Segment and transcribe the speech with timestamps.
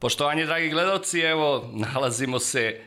[0.00, 2.80] Poštovanje, dragi gledalci, evo, nalazimo se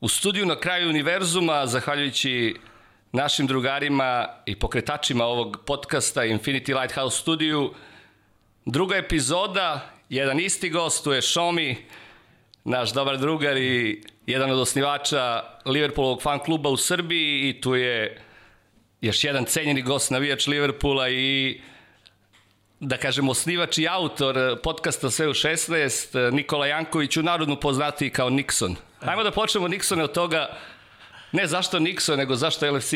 [0.00, 2.56] u studiju na kraju univerzuma, zahvaljujući
[3.12, 7.74] našim drugarima i pokretačima ovog podcasta Infinity Lighthouse studiju.
[8.64, 11.76] Druga epizoda, jedan isti gost, tu je Šomi,
[12.64, 18.22] naš dobar drugar i jedan od osnivača Liverpoolovog fan kluba u Srbiji i tu je
[19.00, 21.60] još jedan cenjeni gost navijač Liverpoola i
[22.82, 28.30] da kažem, osnivač i autor podcasta Sve u 16, Nikola Janković, u narodnu poznati kao
[28.30, 28.74] Nixon.
[29.00, 30.48] Hajmo da počnemo Nixone od toga,
[31.32, 32.94] ne zašto Nixon, nego zašto LFC.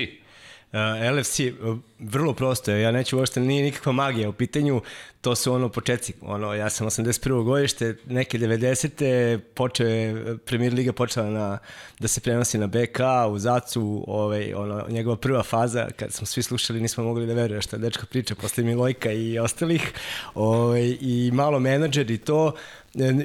[0.76, 4.82] Uh, LFC, uh, vrlo prosto je, ja neću uopšte, nije nikakva magija u pitanju,
[5.20, 7.44] to su ono početci, ono, ja sam 81.
[7.44, 9.38] godište, neke 90.
[9.54, 11.58] poče, Premier Liga počela na,
[11.98, 16.42] da se prenosi na BK, u Zacu, ovaj, ono, njegova prva faza, kad smo svi
[16.42, 19.92] slušali, nismo mogli da veruje što je dečka priča posle Milojka i ostalih,
[20.34, 22.52] ovaj, i malo menadžer i to,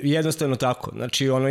[0.03, 0.91] jednostavno tako.
[0.95, 1.47] Znači, ono,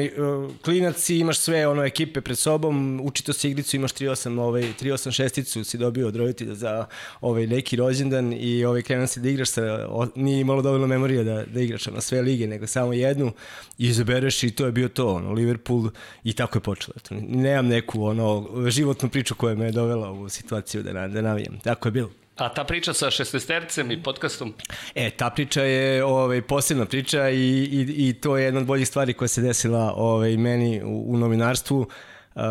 [0.65, 5.65] klinac imaš sve ono ekipe pred sobom, učito se igricu, imaš 3-8, ovaj, 3-8 šesticu
[5.65, 6.87] si dobio od roditelja za
[7.21, 11.23] ovaj, neki rođendan i ovaj, krenuo si da igraš sa, o, nije imalo dovoljno memorija
[11.23, 13.33] da, da igraš na sve lige, nego samo jednu
[13.79, 15.91] i izabereš i to je bio to, ono, Liverpool
[16.25, 16.95] i tako je počelo.
[17.29, 21.59] Nemam neku ono, životnu priču koja me je dovela u situaciju da, da navijam.
[21.59, 22.20] Tako je bilo.
[22.41, 24.55] A ta priča sa šestestercem i podcastom?
[24.95, 28.89] E, ta priča je ovaj, posebna priča i, i, i to je jedna od boljih
[28.89, 31.81] stvari koja se desila ovaj, meni u, u novinarstvu.
[31.81, 31.87] Uh,
[32.35, 32.43] uh,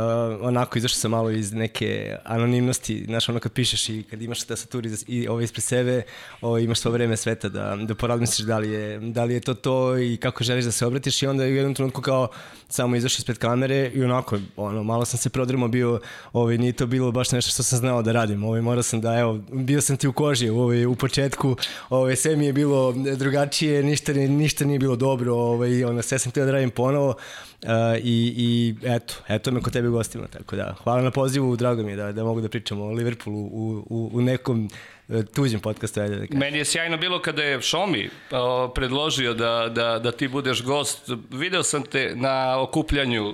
[0.42, 4.90] onako izašao sam malo iz neke anonimnosti, znaš, ono kad pišeš i kad imaš tastaturi
[5.08, 6.02] i ovo ispred sebe,
[6.42, 9.54] ovo, imaš svo vreme sveta da, da porazmisliš da li, je, da li je to
[9.54, 12.28] to i kako želiš da se obratiš i onda u jednom trenutku kao
[12.70, 16.00] samo izašao ispred kamere i onako, ono, malo sam se prodremo bio,
[16.34, 19.20] ovaj, nije to bilo baš nešto što sam znao da radim, ovaj, morao sam da,
[19.20, 21.56] evo, bio sam ti u koži ovaj, u početku,
[21.90, 26.32] ovaj, sve mi je bilo drugačije, ništa, ništa nije bilo dobro, ovaj, ono, sve sam
[26.32, 27.16] teo da radim ponovo,
[27.64, 27.70] Uh,
[28.04, 31.92] i, i eto, eto me kod tebe gostima, tako da hvala na pozivu, drago mi
[31.92, 34.70] je da, da mogu da pričamo o Liverpoolu u, u, u nekom
[35.08, 36.02] uh, tuđem podcastu.
[36.02, 36.40] Ajde da kažem.
[36.40, 41.10] Meni je sjajno bilo kada je Šomi uh, predložio da, da, da ti budeš gost.
[41.32, 43.34] Video sam te na okupljanju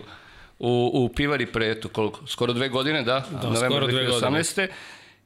[0.59, 3.23] u, u Pivari pre, eto, koliko, skoro dve godine, da?
[3.31, 4.55] Da, November skoro dve 2018.
[4.55, 4.67] godine.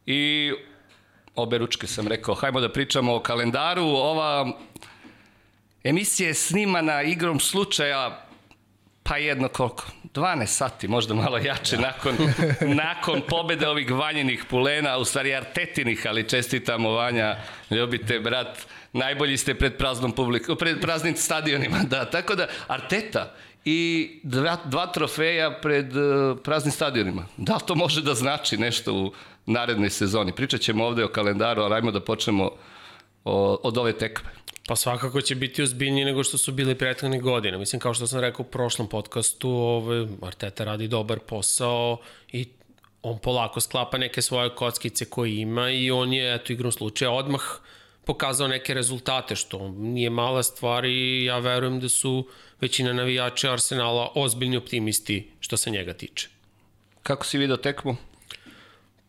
[0.05, 0.51] I
[1.35, 3.85] obe ručke sam rekao, hajmo da pričamo o kalendaru.
[3.85, 4.57] Ova
[5.83, 8.28] emisija je snimana igrom slučaja
[9.09, 11.81] pa jedno koliko, 12 sati, možda malo jače, ja.
[11.81, 12.15] nakon,
[12.83, 17.37] nakon pobede ovih vanjenih pulena, u stvari artetinih, ali čestitamo Vanja,
[17.69, 18.57] ljubite brat,
[18.93, 23.33] najbolji ste pred praznom publikom, pred praznim stadionima, da, tako da Arteta
[23.65, 27.25] i dva, dva trofeja pred uh, praznim stadionima.
[27.37, 29.13] Da li to može da znači nešto u
[29.45, 30.35] narednoj sezoni?
[30.35, 32.51] Pričat ćemo ovde o kalendaru, ali ajmo da počnemo
[33.25, 34.29] o, od ove tekme.
[34.69, 37.57] Pa svakako će biti ozbiljniji nego što su bili prethodne godine.
[37.57, 41.97] Mislim, kao što sam rekao u prošlom podcastu, ovaj, Arteta radi dobar posao
[42.31, 42.47] i
[43.01, 47.41] on polako sklapa neke svoje kockice koje ima i on je, eto, igrom slučaja odmah
[48.05, 52.27] pokazao neke rezultate, što nije mala stvar i ja verujem da su
[52.61, 56.27] većina navijača Arsenala ozbiljni optimisti što se njega tiče.
[57.03, 57.95] Kako si vidio tekmu?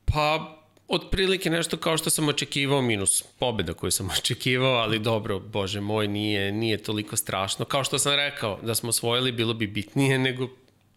[0.05, 0.60] Pa,
[0.91, 6.09] otprilike nešto kao što sam očekivao, minus pobeda koju sam očekivao, ali dobro, bože moj,
[6.09, 7.65] nije, nije toliko strašno.
[7.65, 10.49] Kao što sam rekao, da smo osvojili, bilo bi bitnije nego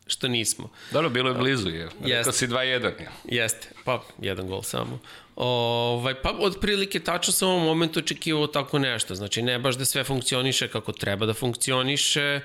[0.07, 0.69] što nismo.
[0.91, 1.89] Dobro, bilo je blizu, je.
[2.03, 2.83] Rekao si 2-1.
[2.85, 3.09] Je.
[3.25, 4.99] Jeste, pa jedan gol samo.
[5.35, 9.15] Ovaj, pa otprilike tačno sam u ovom momentu očekivao tako nešto.
[9.15, 12.39] Znači, ne baš da sve funkcioniše kako treba da funkcioniše,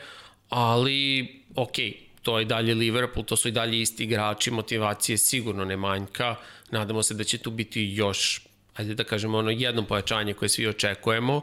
[0.48, 5.64] ali, okej, okay, to je dalje Liverpool, to su i dalje isti igrači, motivacije sigurno
[5.64, 6.34] ne manjka.
[6.70, 8.40] Nadamo se da će tu biti još,
[8.74, 11.40] ajde da kažemo, ono jedno pojačanje koje svi očekujemo.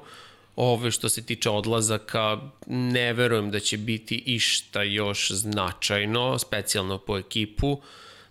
[0.55, 2.37] Ove što se tiče odlazaka,
[2.67, 7.81] ne verujem da će biti išta još značajno, specijalno po ekipu.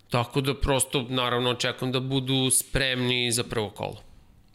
[0.09, 4.01] Tako da prosto, naravno, očekujem da budu spremni za prvo kolo.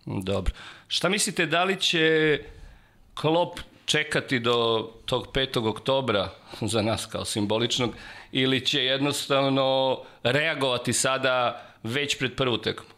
[0.06, 0.54] Dobro.
[0.88, 2.38] Šta mislite, da li će
[3.14, 3.60] Klopp
[3.90, 5.68] čekati do tog 5.
[5.68, 6.28] oktobra
[6.60, 7.90] za nas kao simboličnog
[8.32, 12.88] ili će jednostavno reagovati sada već pred prvu tekmu?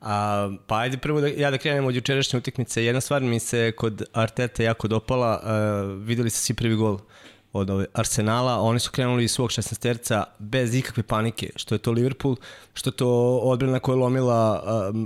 [0.00, 2.84] A, pa ajde prvo da, ja da krenem od jučerašnje utakmice.
[2.84, 5.40] Jedna stvar mi se kod Arteta jako dopala.
[5.42, 6.98] Uh, videli ste svi prvi gol
[7.52, 11.92] od ove Arsenala, oni su krenuli iz svog 16 bez ikakve panike, što je to
[11.92, 12.36] Liverpool,
[12.74, 14.96] što je to odbrana koja je lomila uh,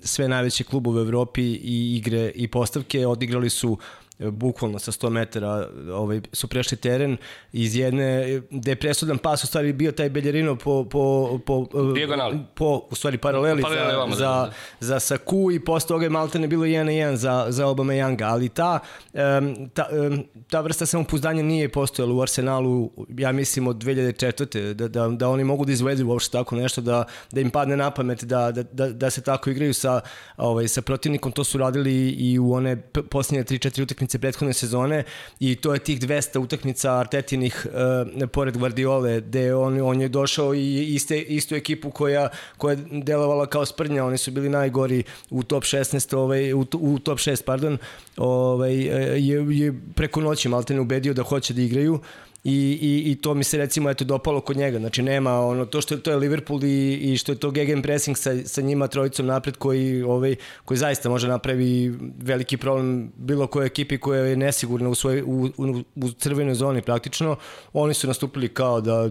[0.00, 3.78] sve najveće klubove u Evropi i igre i postavke, odigrali su
[4.18, 7.16] bukvalno sa 100 metara ovaj, su prešli teren
[7.52, 12.38] iz jedne, gde je presudan pas u stvari bio taj Beljerino po, po, po, Dijagonali.
[12.54, 14.52] po u stvari paraleli, Paraleli za, vama, da, za, da.
[14.80, 18.24] za Saku i posle toga je Maltene bilo 1 na 1 za, za Obama Younga,
[18.24, 18.78] ali ta,
[19.12, 24.72] um, ta, um, ta vrsta samopouzdanja nije postojala u Arsenalu, ja mislim od 2004.
[24.72, 27.90] Da, da, da oni mogu da izvedu uopšte tako nešto, da, da im padne na
[27.90, 30.00] pamet da, da, da, da se tako igraju sa,
[30.36, 32.76] ovaj, sa protivnikom, to su radili i u one
[33.10, 35.04] posljednje 3-4 utakmice prethodne sezone
[35.40, 40.54] i to je tih 200 utakmica Artetinih uh, pored Guardiole, gde on, on je došao
[40.54, 45.42] i iste, istu ekipu koja, koja je delovala kao sprnja, oni su bili najgori u
[45.42, 47.78] top 16, ovaj, u, u top 6, pardon,
[48.16, 52.00] ovaj, je, je preko noći Maltene ubedio da hoće da igraju
[52.48, 54.78] I, i, i to mi se recimo eto dopalo kod njega.
[54.78, 57.82] Znači nema ono to što je to je Liverpool i, i što je to gegen
[57.82, 63.46] pressing sa, sa njima trojicom napred koji ovaj koji zaista može napravi veliki problem bilo
[63.46, 67.36] koje ekipi koja je nesigurna u svojoj u, u, u crvenoj zoni praktično.
[67.72, 69.10] Oni su nastupili kao da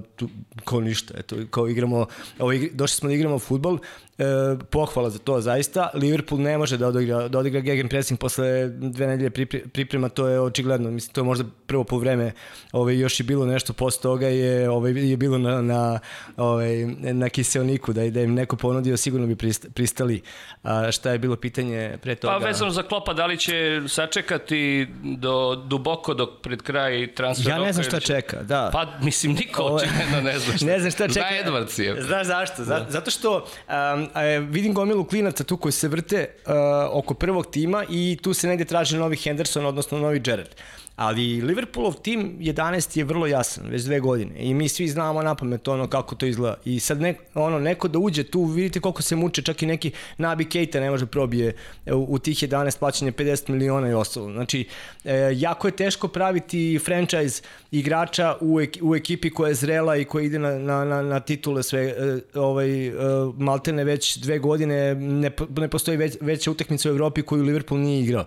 [0.64, 2.06] kao ništa, eto kao igramo
[2.40, 3.78] ovaj došli smo da igramo fudbal
[4.18, 4.24] e,
[4.70, 5.90] pohvala za to zaista.
[5.94, 9.30] Liverpool ne može da odigra, da odigra gegen pressing posle dve nedelje
[9.74, 10.92] priprema, to je očigledno.
[10.92, 12.32] Mislim, to je možda prvo po vreme
[12.72, 16.00] ovaj, još i bilo nešto posle toga je, ovaj, je bilo na, na,
[16.38, 19.36] ovaj, na kiselniku da, da im neko ponudio, sigurno bi
[19.74, 20.22] pristali.
[20.64, 22.40] A šta je bilo pitanje pre toga?
[22.40, 27.60] Pa vezano za Klopa, da li će sačekati do duboko dok pred kraj transfer Ja
[27.60, 28.70] ne znam šta čeka, da.
[28.74, 30.66] Pa mislim niko očigledno ne zna šta.
[30.66, 31.20] ne znam šta čeka.
[31.20, 32.02] Zna Edwards je.
[32.02, 32.66] Znaš zašto?
[32.66, 32.86] Da.
[32.90, 34.05] Zato što um,
[34.50, 36.54] vidim gomilu klinaca tu koji se vrte uh,
[36.92, 40.50] oko prvog tima i tu se negde traži novi Henderson, odnosno novi Gerrard.
[40.96, 44.32] Ali Liverpoolov tim 11 je vrlo jasan, već dve godine.
[44.38, 46.58] I mi svi znamo na pamet ono kako to izgleda.
[46.66, 49.92] I sad neko, ono, neko da uđe tu, vidite koliko se muče, čak i neki
[50.18, 51.56] Nabi Keita ne može probije
[51.86, 54.32] u, u tih 11 plaćanje 50 miliona i ostalo.
[54.32, 54.68] Znači,
[55.06, 60.06] e, jako je teško praviti franchise igrača u, ek, u ekipi koja je zrela i
[60.06, 61.82] koja ide na, na, na, na titule sve.
[61.82, 62.92] E, ovaj, e,
[63.38, 68.04] Maltene već dve godine ne, ne postoji već, veća utakmica u Evropi koju Liverpool nije
[68.04, 68.26] igrao.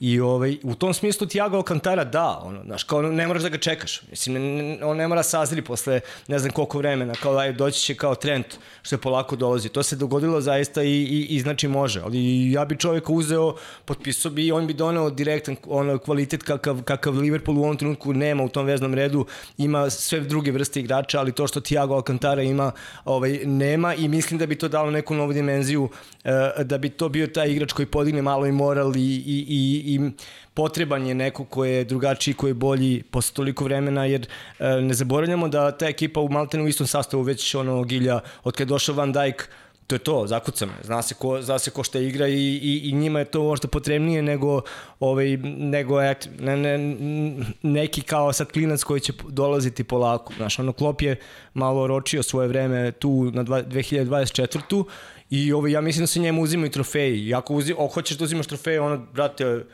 [0.00, 3.58] I ovaj, u tom smislu Thiago Alcantara da, ono, znaš, kao ne moraš da ga
[3.58, 4.02] čekaš.
[4.10, 7.94] Mislim, ne, on ne mora sazri posle ne znam koliko vremena, kao da doći će
[7.94, 8.44] kao trend
[8.82, 9.68] što je polako dolazi.
[9.68, 13.54] To se dogodilo zaista i, i, i znači može, ali ja bi čovjeka uzeo,
[13.84, 18.12] potpisao bi i on bi doneo direktan ono, kvalitet kakav, kakav Liverpool u ovom trenutku
[18.12, 19.26] nema u tom veznom redu,
[19.58, 22.72] ima sve druge vrste igrača, ali to što Thiago Alcantara ima,
[23.04, 27.08] ovaj, nema i mislim da bi to dalo neku novu dimenziju, uh, da bi to
[27.08, 30.10] bio taj igrač koji podigne malo i moral i, i, i, i
[30.60, 34.26] potreban je neko ko je drugačiji, ko je bolji posle toliko vremena, jer
[34.58, 38.54] e, ne zaboravljamo da ta ekipa u Maltenu u istom sastavu već ono gilja, od
[38.54, 39.48] kada je došao Van Dijk,
[39.86, 40.84] to je to, zakucano je.
[40.84, 43.68] Zna se ko, zna se ko šta igra i, i, i njima je to možda
[43.68, 44.60] potrebnije nego,
[45.00, 45.36] ovaj,
[45.72, 46.76] nego et, ne, ne,
[47.62, 50.32] neki kao sad klinac koji će dolaziti polako.
[50.36, 51.16] Znaš, ono, Klop je
[51.54, 54.84] malo oročio svoje vreme tu na dva, 2024.
[55.30, 57.26] I ovaj, ja mislim da se njemu uzimaju trofeji.
[57.26, 59.64] I ako uzi, o, hoćeš da uzimaš trofeje, ono, brate,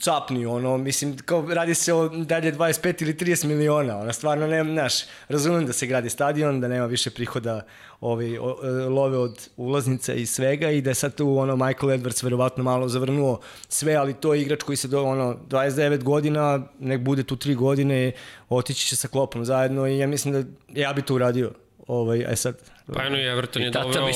[0.00, 4.64] capni, ono, mislim, kao radi se o dalje 25 ili 30 miliona, ona stvarno ne,
[4.64, 4.94] znaš,
[5.28, 7.66] razumem da se gradi stadion, da nema više prihoda
[8.00, 11.90] ovi, o, e, love od ulaznica i svega i da je sad tu ono Michael
[11.90, 16.66] Edwards verovatno malo zavrnuo sve, ali to je igrač koji se do ono 29 godina,
[16.78, 18.12] nek bude tu 3 godine,
[18.48, 20.42] otići će sa klopom zajedno i ja mislim da
[20.80, 21.50] ja bi to uradio.
[21.88, 22.56] Ovaj, aj sad,
[22.94, 24.08] Pa eno i Everton je doveo ono...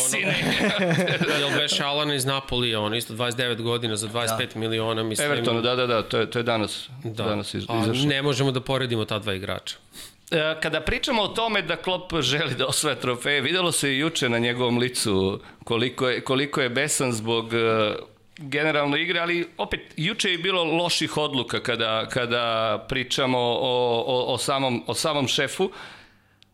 [1.41, 4.61] Jel beše Alan iz Napolija, on isto 29 godina za 25 da.
[4.61, 5.31] miliona, mislim.
[5.31, 7.25] Everton, da, da, da, to je, to je danas, da.
[7.25, 8.09] danas iz, izašlo.
[8.09, 9.77] Ne možemo da poredimo ta dva igrača.
[10.31, 14.29] E, kada pričamo o tome da Klopp želi da osvaja trofeje, videlo se i juče
[14.29, 17.93] na njegovom licu koliko je, koliko je besan zbog e,
[18.39, 24.39] generalno igre, ali opet juče je bilo loših odluka kada, kada pričamo o, o, o,
[24.39, 25.71] samom, o samom šefu.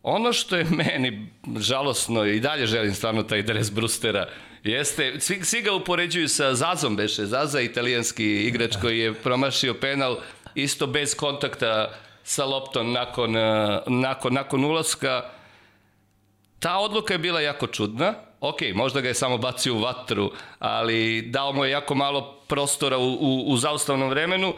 [0.02, 1.26] Ono što je meni
[1.58, 4.28] žalosno i dalje želim stvarno taj dres Brustera,
[4.64, 10.16] jeste, svi, svi ga upoređuju sa Zazom beše, Zaza italijanski igrač koji je promašio penal
[10.54, 11.90] isto bez kontakta
[12.24, 13.32] sa loptom nakon,
[13.86, 15.30] nakon, nakon ulaska.
[16.58, 21.22] Ta odluka je bila jako čudna, ok, možda ga je samo bacio u vatru, ali
[21.22, 24.54] dao mu je jako malo prostora u, u, u zaustavnom vremenu,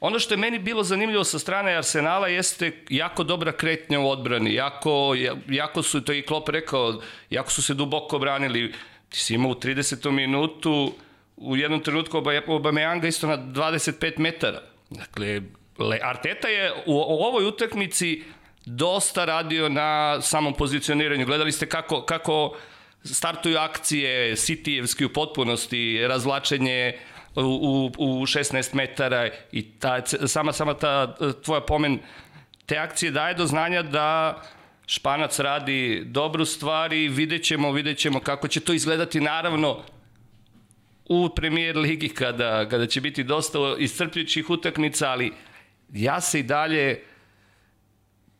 [0.00, 4.54] Ono što je meni bilo zanimljivo sa strane Arsenala jeste jako dobra kretnja u odbrani,
[4.54, 5.14] jako,
[5.48, 7.00] jako su, to i Klopp rekao,
[7.30, 8.72] jako su se duboko branili.
[9.08, 10.10] Ti si imao u 30.
[10.10, 10.94] minutu,
[11.36, 14.62] u jednom trenutku Obameyanga isto na 25 metara.
[14.90, 15.40] Dakle,
[16.02, 18.22] Arteta je u, u ovoj utakmici
[18.66, 21.26] dosta radio na samom pozicioniranju.
[21.26, 22.56] Gledali ste kako, kako
[23.04, 30.74] startuju akcije Citijevski u potpunosti, razvlačenje u, u, u 16 metara i ta, sama, sama
[30.74, 31.14] ta
[31.44, 31.98] tvoja pomen
[32.66, 34.42] te akcije daje do znanja da
[34.86, 39.82] Španac radi dobru stvar i vidjet ćemo, vidjet ćemo kako će to izgledati naravno
[41.04, 45.32] u premier ligi kada, kada će biti dosta iscrpljućih utakmica, ali
[45.92, 47.02] ja se i dalje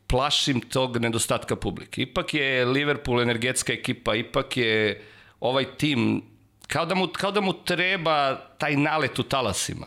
[0.06, 2.02] plašim tog nedostatka publike.
[2.02, 5.02] Ipak je Liverpool energetska ekipa, ipak je
[5.40, 6.22] ovaj tim
[6.68, 9.86] kao da mu, kao da mu treba taj nalet u talasima.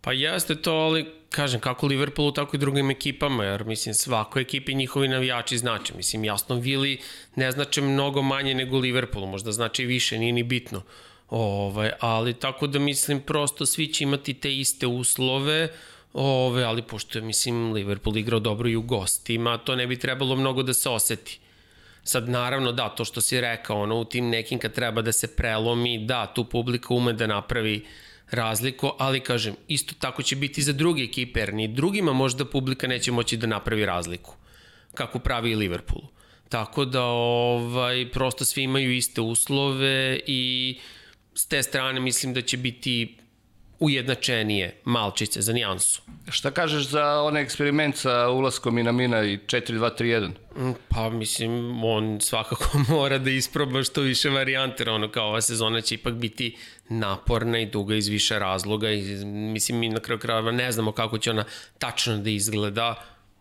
[0.00, 4.74] Pa jeste to, ali kažem, kako Liverpoolu, tako i drugim ekipama, jer mislim, svakoj ekipi
[4.74, 5.94] njihovi navijači znače.
[5.96, 7.00] Mislim, jasno, Vili
[7.36, 10.82] ne znače mnogo manje nego Liverpoolu, možda znači više, nije ni bitno.
[11.30, 15.68] Ovaj, ali tako da mislim, prosto svi će imati te iste uslove,
[16.14, 20.36] Ove, ali pošto je, mislim, Liverpool igrao dobro i u gostima, to ne bi trebalo
[20.36, 21.38] mnogo da se oseti.
[22.04, 25.36] Sad, naravno, da, to što si rekao, ono, u tim nekim kad treba da se
[25.36, 27.84] prelomi, da, tu publika ume da napravi
[28.30, 32.86] razliku, ali kažem, isto tako će biti za druge ekipe, jer ni drugima možda publika
[32.86, 34.36] neće moći da napravi razliku,
[34.94, 36.08] kako pravi i Liverpoolu.
[36.48, 40.78] Tako da, ovaj, prosto svi imaju iste uslove i
[41.34, 43.16] s te strane mislim da će biti
[43.80, 46.02] ujednačenije malčice za nijansu.
[46.28, 50.30] Šta kažeš za onaj eksperiment sa ulaskom Inamina i 4-2-3-1?
[50.56, 55.80] Mm, pa mislim, on svakako mora da isproba što više varijante, ono kao ova sezona
[55.80, 56.56] će ipak biti
[56.88, 61.18] naporna i duga iz više razloga i mislim mi na kraju krajeva ne znamo kako
[61.18, 61.44] će ona
[61.78, 62.94] tačno da izgleda,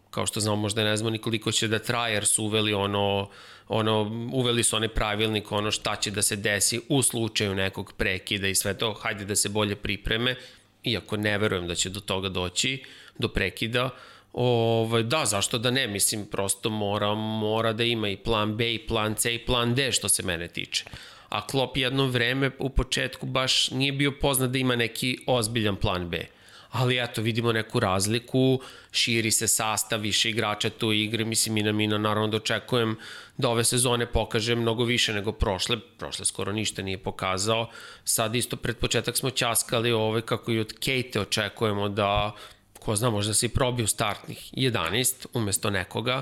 [0.10, 3.30] kao što znamo možda ne znamo ni koliko će da traje jer su uveli ono
[3.68, 8.48] ono, uveli su onaj pravilnik, ono šta će da se desi u slučaju nekog prekida
[8.48, 10.36] i sve to, hajde da se bolje pripreme,
[10.84, 12.84] iako ne verujem da će do toga doći,
[13.18, 13.90] do prekida,
[14.34, 15.88] Ovaj, da, zašto da ne?
[15.88, 19.92] Mislim, prosto mora, mora da ima i plan B, i plan C, i plan D,
[19.92, 20.86] što se mene tiče.
[21.30, 26.10] A Klopp jedno vreme u početku baš nije bio poznat da ima neki ozbiljan plan
[26.10, 26.26] B
[26.74, 28.60] ali eto, vidimo neku razliku,
[28.92, 32.96] širi se sastav, više igrača tu igre, mislim i na Mina naravno da očekujem
[33.38, 37.70] da ove sezone pokaže mnogo više nego prošle, prošle skoro ništa nije pokazao,
[38.04, 42.36] sad isto pred početak smo ćaskali ove kako i od Kate očekujemo da,
[42.80, 46.22] ko zna, možda se i probiju startnih 11 umesto nekoga,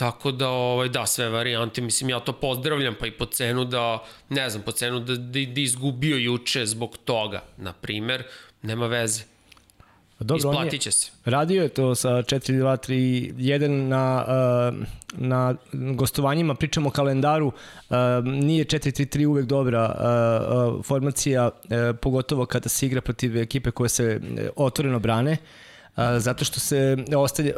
[0.00, 4.04] Tako da, ovaj, da, sve varijante, mislim, ja to pozdravljam, pa i po cenu da,
[4.28, 8.24] ne znam, po cenu da, da, da izgubio juče zbog toga, na primer,
[8.62, 9.29] nema veze.
[10.20, 11.10] Pa dobro, Isplatit će se.
[11.24, 19.26] Radio je to sa 4-2-3-1 na, uh, na gostovanjima, pričamo o kalendaru, uh, nije 4-3-3
[19.26, 21.50] uvek dobra uh, formacija,
[22.00, 24.20] pogotovo kada se igra protiv ekipe koje se
[24.56, 25.36] otvoreno brane,
[26.18, 27.52] zato što se ostavlja,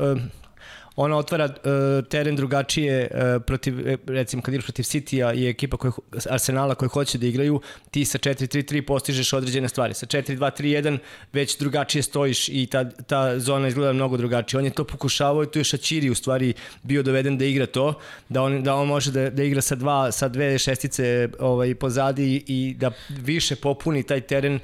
[0.96, 5.76] ona otvara uh, teren drugačije uh, protiv, e, recimo kad igraš protiv City-a i ekipa
[5.76, 5.92] koja,
[6.30, 9.94] Arsenala koji hoće da igraju, ti sa 4-3-3 postižeš određene stvari.
[9.94, 10.98] Sa 4-2-3-1
[11.32, 14.58] već drugačije stojiš i ta, ta zona izgleda mnogo drugačije.
[14.58, 17.94] On je to pokušavao i tu je Šačiri u stvari bio doveden da igra to,
[18.28, 22.44] da on, da on može da, da igra sa, dva, sa dve šestice ovaj, pozadi
[22.46, 24.60] i da više popuni taj teren uh,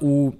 [0.00, 0.32] u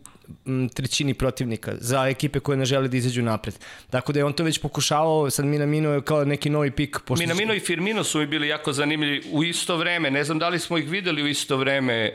[0.75, 3.55] trećini protivnika za ekipe koje ne žele da izađu napred.
[3.91, 6.99] Tako da je on to već pokušavao, sad Minamino je kao neki novi pik.
[7.05, 7.23] Pošto...
[7.23, 10.11] Minamino i Firmino su mi bili jako zanimljivi u isto vreme.
[10.11, 12.13] Ne znam da li smo ih videli u isto vreme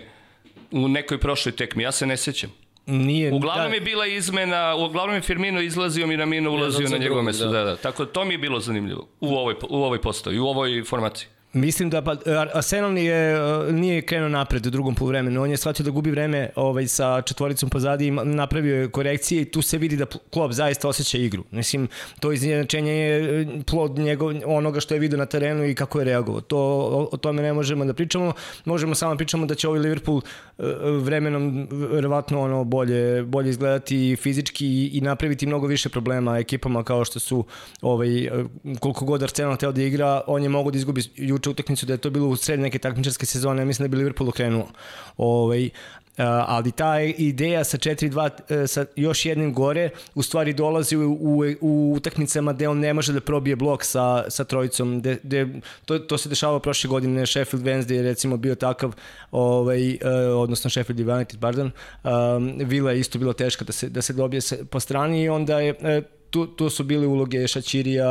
[0.71, 2.51] u nekoj prošloj tekmi, ja se ne sećam.
[2.85, 3.75] Nije, uglavnom da.
[3.75, 7.45] je bila izmena, uglavnom je Firmino izlazio, Minamino ulazio na njegovo mesto.
[7.45, 7.51] Da.
[7.51, 7.75] da, da.
[7.75, 11.27] Tako to mi je bilo zanimljivo u ovoj, u ovoj postavi, u ovoj formaciji.
[11.53, 12.15] Mislim da pa,
[12.53, 13.39] Arsenal nije,
[13.71, 15.41] nije krenuo napred u drugom poluvremenu.
[15.43, 19.45] On je shvatio da gubi vreme ovaj, sa četvoricom pozadi i napravio je korekcije i
[19.45, 21.43] tu se vidi da klub zaista osjeća igru.
[21.51, 21.87] Mislim,
[22.19, 26.41] to izjednačenje je plod njegov, onoga što je vidio na terenu i kako je reagovao.
[26.41, 26.59] To,
[27.11, 28.33] o, tome ne možemo da pričamo.
[28.65, 30.21] Možemo samo da pričamo da će ovaj Liverpool
[30.57, 30.63] e,
[31.01, 37.05] vremenom verovatno ono bolje, bolje izgledati fizički i, i napraviti mnogo više problema ekipama kao
[37.05, 37.45] što su
[37.81, 38.31] ovaj, e,
[38.79, 41.01] koliko god Arsenal teo da igra, on je mogo da izgubi
[41.39, 44.29] juče utakmicu da je to bilo u sred neke takmičarske sezone, mislim da bi Liverpool
[44.29, 44.67] okrenuo.
[45.17, 45.69] Ovaj,
[46.25, 51.43] ali ta ideja sa 4-2 uh, sa još jednim gore u stvari dolazi u, u,
[51.61, 55.47] u utakmicama gde on ne može da probije blok sa, sa trojicom de, de,
[55.85, 58.93] to, to se dešavalo prošle godine Sheffield Wednesday je recimo bio takav
[59.31, 59.99] ovaj, uh,
[60.35, 61.71] odnosno Sheffield United pardon
[62.03, 65.59] um, Vila je isto bilo teška da se, da se dobije po strani i onda
[65.59, 68.07] je uh, tu, tu su bile uloge Šačirija,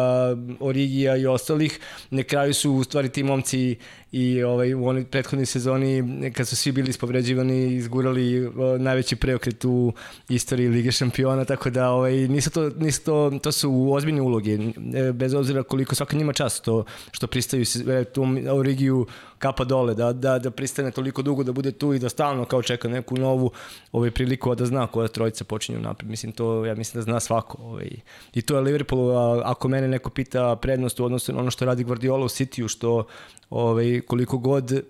[0.61, 1.81] Origija i ostalih.
[2.11, 3.77] Na kraju su u stvari ti momci
[4.13, 9.93] i ovaj, u onoj prethodnoj sezoni kad su svi bili ispovređivani izgurali najveći preokret u
[10.29, 14.59] istoriji Lige šampiona, tako da ovaj, nisu to, nisu to, to su ozbiljne uloge,
[14.95, 19.07] e, bez obzira koliko svaka njima čast to što pristaju se, tu Origiju
[19.39, 22.63] kapa dole, da, da, da pristane toliko dugo da bude tu i da stalno kao
[22.63, 23.51] čeka neku novu
[23.93, 26.11] ovaj, priliku da zna koja trojica počinju napred.
[26.11, 27.63] Mislim, to ja mislim da zna svako.
[27.63, 27.91] Ovaj.
[28.35, 31.65] I to je Liverpool, a, ako mene neko pita prednost u odnosu na ono što
[31.65, 33.07] radi Guardiola u Cityu, što
[33.51, 34.83] ovaj, koliko god e,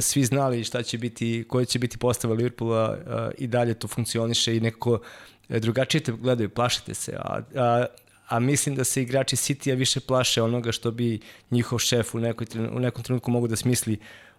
[0.00, 4.56] svi znali šta će biti, koja će biti postava Liverpoola e, i dalje to funkcioniše
[4.56, 5.00] i nekako
[5.48, 7.16] e, drugačije te gledaju, plašite se.
[7.16, 7.86] A, a,
[8.28, 12.46] a mislim da se igrači City-a više plaše onoga što bi njihov šef u, nekoj,
[12.72, 13.98] u nekom trenutku mogu da smisli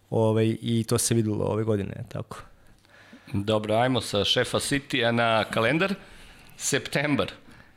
[0.09, 2.37] ovaj, i to se videlo ove godine, tako.
[3.33, 5.95] Dobro, ajmo sa šefa City-a na kalendar.
[6.57, 7.31] Septembar.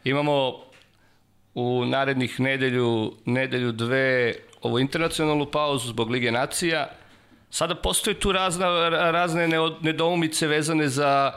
[0.04, 0.60] Imamo
[1.54, 4.34] u narednih nedelju, nedelju dve
[4.64, 6.88] ovo internacionalnu pauzu zbog Lige nacija.
[7.50, 9.48] Sada postoje tu razna, razne
[9.80, 11.32] nedoumice vezane za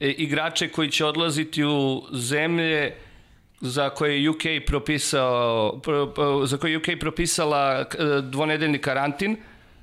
[0.00, 2.94] e, igrače koji će odlaziti u zemlje
[3.60, 5.80] za koje je UK propisao
[6.44, 7.84] za koje je UK propisala
[8.22, 9.36] dvonedeljni karantin.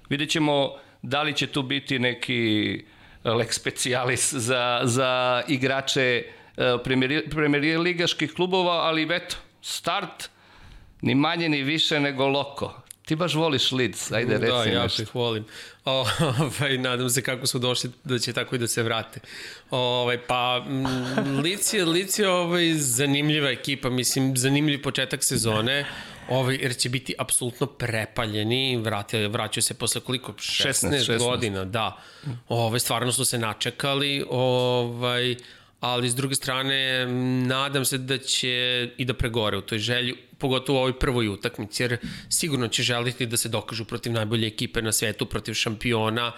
[0.10, 2.84] Vidjet ćemo da li će tu biti neki
[3.24, 6.24] lex specialis za, za igrače
[6.58, 10.35] e, premier, premier ligaških klubova, ali eto, start
[11.02, 12.82] ni manje ni više nego loko.
[13.06, 14.98] Ti baš voliš Leeds, ajde reci da, ja nešto.
[14.98, 15.46] Da, ja ih volim.
[15.86, 15.92] O,
[16.40, 19.20] ovaj, nadam se kako su došli da će tako i da se vrate.
[19.72, 20.66] Ovaj, pa,
[21.44, 25.86] Leeds je, Leeds je ovaj, zanimljiva ekipa, mislim, zanimljiv početak sezone.
[26.30, 30.32] Ovaj, jer će biti apsolutno prepaljeni, vrati, vraćaju se posle koliko?
[30.32, 31.20] 16, 16, 16.
[31.20, 31.98] godina, da.
[32.48, 35.36] Ovaj, stvarno su se načekali, ovaj,
[35.80, 37.06] ali s druge strane
[37.48, 41.84] nadam se da će i da pregore u toj želji, pogotovo u ovoj prvoj utakmici,
[41.84, 41.98] jer
[42.30, 46.32] sigurno će želiti da se dokažu protiv najbolje ekipe na svetu, protiv šampiona,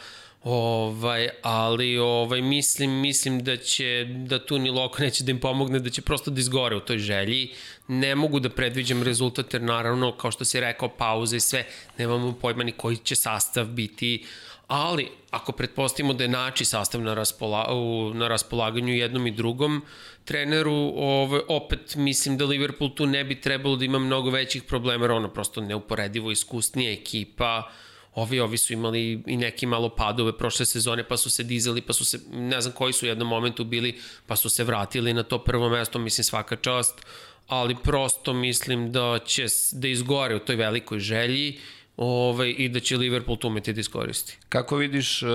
[0.44, 5.80] Ovaj, ali ovaj, mislim, mislim da će, da tu ni Loko neće da im pomogne,
[5.80, 7.50] da će prosto da izgore u toj želji.
[7.88, 11.66] Ne mogu da predviđam rezultat, jer naravno, kao što si rekao, pauze i sve,
[11.98, 14.26] nemamo pojma ni koji će sastav biti,
[14.68, 17.68] ali ako pretpostavimo da je nači sastav na, raspola,
[18.14, 19.82] na raspolaganju jednom i drugom
[20.28, 25.04] treneru, ove, opet mislim da Liverpool tu ne bi trebalo da ima mnogo većih problema,
[25.06, 27.72] jer ono prosto neuporedivo iskusnija ekipa,
[28.16, 31.94] ovi, ovi su imali i neki malo padove prošle sezone, pa su se dizali, pa
[31.94, 35.24] su se, ne znam koji su u jednom momentu bili, pa su se vratili na
[35.24, 37.06] to prvo mesto, mislim svaka čast,
[37.48, 41.60] ali prosto mislim da će da izgore u toj velikoj želji
[41.98, 44.38] ovaj, i da će Liverpool tu umeti da iskoristi.
[44.50, 45.30] Kako vidiš uh,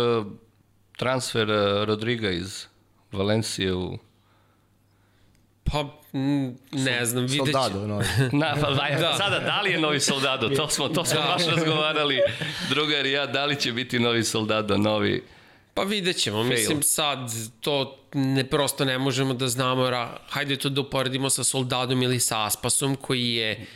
[0.96, 2.66] transfer uh, Rodriga iz
[3.12, 3.98] Valencije u
[5.64, 5.84] Pa,
[6.72, 7.52] ne znam, vidjet ću.
[7.52, 8.04] Soldado, novi.
[8.32, 9.14] Na, pa, da, da.
[9.16, 10.48] Sada, da li je novi soldado?
[10.48, 11.26] To smo, to smo da.
[11.26, 12.20] baš razgovarali,
[12.68, 15.24] drugar i ja, da li će biti novi soldado, novi...
[15.74, 16.50] Pa vidjet ćemo, fail.
[16.50, 17.18] mislim sad
[17.60, 22.20] to ne, prosto ne možemo da znamo, ra, hajde to da uporedimo sa Soldadom ili
[22.20, 23.66] sa Aspasom koji je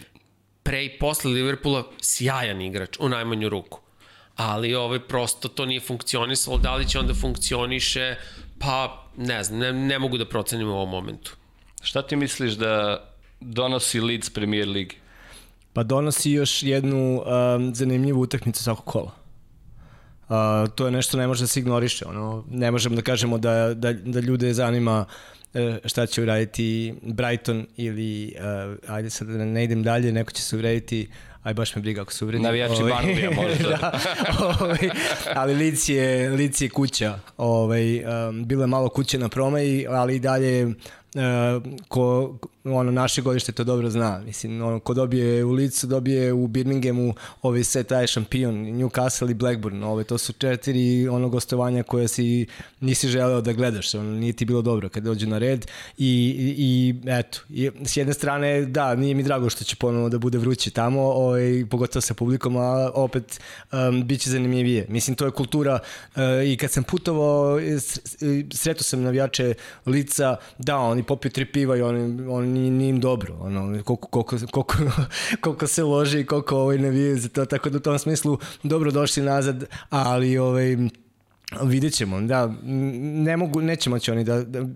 [0.63, 3.81] pre i posle Liverpoola sjajan igrač, u najmanju ruku.
[4.37, 8.17] Ali ovaj, prosto to nije funkcionisalo, da li će onda funkcioniše,
[8.59, 11.37] pa ne znam, ne, ne mogu da procenim u ovom momentu.
[11.87, 13.05] Šta ti misliš da
[13.41, 14.97] donosi Leeds Premier Ligi?
[15.73, 19.13] Pa donosi još jednu um, zanimljivu utakmicu svakog kola.
[20.29, 20.37] Uh,
[20.75, 22.05] to je nešto ne može da se ignoriše.
[22.07, 25.05] Ono, ne možemo da kažemo da, da, da ljude zanima
[25.55, 30.43] E, šta će uraditi Brighton ili, uh, ajde sad da ne idem dalje, neko će
[30.43, 31.09] se uraditi
[31.43, 32.43] aj baš me briga ako se uvredi.
[32.43, 33.69] Navijači ovaj, možda.
[33.69, 34.01] da,
[34.61, 34.91] ovaj,
[35.35, 37.19] ali Lic je, je kuća.
[37.37, 40.73] Ovaj, um, bilo je malo kuće na promeji, ali i dalje uh,
[41.89, 44.21] ko ono naše godište to dobro zna.
[44.27, 49.35] Mislim, ono, ko dobije u Licu, dobije u Birminghamu ovaj set taj šampion, Newcastle i
[49.35, 49.83] Blackburn.
[49.83, 52.47] Ove, to su četiri ono gostovanja koje si
[52.81, 53.95] nisi želeo da gledaš.
[53.95, 55.67] Ono, nije ti bilo dobro kad dođu na red.
[55.99, 60.19] I, i, eto, i, s jedne strane, da, nije mi drago što će ponovno da
[60.19, 63.41] bude vruće tamo, ovaj, pogotovo sa publikom, a opet
[63.73, 64.87] um, bit će zanimljivije.
[64.89, 67.59] Mislim, to je kultura uh, i kad sam putovao,
[68.53, 69.55] sreto sam navijače
[69.87, 74.37] lica, da, oni popiju tri piva i oni nije, nije im dobro, ono, koliko, koliko,
[74.51, 74.77] koliko,
[75.45, 78.91] koliko se loži i koliko ovaj navijaju za to, tako da u tom smislu dobro
[78.91, 80.77] došli nazad, ali ovaj,
[81.63, 82.55] vidjet ćemo, da,
[83.03, 84.67] ne mogu, neće moći oni da, da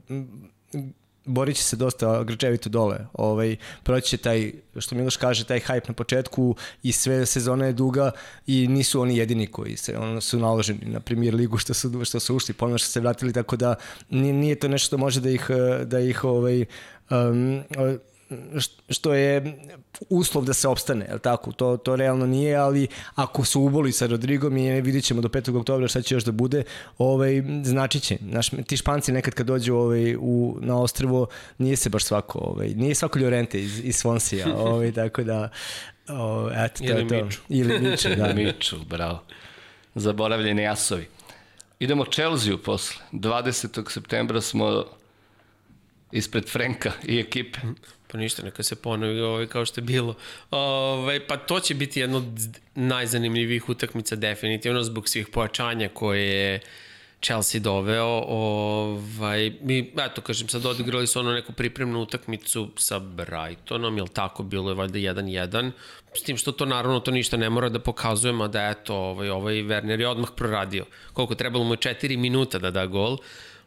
[1.24, 2.98] borit će se dosta grčevito dole.
[3.12, 7.72] Ovaj, proći će taj, što Miloš kaže, taj hype na početku i sve sezona je
[7.72, 8.10] duga
[8.46, 12.20] i nisu oni jedini koji se ono, su naloženi na premier ligu što su, što
[12.20, 13.74] su ušli, ponovno što se vratili, tako da
[14.10, 15.50] nije, nije to nešto što može da ih,
[15.84, 16.64] da ih ovaj,
[17.10, 17.62] um,
[18.88, 19.58] što je
[20.08, 21.52] uslov da se opstane, je tako?
[21.52, 25.58] To, to realno nije, ali ako su uboli sa Rodrigom i vidit ćemo do 5.
[25.58, 26.62] oktobra šta će još da bude,
[26.98, 28.16] ovaj, znači će.
[28.20, 31.26] Naš, ti španci nekad kad dođu ovaj, u, na ostrvo,
[31.58, 35.48] nije se baš svako, ovaj, nije svako Llorente iz, iz Svonsija, ovaj, tako da,
[36.08, 37.24] o, eto, to Ili je to.
[37.24, 37.40] Miču.
[37.48, 38.32] Ili Miču, da.
[38.36, 39.22] Miču, bravo.
[39.94, 41.08] Zaboravljeni asovi.
[41.80, 42.96] Idemo Chelsea posle.
[43.12, 43.90] 20.
[43.90, 44.84] septembra smo
[46.12, 47.58] ispred Frenka i ekipe.
[48.06, 50.14] Pa ništa, neka se ponovi ovaj, kao što je bilo.
[50.50, 52.24] Ove, pa to će biti jedna od
[52.74, 56.60] najzanimljivijih utakmica definitivno zbog svih pojačanja koje je
[57.22, 58.24] Chelsea doveo.
[58.26, 64.42] Ovaj, mi, eto, kažem, sad odigrali su ono neku pripremnu utakmicu sa Brightonom, jel tako,
[64.42, 65.70] bilo je valjda 1-1,
[66.14, 69.54] s tim što to naravno to ništa ne mora da pokazujemo da eto, ovaj, ovaj
[69.54, 70.84] Werner je odmah proradio.
[71.12, 73.18] Koliko trebalo mu je 4 minuta da da gol.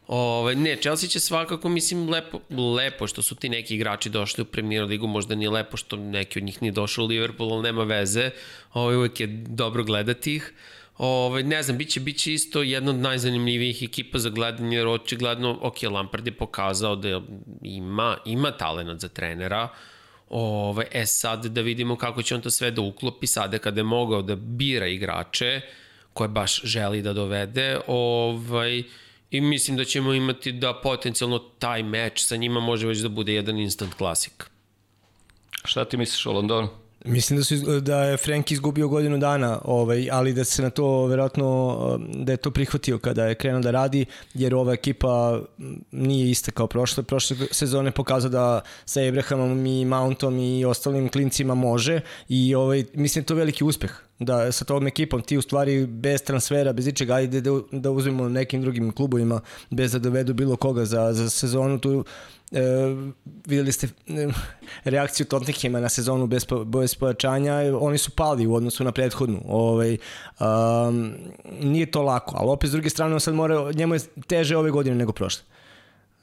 [0.06, 4.44] Ove, ne, Chelsea će svakako, mislim, lepo, lepo što su ti neki igrači došli u
[4.44, 7.84] Premier ligu, možda nije lepo što neki od njih nije došao u Liverpool, ali nema
[7.84, 8.30] veze,
[8.72, 10.52] Ove, uvek je dobro gledati ih.
[10.98, 15.82] Ove, ne znam, biće, biće isto jedna od najzanimljivijih ekipa za gledanje, jer očigledno, ok,
[15.82, 17.20] Lampard je pokazao da
[17.62, 19.68] ima, ima talent za trenera,
[20.30, 23.84] Ove, e sad da vidimo kako će on to sve da uklopi sada kada je
[23.84, 25.60] mogao da bira igrače
[26.12, 27.78] koje baš želi da dovede.
[27.86, 28.82] Ovaj,
[29.34, 33.34] I mislim da ćemo imati da potencijalno taj meč sa njima može već da bude
[33.34, 34.44] jedan instant klasik.
[35.64, 36.68] Šta ti misliš o Londonu?
[37.04, 41.06] Mislim da, su, da je Frank izgubio godinu dana, ovaj, ali da se na to
[41.06, 46.30] verovatno da je to prihvatio kada je krenuo da radi, jer ova ekipa m, nije
[46.30, 47.02] ista kao prošle.
[47.02, 53.22] Prošle sezone pokazao da sa Abrahamom i Mountom i ostalim klincima može i ovaj, mislim
[53.22, 57.14] da to veliki uspeh da sa tom ekipom ti u stvari bez transfera, bez ičega,
[57.14, 59.40] ajde da, da uzmemo nekim drugim klubovima
[59.70, 62.04] bez da dovedu bilo koga za, za sezonu tu
[62.54, 62.60] e,
[63.46, 64.28] videli ste e,
[64.84, 69.42] reakciju Tottenhema na sezonu bez, bez pojačanja, oni su pali u odnosu na prethodnu.
[69.48, 69.96] Ovaj,
[70.40, 71.12] um,
[71.60, 74.70] nije to lako, ali opet s druge strane on sad mora, njemu je teže ove
[74.70, 75.53] godine nego prošle.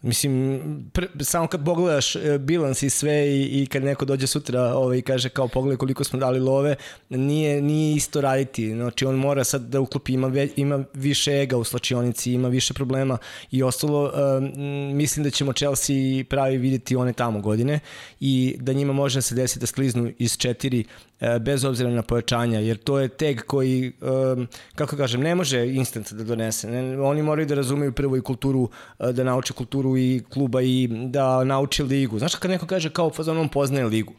[0.01, 0.59] Mislim,
[0.93, 5.01] pr, samo kad pogledaš e, bilans i sve i, i kad neko dođe sutra ovaj,
[5.01, 6.75] kaže kao pogledaj koliko smo dali love,
[7.09, 8.73] nije, nije isto raditi.
[8.73, 12.73] Znači on mora sad da uklopi, ima, ve, ima više ega u slačionici, ima više
[12.73, 13.17] problema
[13.51, 14.11] i ostalo.
[14.37, 14.51] Um,
[14.97, 17.79] mislim da ćemo Chelsea pravi videti one tamo godine
[18.19, 20.83] i da njima može da se desi da skliznu iz četiri
[21.19, 25.67] e, bez obzira na pojačanja, jer to je teg koji, um, kako kažem, ne može
[25.67, 26.67] instant da donese.
[26.67, 30.87] Ne, oni moraju da razumeju prvo i kulturu, e, da nauče kulturu i kluba i
[30.91, 32.19] da nauče ligu.
[32.19, 34.13] Znaš kad neko kaže kao fazon on poznaje ligu.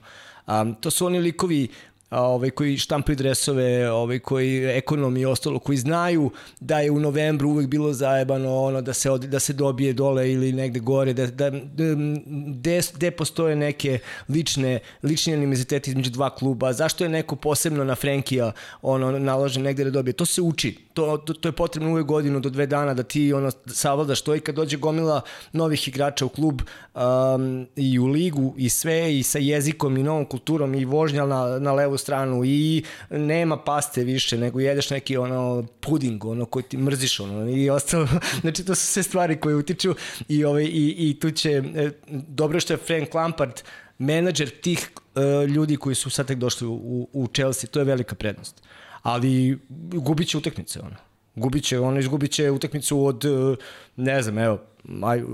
[0.46, 1.68] Um, to su oni likovi
[2.12, 7.48] ovaj, koji štampaju dresove, ovaj, koji ekonomi i ostalo, koji znaju da je u novembru
[7.50, 11.26] uvek bilo zajebano ono, da se, od, da se dobije dole ili negde gore, da,
[11.26, 13.98] da, gde, gde postoje neke
[14.28, 19.84] lične, lični animoziteti između dva kluba, zašto je neko posebno na Frenkija ono, naložen negde
[19.84, 22.94] da dobije, to se uči, to, to, to je potrebno uvek godinu do dve dana
[22.94, 25.20] da ti ono, savladaš to i kad dođe gomila
[25.52, 26.60] novih igrača u klub
[26.94, 31.58] um, i u ligu i sve i sa jezikom i novom kulturom i vožnja na,
[31.58, 36.76] na levu stranu i nema paste više nego jedeš neki ono puding ono koji ti
[36.76, 38.08] mrziš ono i ostalo.
[38.40, 39.94] Znači to su sve stvari koje utiču
[40.28, 43.62] i ovaj i i tu će e, dobro što je Frank Lampard
[43.98, 48.14] menadžer tih e, ljudi koji su sad tek došli u, u Chelsea to je velika
[48.14, 48.62] prednost.
[49.02, 49.58] Ali
[49.92, 50.96] gubit će utakmice ono.
[51.34, 53.56] Gubit će ono izgubit će utakmicu od e,
[53.96, 54.58] ne znam evo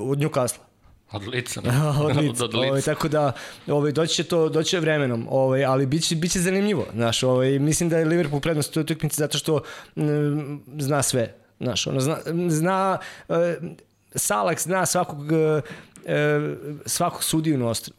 [0.01, 0.68] od Newcastle
[1.13, 1.61] Od lica.
[2.01, 2.45] od lica.
[2.45, 2.95] Od Ovaj, lica.
[2.95, 3.33] tako da
[3.67, 6.87] ovaj, doći će to doći će vremenom, ovaj, ali biće, biće zanimljivo.
[6.95, 9.61] Znaš, ovaj, mislim da je Liverpool prednost u toj utakmici zato što
[9.97, 11.35] mm, zna sve.
[11.61, 12.19] Znaš, ono, zna,
[12.49, 13.57] zna e,
[14.15, 15.61] Salak zna svakog, e,
[16.87, 17.97] svakog sudiju na ostrvu.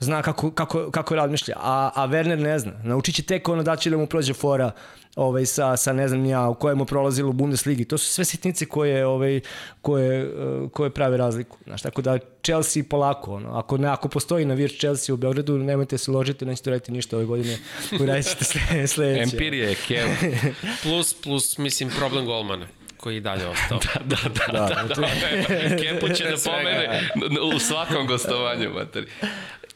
[0.00, 2.72] Zna kako, kako, kako razmišlja, a, a Werner ne zna.
[2.84, 4.72] Naučit će tek ono da će da mu prođe fora
[5.16, 7.84] ovaj, sa, sa ne znam ja, u kojemu prolazilo u Bundesligi.
[7.84, 9.40] To su sve sitnice koje, ovaj,
[9.82, 11.58] koje, eh, koje prave razliku.
[11.64, 15.98] Znaš, tako da Chelsea polako, ono, ako, ne, ako postoji navijač Chelsea u Beogradu, nemojte
[15.98, 17.58] se ložiti, nećete raditi ništa ove godine,
[18.00, 19.22] uradit ćete sle, sledeće.
[19.22, 20.10] Empirija je kevo.
[20.82, 23.78] Plus, plus, mislim, problem golmana koji je i dalje ostao.
[24.04, 24.84] da, da, da.
[24.88, 25.76] da, da.
[25.76, 27.10] Kepo će da pomene
[27.54, 28.70] u svakom gostovanju.
[28.70, 29.06] Materi.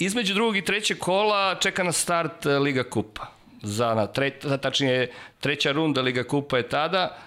[0.01, 3.27] Između drugog i trećeg kola čeka na start e, Liga Kupa.
[3.63, 4.31] Za, na tre,
[4.63, 7.19] tačnije, treća runda Liga Kupa je tada.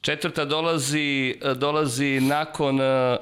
[0.00, 3.16] Četvrta dolazi, e, dolazi nakon e,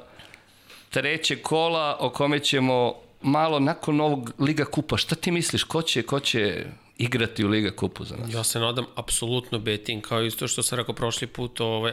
[0.91, 4.97] trećeg kola o kome ćemo malo nakon ovog Liga Kupa.
[4.97, 5.65] Šta ti misliš?
[5.65, 6.67] Ko će, ko će
[6.99, 8.35] igrati u Liga Kupu za nas?
[8.35, 11.93] Ja se nadam apsolutno beting, kao isto što sam rekao prošli put, ovaj,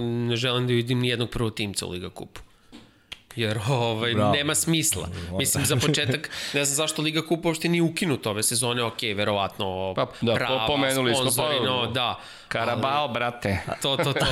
[0.00, 2.40] ne želim da vidim ni jednog prvog timca u Liga kupu.
[3.36, 4.32] Jer ovaj, Bravo.
[4.32, 5.08] nema smisla.
[5.38, 9.92] Mislim, za početak, ne znam zašto Liga Kupa uopšte nije ukinuta ove sezone, ok, verovatno
[9.96, 12.20] Pa, da, prava, pomenuli smo, pa- da.
[12.48, 13.58] Karabao, brate.
[13.82, 14.26] To, to, to.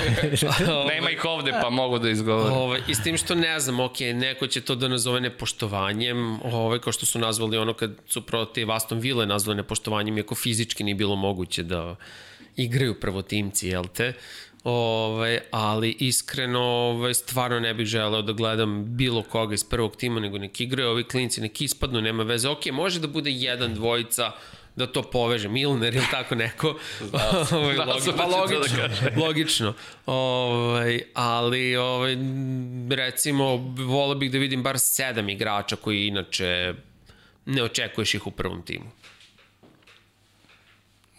[0.94, 2.50] Nema ih ovde, pa mogu da izgovore.
[2.54, 6.78] Ovaj, I s tim što ne znam, ok, neko će to da nazove nepoštovanjem, ovaj,
[6.78, 10.94] kao što su nazvali ono kad su protiv Aston Ville nazvali nepoštovanjem, iako fizički nije
[10.94, 11.96] bilo moguće da
[12.56, 14.12] igraju prvotimci, jel te?
[14.64, 20.20] Ovaj, ali iskreno ovaj, stvarno ne bih želeo da gledam bilo koga iz prvog tima,
[20.20, 22.48] nego nek igraju ovi klinci, nek ispadnu, nema veze.
[22.48, 24.32] Ok, može da bude jedan, dvojica,
[24.76, 26.78] da to poveže, Milner ili tako neko.
[27.52, 29.12] ovaj, znao sam pa to da logično, kaže.
[29.16, 29.74] logično.
[30.06, 32.16] Ovaj, ali ovaj,
[32.90, 36.74] recimo, volio bih da vidim bar sedam igrača koji inače
[37.46, 38.90] ne očekuješ ih u prvom timu.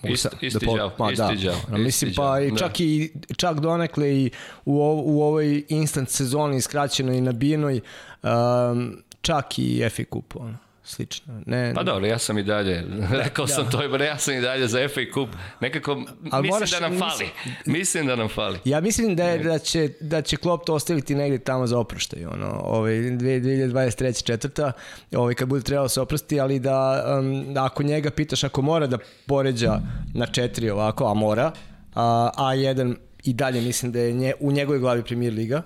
[0.04, 1.34] Isti, Da isti po- đavo, pa, isti da.
[1.44, 1.62] đavo.
[1.68, 2.58] A Mislim, isti pa i da.
[2.58, 4.32] čak i čak donekle i
[4.66, 7.82] u, ov, u ovoj instant sezoni skraćenoj i nabijenoj
[8.24, 11.42] um, čak i FA Cup, ono, slično.
[11.46, 12.84] Ne, Pa dobro, ja sam i dalje,
[13.24, 15.30] rekao sam to, bre, ja sam i dalje za FA Cup.
[15.60, 15.92] Nekako,
[16.32, 17.30] Ali mislim moraš- da nam fali.
[17.66, 18.60] Mislim da nam fali.
[18.66, 22.26] Ja mislim da, je, da, će, da će Klopp to ostaviti negde tamo za oproštaj,
[22.26, 24.24] ono, ovaj, 2023.
[24.24, 24.72] četvrta,
[25.12, 28.88] ovaj, kad bude trebalo se oprosti, ali da, um, da ako njega pitaš, ako mora
[28.88, 29.80] da poređa
[30.14, 31.52] na četiri ovako, a mora,
[31.96, 35.62] a, A1 i dalje mislim da je nje, u njegovoj glavi premier liga,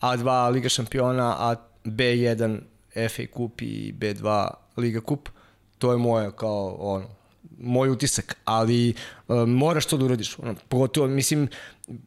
[0.00, 1.54] A2 Liga šampiona, a
[1.84, 2.58] B1
[2.94, 5.28] FA Cup i B2 Liga Cup,
[5.78, 7.06] to je moje kao ono,
[7.58, 8.94] moj utisak, ali
[9.28, 10.38] um, moraš to da uradiš.
[10.38, 11.48] Ono, pogotovo, mislim,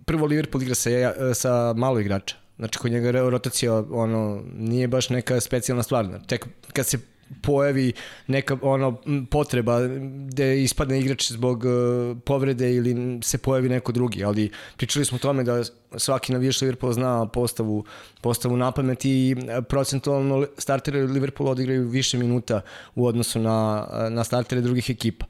[0.05, 0.89] prvo Liverpool igra sa,
[1.33, 2.35] sa malo igrača.
[2.57, 6.07] Znači, kod njega rotacija ono, nije baš neka specijalna stvar.
[6.27, 6.99] Tek kad se
[7.41, 7.93] pojavi
[8.27, 8.97] neka ono
[9.31, 9.79] potreba
[10.27, 15.19] gde ispadne igrač zbog uh, povrede ili se pojavi neko drugi, ali pričali smo o
[15.19, 15.63] tome da
[15.95, 17.85] svaki navijač Liverpoola zna postavu,
[18.21, 22.61] postavu na pamet i e, procentualno starteri Liverpoola odigraju više minuta
[22.95, 25.25] u odnosu na, na startere drugih ekipa.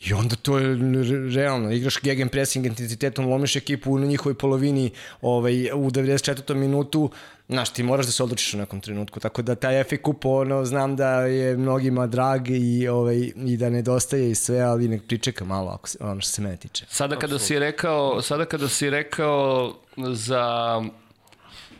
[0.00, 4.90] I onda to je re- realno, igraš gegen pressing intenzitetom, lomiš ekipu na njihovoj polovini
[5.20, 6.54] ovaj, u 94.
[6.54, 7.10] minutu,
[7.48, 10.64] znaš, ti moraš da se odlučiš u nekom trenutku, tako da taj FA Cup, ono,
[10.64, 15.44] znam da je mnogima drag i, ovaj, i da nedostaje i sve, ali nek pričeka
[15.44, 16.84] malo, ako se, ono što se mene tiče.
[16.88, 20.82] Sada kada si rekao, sada kada si rekao za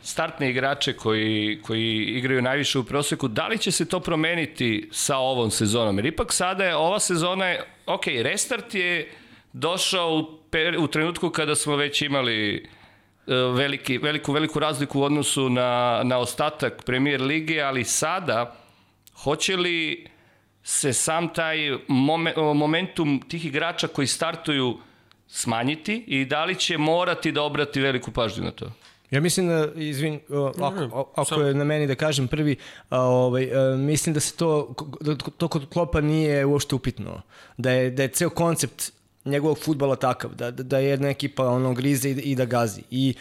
[0.07, 5.17] startne igrače koji, koji igraju najviše u proseku, da li će se to promeniti sa
[5.17, 5.97] ovom sezonom?
[5.97, 9.11] Jer ipak sada je, ova sezona je, ok, restart je
[9.53, 15.03] došao u, per, u trenutku kada smo već imali e, veliki, veliku, veliku razliku u
[15.03, 18.55] odnosu na, na ostatak premier lige, ali sada
[19.23, 20.07] hoće li
[20.63, 24.77] se sam taj momen, momentum tih igrača koji startuju
[25.27, 28.71] smanjiti i da li će morati da obrati veliku pažnju na to?
[29.11, 30.19] Ja mislim da, izvin,
[30.61, 32.55] ako, ako je na meni da kažem prvi,
[32.89, 37.21] a, ovaj, a, mislim da se to, da to kod Klopa nije uopšte upitno.
[37.57, 38.91] Da je, da je ceo koncept
[39.25, 42.81] njegovog futbala takav, da, da, je jedna ekipa ono grize i, i da gazi.
[42.91, 43.13] I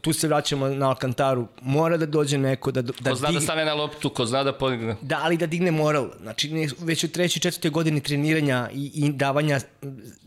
[0.00, 1.46] tu se vraćamo na Alcantaru.
[1.62, 4.44] Mora da dođe neko da, da, Ko zna da dig- stane na loptu, ko zna
[4.44, 4.96] da podigne.
[5.02, 6.08] Da, ali da digne moral.
[6.22, 9.60] Znači, već u trećoj, četvrtoj godini treniranja i, i davanja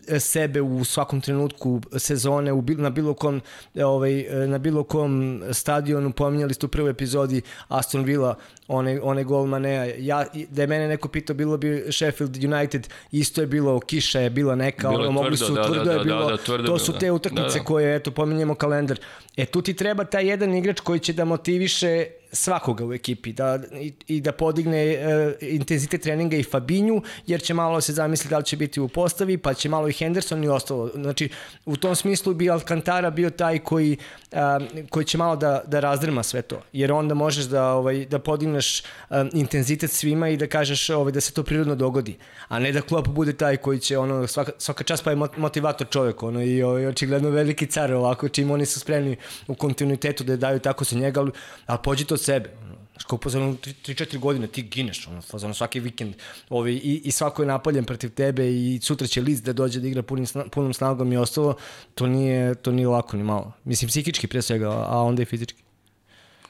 [0.07, 3.41] e, sebe u svakom trenutku sezone u, na bilo kom
[3.75, 5.11] e, ovaj, e, na bilo kom
[5.51, 8.35] stadionu pominjali ste u prvoj epizodi Aston Villa
[8.67, 13.41] onaj, onaj gol Manea ja, da je mene neko pitao bilo bi Sheffield United isto
[13.41, 16.03] je bilo kiša je bila neka Bilo ono, mogli su da, tvrdo da, je da,
[16.03, 16.79] bilo da, tvrdo je to bilo.
[16.79, 17.63] su te utakmice Da, da.
[17.63, 18.99] koje eto pominjemo kalendar
[19.37, 23.59] e tu ti treba taj jedan igrač koji će da motiviše svakoga u ekipi da,
[23.73, 28.37] i, i da podigne e, intenzitet treninga i Fabinju, jer će malo se zamisliti da
[28.37, 30.89] li će biti u postavi, pa će malo i Henderson i ostalo.
[30.95, 31.29] Znači,
[31.65, 33.97] u tom smislu bi Alcantara bio taj koji,
[34.31, 38.19] a, koji će malo da, da razdrma sve to, jer onda možeš da, ovaj, da
[38.19, 42.17] podigneš a, intenzitet svima i da kažeš ovaj, da se to prirodno dogodi,
[42.47, 45.37] a ne da Klopp bude taj koji će ono, svaka, svaka čast pa je mot-
[45.37, 49.15] motivator čovjek ono, i ovaj, očigledno veliki car ovako, čim oni su spremni
[49.47, 51.31] u kontinuitetu da daju tako sa njega, ali,
[51.65, 52.49] ali pođite od sebe.
[52.91, 56.13] Znaš, kao za 3-4 godine ti gineš, ono, fazonu svaki vikend
[56.49, 59.87] ovaj, i, i svako je napaljen protiv tebe i sutra će list da dođe da
[59.87, 61.55] igra punim, sna- punom snagom i ostalo,
[61.95, 63.53] to nije, to nije lako ni malo.
[63.63, 65.63] Mislim, psihički pre svega, a onda i fizički.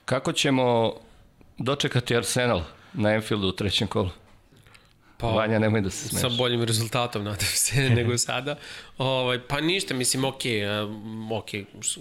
[0.06, 0.94] Kako ćemo
[1.58, 2.62] dočekati Arsenal
[2.94, 4.10] na Anfieldu u trećem kolu?
[5.18, 6.22] Pa, Vanja, nemoj da se smeš.
[6.22, 8.56] sa boljim rezultatom, nadam se, nego sada.
[8.98, 10.42] Ovaj, pa ništa, mislim, ok,
[10.86, 11.50] um, ok,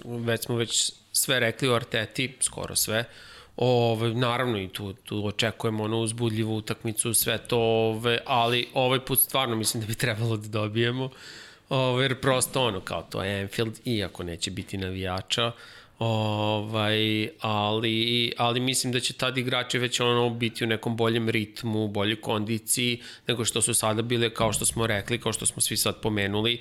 [0.05, 3.05] već smo već sve rekli o Arteti, skoro sve.
[3.63, 9.19] Ove, naravno i tu, tu očekujemo onu uzbudljivu utakmicu, sve to, ove, ali ovaj put
[9.19, 11.09] stvarno mislim da bi trebalo da dobijemo.
[11.69, 15.51] Ove, jer prosto ono, kao to je Anfield, iako neće biti navijača,
[15.99, 21.87] Ovaj, ali, ali mislim da će tad igrači već ono biti u nekom boljem ritmu,
[21.87, 25.77] boljoj kondiciji nego što su sada bile, kao što smo rekli, kao što smo svi
[25.77, 26.59] sad pomenuli,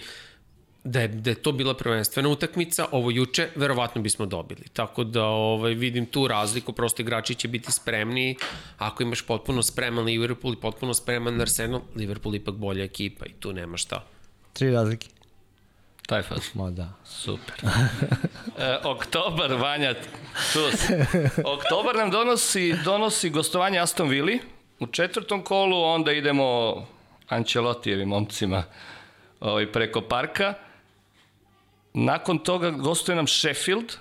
[0.84, 4.62] da je, da je to bila prvenstvena utakmica, ovo juče, verovatno bismo dobili.
[4.72, 8.36] Tako da ovaj, vidim tu razliku, prosto igrači će biti spremni.
[8.78, 13.52] Ako imaš potpuno spreman Liverpool i potpuno spreman Arsenal, Liverpool ipak bolja ekipa i tu
[13.52, 14.04] nema šta.
[14.52, 15.08] Tri razlike.
[16.06, 16.40] Taj faz.
[16.54, 16.88] Ma da.
[17.04, 17.54] Super.
[18.58, 19.94] e, oktobar, Vanja,
[20.52, 20.94] tu si.
[21.44, 24.38] Oktobar nam donosi, donosi gostovanje Aston Villa
[24.80, 26.74] u četvrtom kolu, onda idemo
[27.28, 28.64] Ancelotijevim momcima
[29.40, 30.54] ovaj, preko parka.
[31.94, 33.96] Nakon toga gostuje nam Sheffield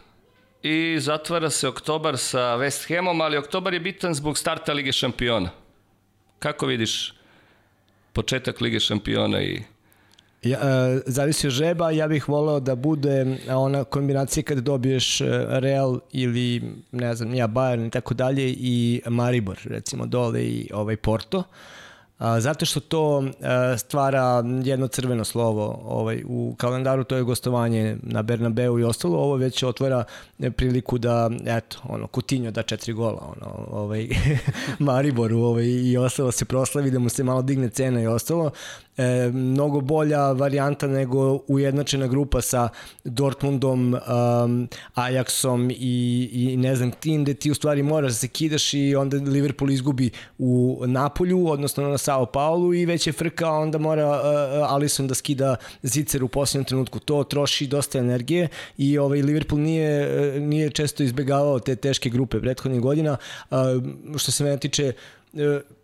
[0.63, 5.49] i zatvara se oktobar sa West Hamom, ali oktobar je bitan zbog starta Lige šampiona.
[6.39, 7.13] Kako vidiš
[8.13, 9.62] početak Lige šampiona i
[10.43, 15.25] Ja, e, zavisi od žreba, ja bih voleo da bude ona kombinacija kada dobiješ e,
[15.49, 20.95] Real ili ne znam, ja Bayern i tako dalje i Maribor recimo dole i ovaj
[20.95, 21.39] Porto.
[21.39, 21.43] A,
[22.20, 23.24] zato što to
[23.78, 29.36] stvara jedno crveno slovo ovaj, u kalendaru, to je gostovanje na Bernabeu i ostalo, ovo
[29.36, 30.04] već otvara
[30.56, 34.08] priliku da, eto, ono, Kutinjo da četiri gola, ono, ovaj,
[34.80, 38.52] Mariboru ovaj, i ostalo se proslavi, da mu se malo digne cena i ostalo
[39.00, 42.70] e, mnogo bolja varijanta nego ujednačena grupa sa
[43.04, 48.28] Dortmundom, um, Ajaxom i, i ne znam, tim gde ti u stvari moraš da se
[48.28, 53.52] kidaš i onda Liverpool izgubi u Napolju, odnosno na Sao Paulo i već je frka,
[53.52, 57.00] onda mora uh, Alisson da skida zicer u posljednom trenutku.
[57.00, 60.10] To troši dosta energije i ovaj Liverpool nije,
[60.40, 63.18] nije često izbegavao te teške grupe prethodnih godina.
[63.52, 63.58] Uh,
[64.18, 64.94] što se mene tiče, e,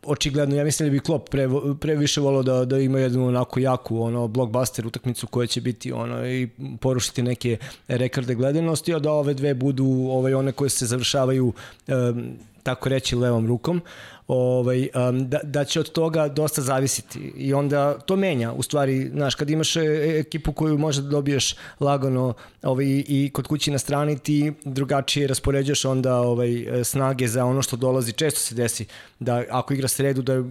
[0.03, 1.47] očigledno, ja mislim da bi Klopp pre,
[1.79, 5.91] pre više volao da, da ima jednu onako jaku ono, blockbuster utakmicu koja će biti
[5.91, 6.49] ono, i
[6.81, 11.53] porušiti neke rekorde gledanosti, a da ove dve budu ovaj, one koje se završavaju
[11.87, 13.81] um, tako reći levom rukom
[14.27, 17.19] ovaj, um, da, da će od toga dosta zavisiti.
[17.19, 19.81] I onda to menja u stvari, znaš, kad imaš e,
[20.19, 22.33] ekipu koju možda da dobiješ lagano
[22.63, 27.75] ovaj, i kod kući na strani ti drugačije raspoređaš onda ovaj, snage za ono što
[27.75, 28.85] dolazi, često se desi
[29.19, 30.43] da ako igra sredu da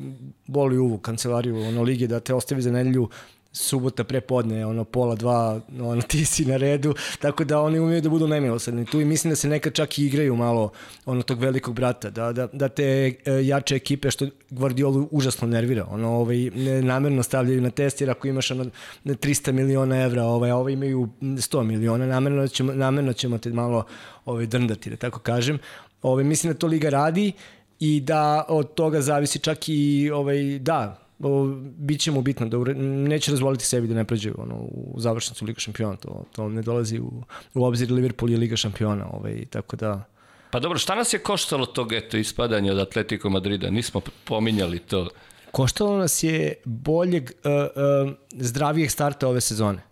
[0.46, 3.08] boli uvu kancelariju ono, lige da te ostavi za nedelju
[3.54, 8.08] subota prepodne, ono pola dva, ono ti si na redu, tako da oni umeju da
[8.08, 10.70] budu nemilosredni tu i mislim da se nekad čak i igraju malo
[11.06, 15.86] ono tog velikog brata, da, da, da te e, jače ekipe što Guardiolu užasno nervira,
[15.90, 16.50] ono ovaj,
[16.82, 18.64] namerno stavljaju na test jer ako imaš ono
[19.04, 23.84] 300 miliona evra, ovaj, ovaj imaju 100 miliona, namerno ćemo, namerno ćemo te malo
[24.24, 25.58] ovaj, drndati, da tako kažem.
[26.02, 27.32] Ovaj, mislim da to Liga radi
[27.80, 31.44] i da od toga zavisi čak i ovaj, da, o,
[31.76, 35.44] bit će mu bitno da ure, neće razvoliti sebi da ne prođe ono, u završnicu
[35.44, 37.22] Liga šampiona, to, to ne dolazi u,
[37.54, 40.04] u obzir Liverpool je Liga šampiona, ovaj, tako da...
[40.50, 43.70] Pa dobro, šta nas je koštalo tog eto ispadanja od Atletico Madrida?
[43.70, 45.08] Nismo pominjali to.
[45.50, 49.82] Koštalo nas je boljeg, uh, uh, zdravijeg starta ove sezone.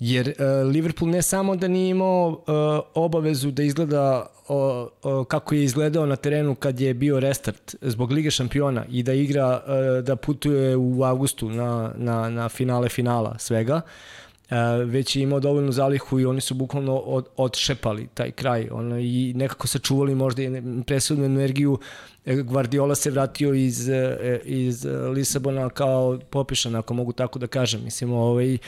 [0.00, 2.44] Jer uh, Liverpool ne samo da nije imao uh,
[2.94, 8.12] obavezu da izgleda o, o, kako je izgledao na terenu kad je bio restart zbog
[8.12, 13.38] Lige šampiona i da igra, uh, da putuje u avgustu na, na, na finale finala
[13.38, 14.19] svega, uh,
[14.86, 19.32] već je imao dovoljnu zalihu i oni su bukvalno od, odšepali taj kraj ono, i
[19.36, 20.42] nekako sačuvali možda
[20.86, 21.78] presudnu energiju
[22.44, 23.88] Guardiola se vratio iz,
[24.44, 27.84] iz Lisabona kao popišan, ako mogu tako da kažem.
[27.84, 28.58] Mislim, ovaj, i,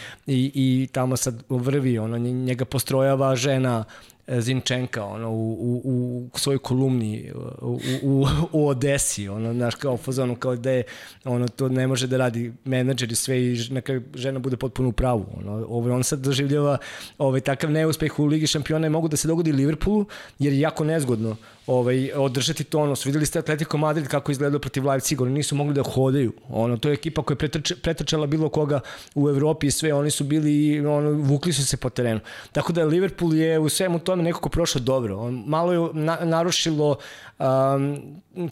[0.54, 3.84] i tamo sad vrvi, ono, njega postrojava žena
[4.28, 10.36] Zinčenka ono, u, u, u svojoj kolumni u, u, u Odesi, ono, znaš, kao fazonu,
[10.36, 10.82] kao da je,
[11.24, 14.92] ono, to ne može da radi menadžer i sve i neka žena bude potpuno u
[14.92, 15.26] pravu.
[15.36, 16.78] Ono, ovaj, on sad doživljava
[17.18, 20.06] ovaj, takav neuspeh u Ligi šampiona i mogu da se dogodi Liverpoolu,
[20.38, 23.06] jer je jako nezgodno ovaj, održati tonus.
[23.06, 26.32] Videli ste Atletico Madrid kako izgledao protiv Leipziga, oni nisu mogli da hodaju.
[26.48, 28.80] Ono, to je ekipa koja je pretrč, pretrčala bilo koga
[29.14, 32.20] u Evropi i sve, oni su bili, ono, vukli su se po terenu.
[32.52, 35.18] Tako da Liverpool je u svemu tome nekako prošao dobro.
[35.18, 36.96] On, malo je na, narušilo
[37.38, 37.98] um,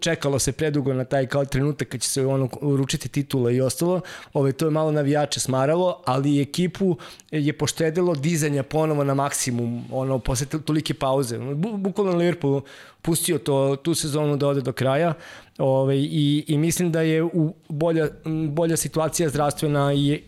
[0.00, 4.00] čekalo se predugo na taj kao trenutak kad će se ono uručiti titula i ostalo.
[4.32, 6.96] Ove, to je malo navijače smaralo, ali ekipu
[7.30, 11.38] je poštedilo dizanja ponovo na maksimum, ono, posle tolike pauze.
[11.76, 12.62] Bukvalno Liverpool
[13.02, 15.14] pustio to, tu sezonu da ode do kraja
[15.58, 18.08] ove, i, i mislim da je u bolja,
[18.48, 20.22] bolja situacija zdravstvena i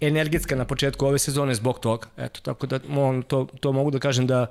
[0.00, 2.08] energetska na početku ove sezone zbog toga.
[2.16, 4.46] Eto, tako da on, to, to mogu da kažem da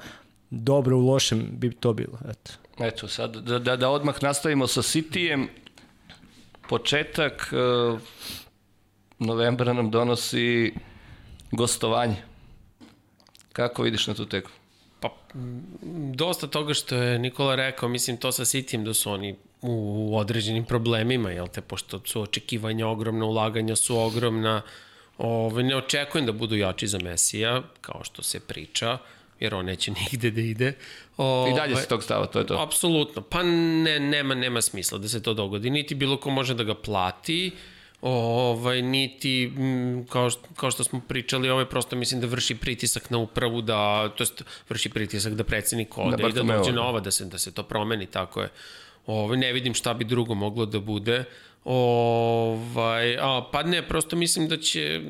[0.50, 2.20] dobro u lošem bi to bilo.
[2.30, 2.52] Eto.
[2.80, 5.48] Eto, sad da, da, da odmah nastavimo sa Cityjem.
[6.70, 8.00] Početak uh,
[9.20, 10.74] novembra nam donosi
[11.52, 12.16] gostovanje.
[13.54, 14.61] Kako vidiš na tu tekmu?
[16.14, 20.66] Dosta toga što je Nikola rekao, mislim to sa Cityjem da su oni u određenim
[20.66, 24.62] problemima, jel te, pošto su očekivanja ogromna, ulaganja su ogromna,
[25.18, 28.98] Ove, ne očekujem da budu jači za Mesija, kao što se priča,
[29.40, 30.74] jer on neće nigde da ide.
[31.18, 32.62] Ove, I dalje se tog stava, to je to.
[32.62, 33.22] Apsolutno.
[33.22, 35.70] Pa ne, nema, nema smisla da se to dogodi.
[35.70, 37.52] Niti bilo ko može da ga plati,
[38.02, 39.52] ovaj, niti,
[40.10, 44.10] kao, što, kao što smo pričali, ovaj prosto mislim da vrši pritisak na upravu, da,
[44.10, 47.38] to jest vrši pritisak da predsednik ode da, i da dođe nova, da se, da
[47.38, 48.50] se to promeni, tako je.
[49.06, 51.24] Ovaj, ne vidim šta bi drugo moglo da bude.
[51.66, 55.02] Ovaj, a, pa ne, prosto mislim da će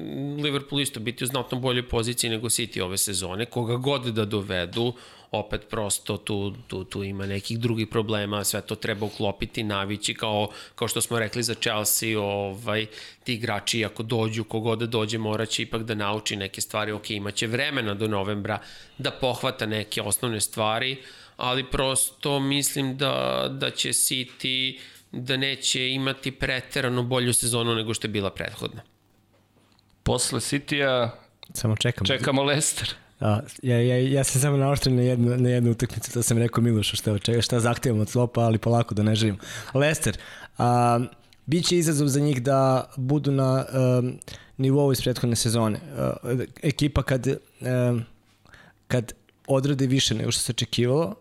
[0.43, 4.93] Liverpool isto biti u znatno boljoj poziciji nego City ove sezone, koga god da dovedu,
[5.31, 10.49] opet prosto tu, tu, tu ima nekih drugih problema, sve to treba uklopiti, navići, kao,
[10.75, 12.85] kao što smo rekli za Chelsea, ovaj,
[13.23, 17.47] ti igrači ako dođu, kogod da dođe, moraće ipak da nauči neke stvari, ok, imaće
[17.47, 18.59] vremena do novembra
[18.97, 20.97] da pohvata neke osnovne stvari,
[21.37, 24.79] ali prosto mislim da, da će City
[25.11, 28.81] da neće imati preterano bolju sezonu nego što je bila prethodna.
[30.03, 31.09] Posle City-a
[31.53, 32.05] Samo čekamo.
[32.05, 32.95] Čekamo Leicester.
[33.21, 36.63] A, ja, ja, ja sam samo naoštren na jednu, na jednu utakmicu, to sam rekao
[36.63, 39.37] Milošu šta, čega, šta zahtevam od slopa, ali polako da ne živim.
[39.73, 40.17] Leicester,
[40.57, 40.99] a,
[41.45, 43.65] biće izazov za njih da budu na
[43.99, 44.19] um,
[44.57, 45.79] nivou iz prethodne sezone.
[46.23, 48.03] Uh, ekipa kad, um,
[48.87, 49.13] kad
[49.47, 51.15] odrade više nego što se očekivalo,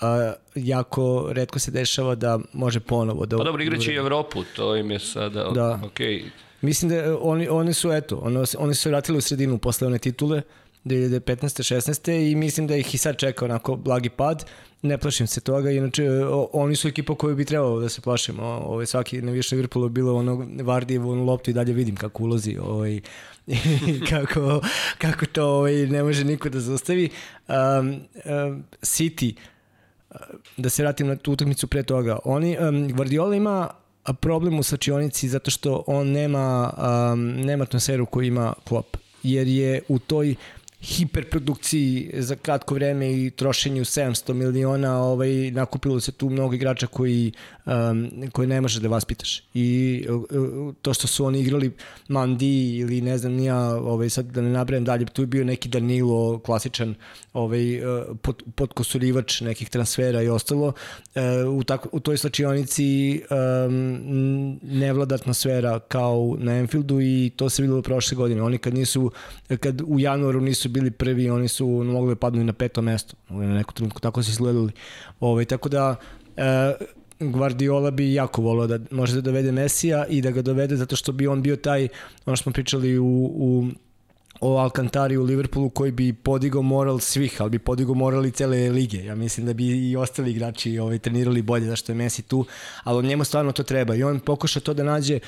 [0.00, 3.36] a, jako redko se dešava da može ponovo da...
[3.36, 5.50] Pa dobro, igraće i Evropu, to im je sada...
[5.54, 5.80] Da.
[5.82, 6.22] Okay.
[6.60, 10.42] Mislim da oni, oni su, eto, oni, oni su vratili u sredinu posle one titule,
[10.84, 11.74] 2015.
[11.74, 12.30] 16.
[12.30, 14.44] i mislim da ih i sad čeka onako blagi pad.
[14.82, 16.08] Ne plašim se toga, inače
[16.52, 18.42] oni su ekipa koju bi trebalo da se plašimo.
[18.42, 22.56] Ovaj, svaki na više Liverpoolu bilo ono Vardijevo ono loptu i dalje vidim kako ulazi
[22.62, 23.00] ovaj,
[24.10, 24.60] kako,
[24.98, 27.08] kako to ovaj, ne može niko da zaustavi.
[27.48, 29.34] Um, um, City,
[30.56, 33.68] da se vratim na tu utakmicu pre toga, oni, um, Guardiola ima
[34.20, 36.74] problem u sačionici zato što on nema,
[37.12, 40.34] um, nema atmosferu koju ima Klopp, jer je u toj
[40.82, 47.32] hiperprodukciji za kratko vreme i trošenju 700 miliona ovaj, nakupilo se tu mnogo igrača koji,
[47.66, 49.42] um, koji ne može da vas pitaš.
[49.54, 51.72] I uh, to što su oni igrali
[52.08, 55.68] Mandi ili ne znam nija, ovaj, sad da ne nabrajem dalje, tu je bio neki
[55.68, 56.94] Danilo, klasičan
[57.32, 60.66] ovaj, uh, pod, podkosurivač nekih transfera i ostalo.
[60.66, 61.22] Uh,
[61.58, 67.62] u, tako, u toj slačionici um, ne vlada atmosfera kao na Enfieldu i to se
[67.62, 68.42] videlo prošle godine.
[68.42, 69.10] Oni kad nisu,
[69.60, 73.16] kad u januaru nisu bili prvi, oni su mogli da padnu na peto mesto.
[73.28, 74.72] Na neku trenutku tako se izgledali.
[75.20, 75.96] Ovaj, tako da,
[76.36, 76.72] e,
[77.20, 81.12] Guardiola bi jako volio da može da dovede Mesija i da ga dovede zato što
[81.12, 81.88] bi on bio taj,
[82.26, 83.66] ono što smo pričali u, u
[84.44, 88.70] o Alcantari u Liverpoolu koji bi podigao moral svih, ali bi podigao moral i cele
[88.70, 89.04] lige.
[89.04, 92.44] Ja mislim da bi i ostali igrači ovaj, trenirali bolje zašto je Messi tu,
[92.84, 95.20] ali njemu stvarno to treba i on pokuša to da nađe e,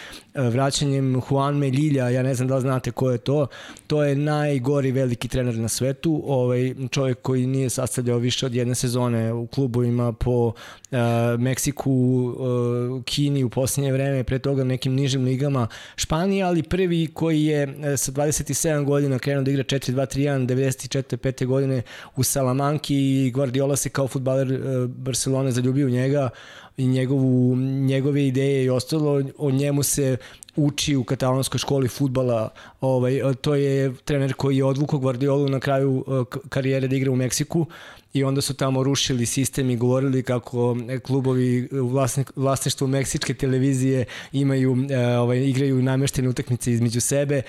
[0.43, 3.47] vraćanjem Juanme Ljilja, ja ne znam da li znate ko je to,
[3.87, 8.75] to je najgori veliki trener na svetu, ovaj, čovjek koji nije sastavljao više od jedne
[8.75, 10.99] sezone u klubovima po uh,
[11.39, 17.45] Meksiku, uh, Kini u posljednje vreme, pre toga nekim nižim ligama Španije, ali prvi koji
[17.45, 21.17] je sa 27 godina godina krenuo da igra 4-2-3-1, 94.
[21.17, 21.47] 5.
[21.47, 21.83] godine
[22.17, 26.31] u Salamanki i Guardiola se kao futbaler e, Barcelone zaljubio u njega
[26.77, 30.17] i njegovu, njegove ideje i ostalo, o njemu se
[30.57, 32.49] uči u katalonskoj školi futbala.
[32.81, 37.17] Ovaj, to je trener koji je odvukao Guardiolu na kraju e, karijere da igra u
[37.17, 37.67] Meksiku
[38.15, 41.91] i onda su tamo rušili sistem i govorili kako klubovi u
[42.37, 47.43] vlasništvu meksičke televizije imaju, e, ovaj, igraju nameštene utakmice između sebe, e,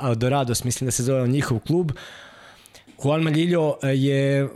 [0.00, 1.92] a Dorados mislim da se zove njihov klub,
[3.04, 4.48] Juan Malillo je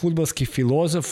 [0.00, 1.06] futbalski filozof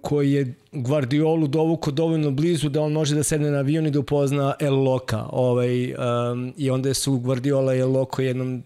[0.00, 4.00] koji je Guardiolu dovuko dovoljno blizu da on može da sedne na avion i da
[4.00, 5.26] upozna El Loka.
[5.32, 8.62] Ovaj, um, I onda su Guardiola i El Loco jednom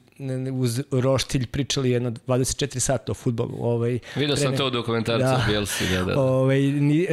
[0.53, 3.59] uz roštilj pričali jedno 24 sata o futbolu.
[3.61, 5.85] Ovaj, Vidio sam to u dokumentarcu da, Bielsi.
[5.95, 6.21] Da, da.
[6.21, 6.61] Ovaj,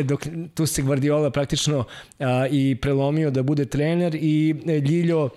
[0.04, 1.84] dok, tu se Guardiola praktično
[2.20, 4.56] a, i prelomio da bude trener i
[4.90, 5.30] Ljiljo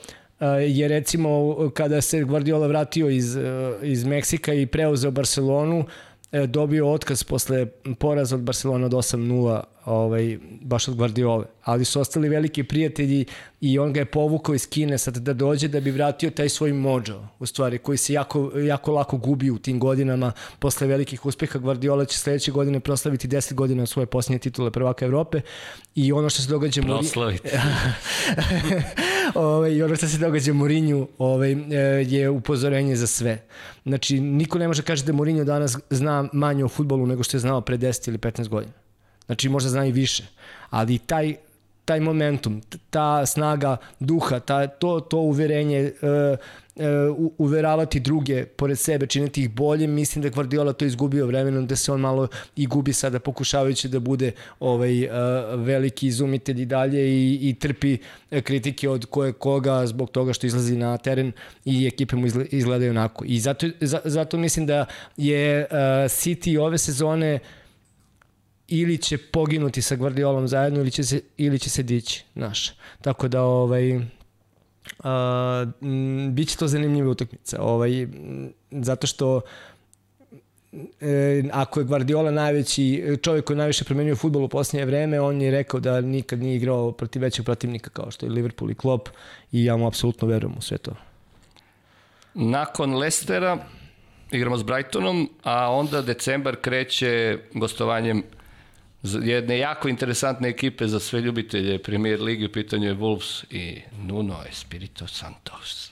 [0.69, 3.37] je recimo kada se Guardiola vratio iz,
[3.83, 5.85] iz Meksika i preuzeo Barcelonu,
[6.33, 7.67] e, dobio otkaz posle
[7.99, 11.45] poraza od Barcelona od 8-0 ovaj, baš od Guardiola.
[11.65, 13.25] Ali su ostali veliki prijatelji
[13.61, 16.73] i on ga je povukao iz Kine sad da dođe da bi vratio taj svoj
[16.73, 20.33] mođo, u stvari, koji se jako, jako lako gubi u tim godinama.
[20.59, 25.41] Posle velikih uspeha Guardiola će sledeće godine proslaviti 10 godina svoje posljednje titule prvaka Evrope
[25.95, 26.83] i ono što se događa...
[26.83, 27.49] Proslaviti.
[29.35, 31.57] ovaj, i ono što se događa Mourinho ovaj, e,
[32.09, 33.45] je upozorenje za sve.
[33.87, 37.41] Znači, niko ne može kaže da Mourinho danas zna manje o futbolu nego što je
[37.41, 38.73] znao pre 10 ili 15 godina.
[39.29, 40.25] Znači, možda zna i više.
[40.71, 41.37] Ali taj
[41.89, 42.61] taj momentum,
[42.91, 46.39] ta snaga duha, ta, to, to uverenje, uh,
[47.17, 51.77] uh, uveravati druge pored sebe, činiti ih bolje, mislim da Guardiola to izgubio vremenom, da
[51.77, 55.13] se on malo i gubi sada pokušavajući da bude ovaj uh,
[55.65, 57.97] veliki izumitelj i dalje i, i trpi
[58.43, 61.33] kritike od koje koga zbog toga što izlazi na teren
[61.65, 63.25] i ekipe mu izgledaju onako.
[63.25, 63.67] I zato,
[64.05, 64.85] zato mislim da
[65.17, 65.77] je uh,
[66.21, 67.58] City ove sezone uh,
[68.69, 72.73] ili će poginuti sa Guardiolom zajedno ili će se, ili će se dići, znaš.
[73.01, 74.01] Tako da, ovaj,
[76.31, 77.63] bit će to zanimljiva utakmica.
[77.63, 78.07] Ovaj,
[78.71, 79.41] zato što
[81.01, 85.51] e, ako je Guardiola najveći čovjek koji najviše promenio futbol u posljednje vreme, on je
[85.51, 89.09] rekao da nikad nije igrao protiv većeg protivnika kao što je Liverpool i Klopp
[89.53, 90.93] i ja mu apsolutno verujem u sve to.
[92.35, 93.59] Nakon Lestera
[94.31, 98.23] igramo s Brightonom, a onda decembar kreće gostovanjem
[99.03, 104.37] jedne jako interesantne ekipe za sve ljubitelje Premier Ligi, u pitanju je Wolves i Nuno
[104.51, 105.91] Espirito Santos.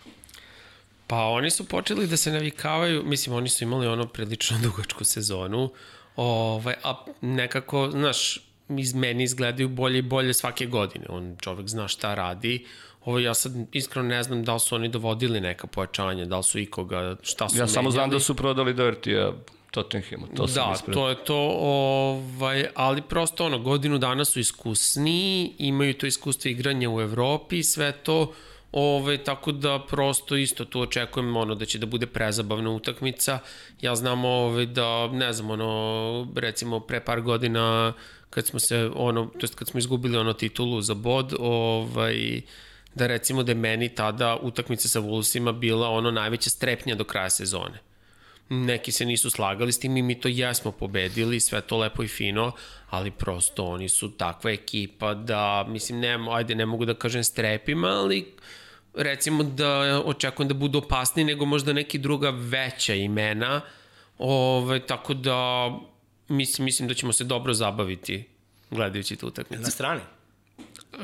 [1.07, 5.73] Pa oni su počeli da se navikavaju, mislim oni su imali ono prilično dugačku sezonu,
[6.17, 8.39] ovaj, a nekako, znaš,
[8.69, 11.07] iz meni izgledaju bolje i bolje svake godine.
[11.09, 12.67] On čovek zna šta radi.
[13.05, 16.43] Ovo ja sad iskreno ne znam da li su oni dovodili neka pojačanja, da li
[16.45, 17.75] su ikoga, šta su Ja menjali.
[17.75, 19.33] samo znam da su prodali Dirty-a
[19.77, 20.95] Tottenhamu, to sam Da, ispred.
[20.95, 26.91] to je to, ovaj, ali prosto ono, godinu dana su iskusni, imaju to iskustvo igranja
[26.91, 28.33] u Evropi, sve to,
[28.73, 33.39] Ove, tako da prosto isto tu očekujem ono da će da bude prezabavna utakmica.
[33.81, 37.93] Ja znam ove, da, ne znam, ono, recimo pre par godina
[38.31, 42.41] kad smo se, ono, to jest kad smo izgubili ono titulu za bod, ovaj,
[42.95, 47.31] da recimo da je meni tada utakmica sa Wolvesima bila ono najveća strepnja do kraja
[47.31, 47.79] sezone
[48.49, 52.09] neki se nisu slagali s tim i mi to jesmo pobedili, sve to lepo i
[52.09, 52.53] fino,
[52.91, 57.89] ali prosto oni su takva ekipa da, mislim, ne, ajde, ne mogu da kažem strepima,
[57.89, 58.35] ali
[58.95, 63.61] recimo da očekujem da budu opasni nego možda neki druga veća imena,
[64.19, 65.71] Ove, tako da
[66.29, 68.25] mislim, mislim da ćemo se dobro zabaviti
[68.71, 69.63] gledajući tu utakmicu.
[69.63, 70.01] Na strani?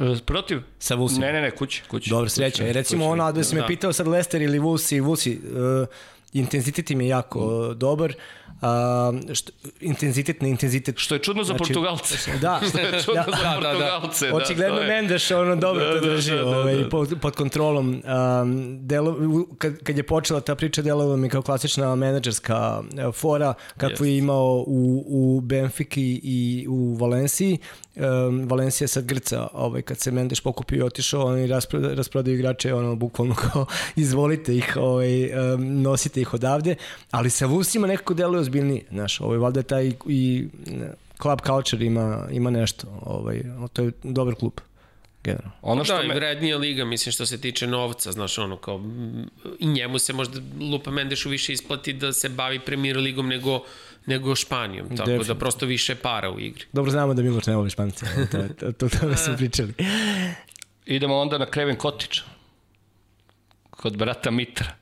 [0.00, 0.60] E, protiv?
[0.78, 1.20] Sa Vusi.
[1.20, 1.82] Ne, ne, ne, kući.
[1.88, 2.62] kući Dobro, sreća.
[2.62, 3.66] Kući, recimo kući, ono, da si me da.
[3.66, 5.88] pitao sad Lester ili Vusi, Vusi, uh,
[6.32, 7.78] intenzitet im je jako mm.
[7.78, 8.10] dobar.
[9.34, 10.98] Što, intenzitet na intenzitet.
[10.98, 12.14] Što je čudno za znači, Portugalce.
[12.40, 12.60] Da.
[12.68, 14.26] što je čudno da, za Portugalce.
[14.26, 14.36] Da, da.
[14.36, 18.02] Očigledno da, Mendes ono dobro da, to drži da, da, da, ovaj, pod, pod kontrolom.
[18.42, 19.16] Um, delo,
[19.58, 24.08] kad, kad je počela ta priča, delovalo mi kao klasična menadžerska e, fora, kakvu yes.
[24.08, 27.58] je imao u, u Benfiki i u Valenciji.
[27.96, 32.74] Um, Valencija sad grca, ovaj, kad se Mendes pokupio i otišao, oni rasprodaju, rasprodaju igrače,
[32.74, 36.74] ono, bukvalno kao, izvolite ih, ovaj, um, nosite ih odavde,
[37.10, 40.46] ali sa Vusima nekako deluje ozbiljniji, znaš, ovaj, valjda taj i
[41.22, 43.42] club culture ima, ima nešto, ovaj,
[43.72, 44.52] to je dobar klub
[45.24, 45.52] generalno.
[45.62, 46.14] Ono što da, me...
[46.14, 48.82] vrednija liga, mislim, što se tiče novca, znaš, ono, kao,
[49.58, 53.64] i njemu se možda Lupa Mendešu više isplati da se bavi premier ligom nego
[54.06, 55.34] nego Španijom, tako Definitivno.
[55.34, 56.64] da prosto više para u igri.
[56.72, 59.74] Dobro znamo da Miloš ne voli Špance, to, to, to, to, to smo pričali.
[60.86, 62.20] Idemo onda na Kreven Kotić,
[63.70, 64.81] kod brata Mitra.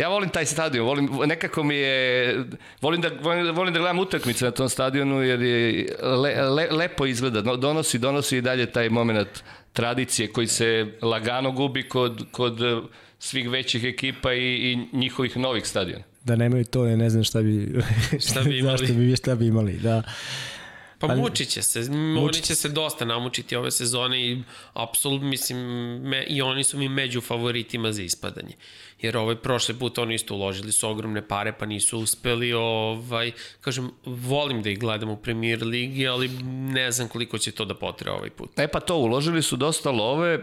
[0.00, 2.44] Ja volim taj stadion, volim, nekako mi je,
[2.80, 7.06] volim da, volim, volim da gledam utakmice na tom stadionu jer je le, le, lepo
[7.06, 9.28] izgleda, donosi, donosi i dalje taj moment
[9.72, 12.58] tradicije koji se lagano gubi kod, kod
[13.18, 16.04] svih većih ekipa i, i njihovih novih stadiona.
[16.24, 17.82] Da nemaju to, ne znam šta bi,
[18.28, 18.78] šta bi imali.
[18.78, 20.02] zašto bi, šta bi imali, da.
[20.98, 24.42] Pa, pa mučit će se, mučit će se dosta namučiti ove sezone i
[24.72, 25.58] apsolutno mislim
[26.02, 28.54] me, i oni su mi među favoritima za ispadanje.
[29.02, 33.90] Jer ovaj prošle put oni isto uložili su ogromne pare pa nisu uspeli, ovaj kažem
[34.04, 36.28] volim da ih gledam u Premier ligi, ali
[36.72, 38.58] ne znam koliko će to da potre ovaj put.
[38.58, 40.38] E pa to uložili su dosta love,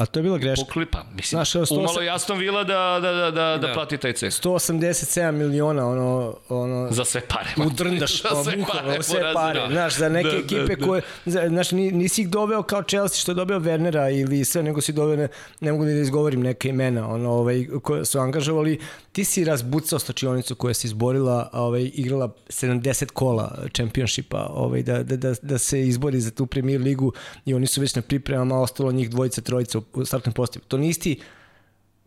[0.00, 0.64] A to je bila greška.
[0.64, 1.78] Poklipa, mislim, Znaš, 100...
[1.78, 4.32] umalo jasno vila da, da, da, da, da, plati taj ceh.
[4.32, 6.36] 187 miliona, ono...
[6.48, 7.50] ono za sve pare.
[7.66, 9.02] Udrndaš, za sve pare.
[9.02, 9.60] Sve pare.
[9.70, 10.86] Znaš, za neke da, da ekipe da, da.
[10.86, 11.02] koje...
[11.26, 15.16] Znaš, nisi ih doveo kao Chelsea što je dobio Wernera ili sve, nego si doveo,
[15.16, 15.28] ne,
[15.60, 18.80] ne mogu da izgovorim neke imena, ono, ovaj, koje su angažovali.
[19.12, 25.16] Ti si razbucao stačionicu koja se izborila, ovaj, igrala 70 kola čempionšipa, ovaj, da, da,
[25.16, 27.12] da, da se izbori za tu premier ligu
[27.44, 30.64] i oni su već na pripremama, ostalo njih dvojica, trojica u startnom postavu.
[30.68, 31.20] To nije isti,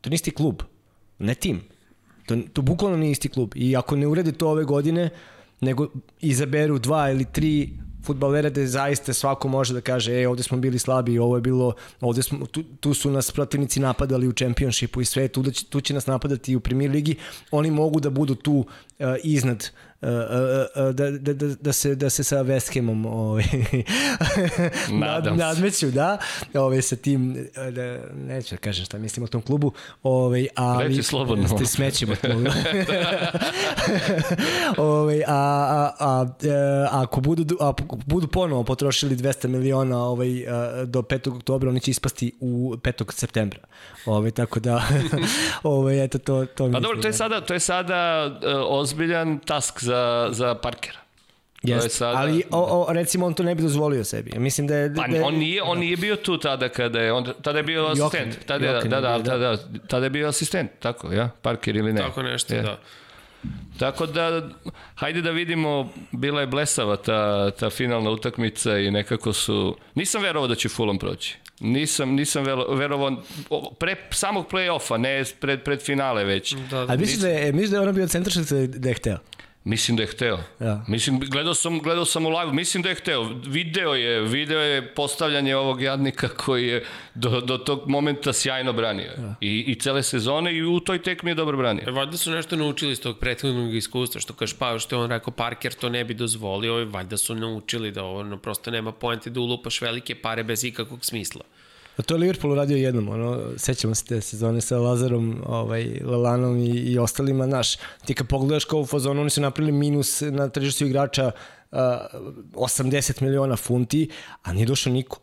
[0.01, 0.61] to nije isti klub,
[1.19, 1.61] ne tim.
[2.25, 3.51] To, to bukvalno nije isti klub.
[3.55, 5.09] I ako ne urede to ove godine,
[5.61, 5.87] nego
[6.21, 7.69] izaberu dva ili tri
[8.03, 11.73] futbalere da zaista svako može da kaže e, ovde smo bili slabi, ovo je bilo,
[12.01, 15.65] ovde smo, tu, tu su nas protivnici napadali u čempionšipu i sve, tu, da će,
[15.65, 17.15] tu će nas napadati i u premier ligi,
[17.51, 18.65] oni mogu da budu tu uh,
[19.23, 19.67] iznad da,
[20.93, 23.43] da, da, da, se, da se sa West Hamom ovaj,
[25.01, 26.17] nad, nadmeću, da,
[26.53, 29.71] ovaj, sa tim, da, neću da kažem šta mislim o tom klubu,
[30.03, 31.47] ovaj, ali, Reći slobodno.
[31.47, 32.49] Ste smećemo klubu.
[34.77, 37.73] ovaj, a, a, a, a, ako budu, a,
[38.05, 40.29] budu ponovo potrošili 200 miliona ovaj,
[40.85, 41.35] do 5.
[41.37, 43.11] oktobra, oni će ispasti u 5.
[43.13, 43.59] septembra.
[44.05, 44.83] Ovaj, tako da,
[45.63, 49.83] ovaj, eto, to, to Pa dobro, to je sada, to je sada uh, ozbiljan task
[49.83, 50.99] za za, za Parkera.
[51.63, 52.17] Jeste, sada...
[52.17, 54.39] ali o, o, recimo on to ne bi dozvolio sebi.
[54.39, 54.95] Mislim da je...
[54.95, 57.63] Pa da je, on nije, on nije bio tu tada kada je, on, tada je
[57.63, 58.45] bio asistent.
[58.45, 61.29] Tada, Jokin da, da, da, da, tada je bio asistent, tako, ja?
[61.41, 62.01] Parker ili ne?
[62.01, 62.61] Tako nešto, je.
[62.61, 62.79] da.
[63.79, 64.49] Tako da,
[64.95, 69.77] hajde da vidimo, bila je blesava ta, ta finalna utakmica i nekako su...
[69.95, 71.37] Nisam verovao da će Fulham proći.
[71.59, 73.23] Nisam, nisam verovao
[73.79, 76.53] pre samog play-offa, ne pred, pred finale već.
[76.53, 79.17] Da, da, A misliš da je, misliš da je ono bio centrašac da je hteo?
[79.63, 80.39] Mislim da je hteo.
[80.59, 80.85] Ja.
[80.87, 83.23] Mislim, gledao sam, gledao sam u live, mislim da je hteo.
[83.45, 86.85] Video je, video je postavljanje ovog jadnika koji je
[87.15, 89.11] do, do tog momenta sjajno branio.
[89.17, 89.35] Ja.
[89.41, 91.83] I, I cele sezone i u toj tekmi je dobro branio.
[91.87, 95.09] E, valjda su nešto naučili iz tog prethodnog iskustva, što kaže pa, što je on
[95.09, 99.39] rekao, Parker to ne bi dozvolio, valjda su naučili da ovo prosto nema poente da
[99.39, 101.41] ulupaš velike pare bez ikakvog smisla.
[101.97, 106.57] A to je Liverpool uradio jednom, ono, sećamo se te sezone sa Lazarom, ovaj, Lalanom
[106.57, 107.75] i, i ostalima, naš,
[108.05, 111.31] ti kad pogledaš kao u fazonu, oni su napravili minus na tržištu igrača
[111.71, 111.77] uh,
[112.53, 114.09] 80 miliona funti,
[114.43, 115.19] a nije došao niko.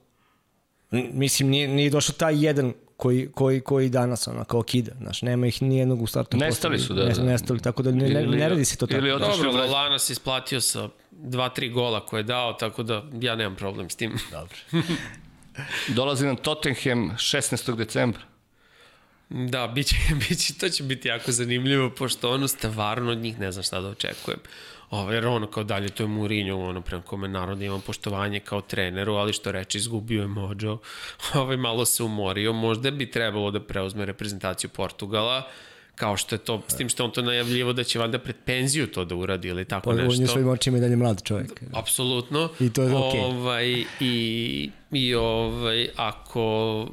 [0.91, 5.47] Mislim, nije, nije došao taj jedan koji, koji, koji danas ono, kao kida, znaš, nema
[5.47, 6.37] ih ni jednog u startu.
[6.37, 7.23] Nestali su, da, da.
[7.23, 8.99] Nestali, tako da ne, ne, ne radi se to tako.
[8.99, 13.37] Ili Dobro, Lallana se isplatio sa dva, tri gola koje je dao, tako da ja
[13.37, 14.13] nemam problem s tim.
[14.31, 14.57] Dobro.
[15.89, 17.77] Dolazi nam Tottenham 16.
[17.77, 18.21] decembra.
[19.29, 19.97] Da, biće,
[20.29, 23.89] biće, to će biti jako zanimljivo, pošto ono stvarno od njih ne znam šta da
[23.89, 24.39] očekujem.
[24.91, 28.61] Ovo, jer ono kao dalje, to je Mourinho, ono prema kome naravno imam poštovanje kao
[28.61, 30.79] treneru, ali što reči, izgubio je mođo,
[31.35, 35.51] ovaj, malo se umorio, možda bi trebalo da preuzme reprezentaciju Portugala,
[35.95, 38.87] kao što je to, s tim što on to najavljivo da će valjda pred penziju
[38.87, 40.15] to da uradi ili tako nešto.
[40.15, 41.63] On je svojim očima i dalje mlad čovjek.
[41.73, 42.49] Apsolutno.
[42.61, 43.21] I to je okej.
[43.21, 43.25] Okay.
[43.25, 46.87] Ovaj, i, I ovaj, ako,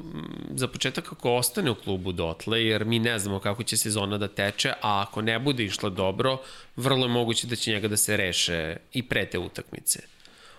[0.54, 4.28] za početak ako ostane u klubu dotle, jer mi ne znamo kako će sezona da
[4.28, 6.38] teče, a ako ne bude išla dobro,
[6.76, 10.17] vrlo je moguće da će njega da se reše i pre te utakmice.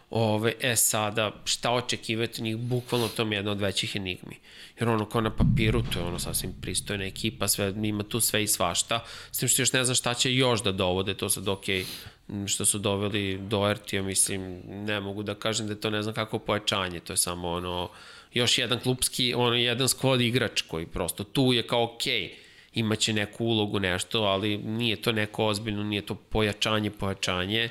[0.10, 4.36] Ove, e sada, šta očekivati njih, bukvalno to mi je jedna od većih enigmi.
[4.80, 8.43] Jer ono kao na papiru, to je ono sasvim pristojna ekipa, sve, ima tu sve
[8.43, 11.47] i svašta, s tim što još ne znam šta će još da dovode, to sad
[11.47, 11.64] ok,
[12.47, 16.16] što su doveli do ja mislim, ne mogu da kažem da je to ne znam
[16.16, 17.89] kako pojačanje, to je samo ono,
[18.34, 22.30] još jedan klubski, ono, jedan squad igrač koji prosto tu je kao okej, okay,
[22.74, 27.70] imaće neku ulogu, nešto, ali nije to neko ozbiljno, nije to pojačanje, pojačanje.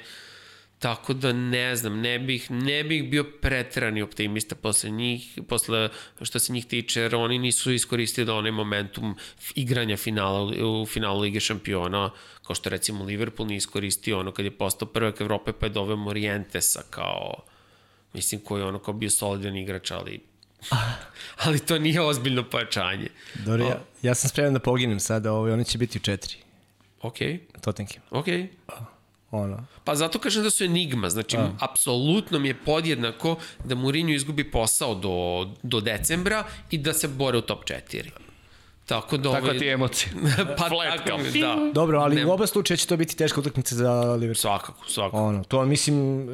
[0.78, 5.88] Tako da ne znam, ne bih, ne bih bio pretrani optimista posle njih, posle
[6.22, 9.16] što se njih tiče, jer oni nisu iskoristili da onaj momentum
[9.54, 12.10] igranja finala, u finalu Lige šampiona,
[12.46, 15.96] kao što recimo Liverpool nije iskoristio ono kad je postao prvak Evrope pa je doveo
[15.96, 17.34] Morientesa kao,
[18.12, 20.20] mislim koji je ono kao bio solidan igrač, ali
[21.44, 23.08] ali to nije ozbiljno pojačanje.
[23.34, 26.34] Dobro, ja, ja sam spreman da poginem sada, ovaj, oni će biti u četiri.
[27.02, 27.16] Ok.
[27.60, 28.02] Tottenham.
[28.10, 28.26] Ok.
[29.30, 29.64] Ono.
[29.84, 31.50] Pa zato kažem da su enigma, znači A.
[31.60, 37.38] apsolutno mi je podjednako da Mourinho izgubi posao do, do decembra i da se bore
[37.38, 38.10] u top 4.
[38.88, 39.58] Tako da Tako ovaj...
[39.58, 40.12] ti emocije.
[40.58, 41.70] pa Flat, tako, da.
[41.74, 42.26] Dobro, ali ne.
[42.26, 44.34] u oba slučaja će to biti teška utakmica za Liverpool.
[44.34, 45.24] Svakako, svakako.
[45.24, 46.28] Ono, to mislim,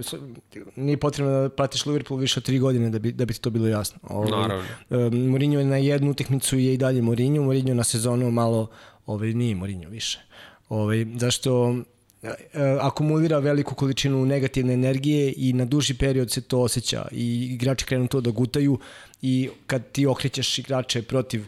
[0.76, 3.50] nije potrebno da pratiš Liverpool više od tri godine da bi, da bi ti to
[3.50, 3.98] bilo jasno.
[4.02, 4.64] Ovaj, Naravno.
[4.90, 8.70] Um, Mourinho je na jednu utakmicu je i dalje Mourinho, Mourinho na sezonu malo,
[9.06, 10.20] ovaj, nije Mourinho više.
[10.68, 11.76] Ovaj, zašto
[12.80, 18.08] akumulira veliku količinu negativne energije i na duži period se to osjeća i igrači krenu
[18.08, 18.78] to da gutaju
[19.22, 21.44] i kad ti okrećeš igrače protiv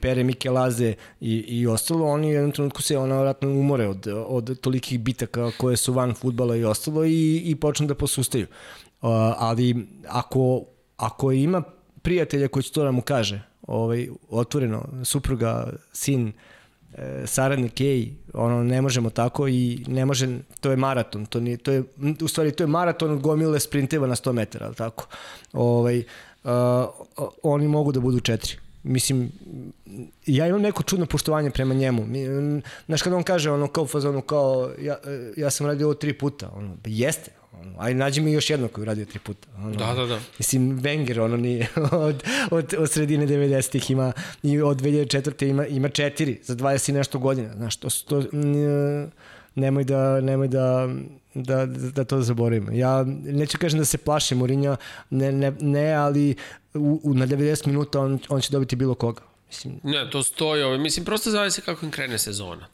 [0.00, 4.60] Pere Mikelaze i, i ostalo, oni u jednom trenutku se ona vratno umore od, od
[4.60, 8.46] tolikih bitaka koje su van futbala i ostalo i, i počnu da posustaju.
[8.46, 10.64] Uh, ali ako,
[10.96, 11.62] ako ima
[12.02, 16.32] prijatelja koji će to da mu kaže, ovaj, otvoreno, supruga, sin, uh,
[17.26, 21.72] saradnik ej, ono, ne možemo tako i ne može, to je maraton, to, nije, to
[21.72, 21.82] je,
[22.22, 25.06] u stvari to je maraton od gomile sprinteva na 100 metara, ali tako?
[25.52, 26.50] Ovaj, uh,
[27.42, 28.52] oni mogu da budu četiri.
[28.82, 29.32] Mislim,
[30.26, 32.06] ja imam neko čudno poštovanje prema njemu.
[32.86, 34.96] Znaš, kada on kaže ono kao fazonu, kao, ja,
[35.36, 37.30] ja sam radio ovo tri puta, ono, jeste,
[37.60, 39.48] Ono, Aj, nađi mi još jednog koji je radio tri puta.
[39.56, 40.20] Ono, Da, da, da.
[40.38, 45.46] Mislim, Wenger, ono nije, od, od, od sredine 90-ih ima, i od 2004.
[45.46, 47.54] ima, ima četiri za 20 i nešto godina.
[47.54, 48.22] Znaš, to, to,
[49.54, 50.88] nemoj da, nemoj da,
[51.34, 52.72] da, da to zaboravimo.
[52.72, 54.76] Ja neću kažem da se plašim Mourinho,
[55.10, 56.36] ne, ne, ne ali
[56.74, 59.22] u, u, na 90 minuta on, on će dobiti bilo koga.
[59.48, 62.66] Mislim, Ne, to stoji, ovaj, mislim, prosto zavisi kako im krene sezona.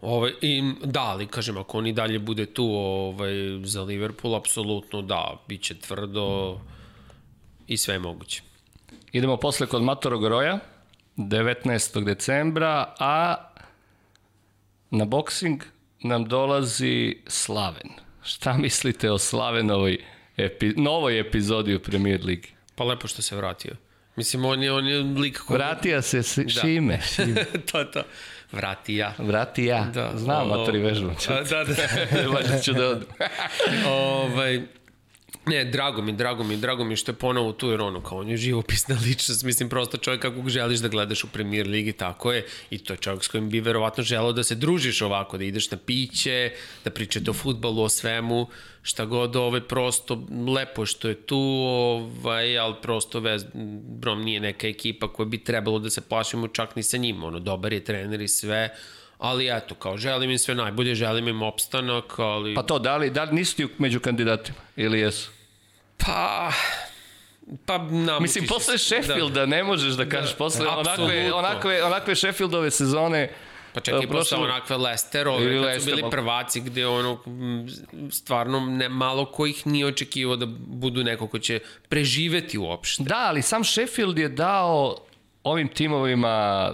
[0.00, 3.32] Ovaj, i, da, ali kažem, ako on i dalje bude tu ovaj,
[3.64, 6.58] za Liverpool, apsolutno da, bit će tvrdo
[7.66, 8.42] i sve je moguće.
[9.12, 10.58] Idemo posle kod Matorog Roja,
[11.16, 12.04] 19.
[12.04, 13.36] decembra, a
[14.90, 15.62] na boksing
[16.02, 17.90] nam dolazi Slaven.
[18.22, 19.98] Šta mislite o Slavenovoj
[20.36, 22.48] epi, novoj epizodi u Premier Ligi?
[22.74, 23.76] Pa lepo što se vratio.
[24.16, 25.58] Mislim, on je, on je lik koji...
[25.58, 27.00] Vratija se s, šime.
[27.72, 28.02] to, to.
[28.52, 29.12] Vrati ja.
[29.18, 29.84] Vrati ja.
[29.94, 30.10] Da.
[30.14, 31.16] Znam, O, matori vežbam.
[31.28, 31.74] A, da, da.
[32.34, 33.08] Važno ću da odem.
[33.86, 34.62] ovaj,
[35.50, 38.28] ne, drago mi, drago mi, drago mi što je ponovo tu, jer ono, kao on
[38.28, 42.46] je živopisna ličnost, mislim, prosto čovjek kako želiš da gledaš u premier ligi, tako je,
[42.70, 45.70] i to je čovjek s kojim bi verovatno želeo da se družiš ovako, da ideš
[45.70, 46.52] na piće,
[46.84, 48.46] da pričate o futbalu, o svemu,
[48.82, 50.22] šta god, ovaj, prosto
[50.54, 53.46] lepo što je tu, ovaj, ali prosto West
[54.00, 57.40] Brom nije neka ekipa koja bi trebalo da se plašimo čak ni sa njim, ono,
[57.40, 58.68] dobar je trener i sve,
[59.18, 62.54] ali eto, kao želim im sve najbolje, želim im opstanak, ali...
[62.54, 64.58] Pa to, da li, da li nisi ti među kandidatima?
[64.76, 65.39] Ili jesu?
[66.00, 66.52] Pa...
[67.66, 71.36] Pa namučiš Mislim, posle Sheffielda ne možeš da kažeš, posle onakve, apsolutno.
[71.36, 73.30] onakve, onakve Sheffieldove sezone,
[73.72, 77.18] Pa čak i prošle- posle onakve Lesterove, kad su Leicester, bili pa- prvaci, gde ono,
[78.12, 83.02] stvarno ne, malo ko ih nije očekivao da budu neko ko će preživeti uopšte.
[83.02, 84.96] Da, ali sam Sheffield je dao
[85.44, 86.72] ovim timovima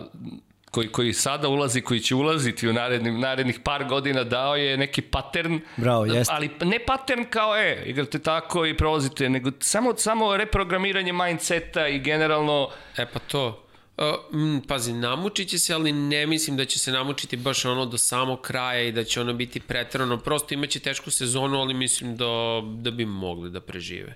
[0.76, 5.02] koji, koji sada ulazi, koji će ulaziti u narednim, narednih par godina, dao je neki
[5.02, 5.60] pattern.
[5.76, 6.34] Bravo, jeste.
[6.34, 11.98] Ali ne pattern kao, e, igrate tako i prolazite, nego samo, samo reprogramiranje mindseta i
[11.98, 13.62] generalno E pa to.
[13.96, 14.04] Uh,
[14.68, 18.40] pazi, namučit će se, ali ne mislim da će se namučiti baš ono do samog
[18.40, 20.18] kraja i da će ono biti pretrano.
[20.18, 22.26] Prosto imaće tešku sezonu, ali mislim da,
[22.78, 24.14] da bi mogli da prežive.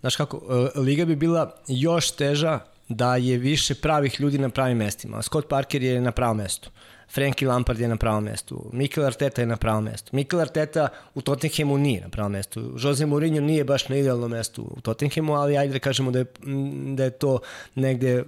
[0.00, 0.42] Znaš kako,
[0.76, 5.22] e, liga bi bila još teža da je više pravih ljudi na pravim mestima.
[5.22, 6.70] Scott Parker je na pravom mestu.
[7.14, 8.70] Frankie Lampard je na pravom mestu.
[8.72, 10.16] Mikel Arteta je na pravom mestu.
[10.16, 12.72] Mikel Arteta u Tottenhamu nije na pravom mestu.
[12.78, 16.26] Jose Mourinho nije baš na idealnom mestu u Tottenhamu, ali ajde da kažemo da je,
[16.94, 17.38] da je to
[17.74, 18.24] negde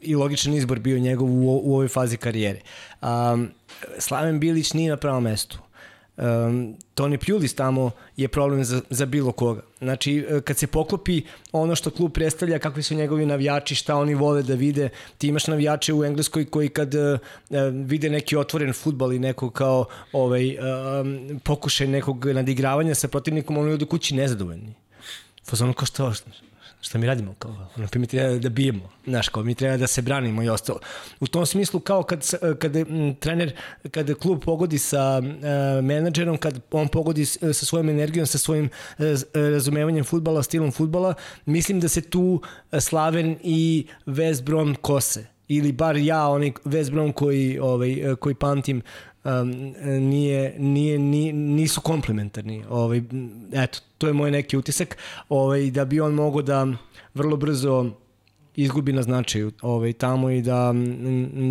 [0.00, 2.60] i logičan izbor bio njegov u, u ovoj fazi karijere.
[3.02, 3.50] Um,
[3.98, 5.58] Slaven Bilić nije na pravom mestu.
[6.20, 9.62] Um, Toni Pjulis tamo je problem za, za bilo koga.
[9.78, 14.14] Znači, e, kad se poklopi ono što klub predstavlja, kakvi su njegovi navijači, šta oni
[14.14, 17.18] vole da vide, ti imaš navijače u Engleskoj koji kad uh,
[17.86, 23.72] vide neki otvoren futbal i neko kao ovaj, um, pokušaj nekog nadigravanja sa protivnikom, oni
[23.72, 24.74] odu kući nezadovoljni.
[25.44, 26.12] Fazonu kao što,
[26.80, 29.86] šta mi radimo kao, ono, pa mi treba da bijemo, znaš, kao mi treba da
[29.86, 30.80] se branimo i ostalo.
[31.20, 32.72] U tom smislu kao kad, kad
[33.20, 33.52] trener,
[33.90, 39.04] kad klub pogodi sa uh, menadžerom, kad on pogodi sa svojom energijom, sa svojim uh,
[39.34, 41.14] razumevanjem futbala, stilom futbala,
[41.46, 46.90] mislim da se tu e, Slaven i West Brom kose ili bar ja, onaj West
[46.90, 48.82] Brom koji, ovaj, e, koji pamtim,
[49.24, 52.64] um, nije, nije, nije, nisu komplementarni.
[52.68, 53.02] Ovaj,
[53.52, 54.96] eto, to je moj neki utisak.
[55.28, 56.66] Ovaj, da bi on mogao da
[57.14, 57.90] vrlo brzo
[58.56, 60.72] izgubi na značaju ovaj, tamo i da,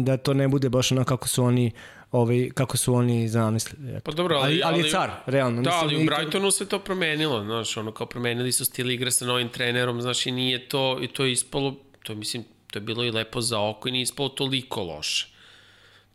[0.03, 1.71] da to ne bude baš ono kako su oni
[2.11, 3.89] ovaj, kako su oni zamislili.
[3.89, 4.01] Eto.
[4.03, 5.61] Pa dobro, ali, ali, ali je car, realno.
[5.61, 9.25] Da, ali u Brightonu se to promenilo, znaš, ono kao promenili su stil igre sa
[9.25, 12.83] novim trenerom, znaš, i nije to, i to je ispalo, to je, mislim, to je
[12.83, 15.38] bilo i lepo za oko i nije ispalo toliko loše.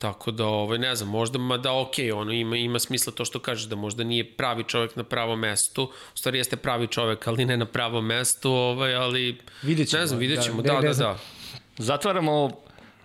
[0.04, 3.38] Tako da, ovaj, ne znam, možda, ma da, okej, ono, ima, ima smisla to što
[3.38, 5.84] kažeš, da možda nije pravi čovek na pravom mestu,
[6.14, 10.06] u stvari jeste pravi čovek, ali ne na pravom mestu, ovaj, ali, Vidjet ćemo, ne
[10.06, 11.14] znam, vidjet da, ćemo, da, ne da, znam.
[11.14, 11.84] da.
[11.84, 12.50] Zatvaramo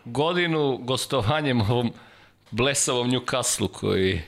[0.05, 1.93] godinu gostovanjem ovom
[2.51, 4.21] blesavom Newcastle koji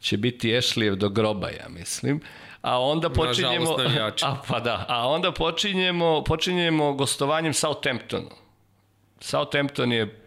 [0.00, 2.20] će biti Ešlijev do groba, ja mislim.
[2.62, 3.58] A onda počinjemo...
[3.58, 4.24] Nažalost, navijači.
[4.24, 8.30] A, pa da, a onda počinjemo, počinjemo gostovanjem Southamptonu.
[9.20, 10.25] Southampton je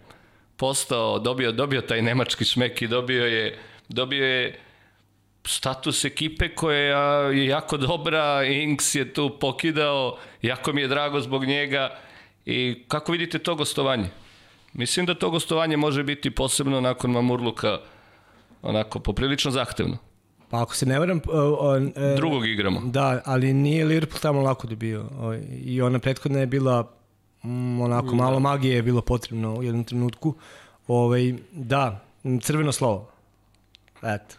[0.60, 3.58] postao, dobio, dobio taj nemački šmek i dobio je,
[3.90, 4.60] dobio je
[5.46, 6.78] status ekipe koja
[7.30, 11.98] je jako dobra, Inks je tu pokidao, jako mi je drago zbog njega
[12.46, 14.10] i kako vidite to gostovanje?
[14.74, 17.80] Mislim da to gostovanje može biti posebno nakon Mamurluka
[18.62, 19.98] onako poprilično zahtevno.
[20.50, 21.22] Pa ako se ne varam...
[21.60, 22.82] On, uh, Drugog igramo.
[22.86, 25.06] Da, ali nije Liverpool tamo lako dobio.
[25.20, 26.99] Ovaj, I ona prethodna je bila
[27.44, 30.36] mm, onako malo magije je bilo potrebno u jednom trenutku.
[30.88, 32.06] Ovaj, da,
[32.42, 33.12] crveno slovo.
[34.04, 34.36] Eto.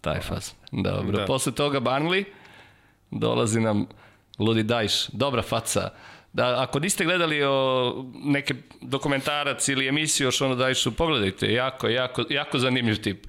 [0.00, 0.50] Taj faz.
[0.72, 1.12] Dobro.
[1.12, 1.18] Da.
[1.18, 1.26] Da.
[1.26, 2.24] Posle toga Barnley,
[3.10, 3.86] dolazi nam
[4.38, 5.90] Ludi Dajš, dobra faca.
[6.32, 12.24] Da, ako niste gledali o neke dokumentarac ili emisiju o Šonu Dajšu, pogledajte, jako, jako,
[12.30, 13.26] jako zanimljiv tip.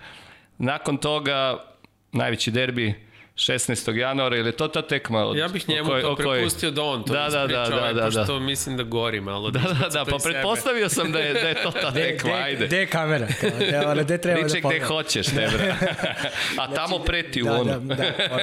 [0.58, 1.64] Nakon toga,
[2.12, 3.05] najveći derbi,
[3.38, 3.56] 16.
[3.92, 5.20] januara, ili je to ta tekma?
[5.20, 7.40] Od, Ja bih njemu o kojoj- to o kojoj- prepustio da on to da, da,
[7.40, 8.06] da, da, ovaj, da, da.
[8.08, 9.52] pošto mislim da gori malo.
[9.52, 12.66] Da, da, da, to pa pretpostavio sam da je, da je to ta tekma, ajde.
[12.68, 13.28] Gde je kamera?
[13.42, 14.86] Kao, Gde, ono, gde treba Liče da gde pogleda?
[14.86, 15.76] hoćeš, ne bre.
[16.60, 17.64] A tamo preti u Da, onu.
[17.80, 18.42] da, da, ono.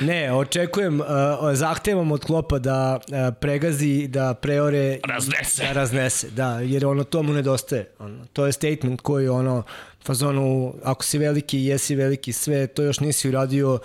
[0.02, 1.06] ne, očekujem, uh,
[1.52, 4.98] zahtevam od Klopa da uh, pregazi, da preore...
[5.04, 5.62] Raznese.
[5.62, 7.90] Da raznese, da, jer ono to mu nedostaje.
[7.98, 9.62] Ono, to je statement koji ono,
[10.04, 13.78] fazonu, ako si veliki, jesi veliki, sve, to još nisi uradio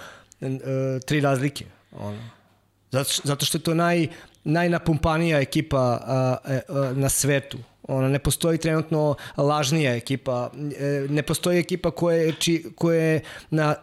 [1.06, 1.66] tri razlike.
[1.92, 2.30] Ono.
[2.92, 4.08] Zato, zato što je to naj,
[4.44, 7.58] najnapumpanija ekipa a, e, a, na svetu.
[7.90, 13.22] Ona ne postoji trenutno lažnija ekipa, e, ne postoji ekipa koja je, či, koja je,
[13.50, 13.76] na,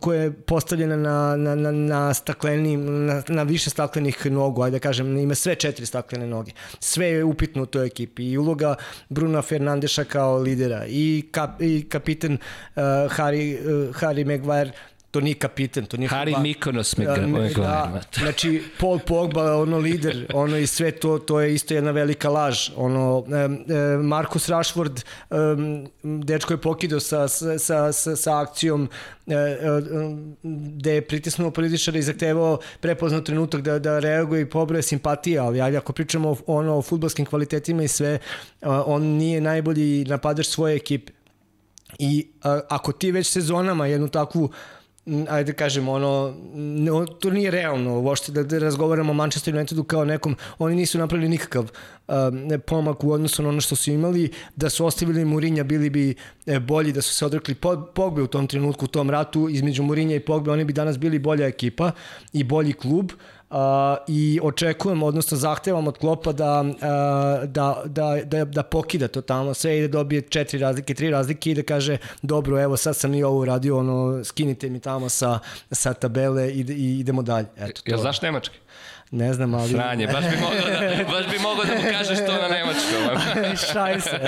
[0.00, 4.82] koja je postavljena na, na, na, na staklenim, na, na više staklenih nogu, ajde da
[4.82, 6.52] kažem, ima sve četiri staklene noge.
[6.80, 8.74] Sve je upitno u toj ekipi i uloga
[9.08, 12.82] Bruna Fernandeša kao lidera i, kap, i kapiten uh,
[13.16, 14.72] Harry, uh, Harry Maguire
[15.16, 19.78] to nije kapiten, to nije Harry fudbal- Mikonos me Da, da, znači Paul Pogba, ono
[19.78, 22.70] lider, ono i sve to, to je isto jedna velika laž.
[22.76, 28.88] Ono, um, Marcus Rashford, um, dečko je pokidao sa, sa, sa, sa, akcijom
[29.26, 29.56] e, e,
[30.76, 35.60] gde je pritisnuo političara i zahtevao prepoznao trenutak da, da reaguje i pobroje simpatija, ali
[35.60, 38.18] ajde, ako pričamo o, ono, o futbolskim kvalitetima i sve,
[38.62, 41.12] on nije najbolji napadač svoje ekipe.
[41.98, 44.50] I a, ako ti već sezonama jednu takvu m,
[45.28, 50.04] ajde kažem, ono, no, to nije realno, uopšte da, da razgovaramo o Manchester Unitedu kao
[50.04, 51.70] nekom, oni nisu napravili nikakav
[52.08, 56.14] um, pomak u odnosu na ono što su imali, da su ostavili Mourinha bili bi
[56.46, 59.82] e, bolji, da su se odrekli Po- Pogbe u tom trenutku, u tom ratu, između
[59.82, 61.90] Mourinha i Pogbe, oni bi danas bili bolja ekipa
[62.32, 63.35] i bolji klub, Uh,
[64.06, 66.74] i očekujem, odnosno zahtevam od Klopa da, uh,
[67.48, 71.50] da, da, da, da pokida to tamo sve i da dobije četiri razlike, tri razlike
[71.50, 75.38] i da kaže dobro, evo sad sam i ovo uradio, ono, skinite mi tamo sa,
[75.70, 77.46] sa tabele i, i idemo dalje.
[77.56, 77.90] Eto, to.
[77.90, 78.58] Jel znaš nemački?
[79.10, 79.68] Ne znam, ali...
[79.68, 83.34] Sranje, baš bi mogao da, baš bi mogao da mu kažeš to na nemačkom.
[83.72, 84.20] Šaj se.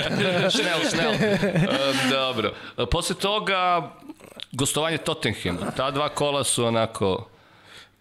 [0.49, 1.11] šnel, šnel.
[1.13, 2.53] Uh, dobro.
[2.77, 3.91] Uh, Posle toga,
[4.51, 5.59] gostovanje Tottenhamu.
[5.77, 7.27] Ta dva kola su onako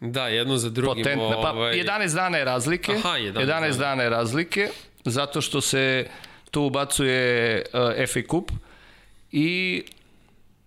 [0.00, 1.04] Da, jedno za drugim.
[1.04, 1.42] potentna.
[1.42, 2.92] Pa ovaj, 11 dana je razlike.
[2.92, 3.68] Aha, 11 11 dana.
[3.76, 4.68] dana je razlike,
[5.04, 6.06] zato što se
[6.50, 8.50] tu ubacuje uh, FA Cup
[9.32, 9.82] i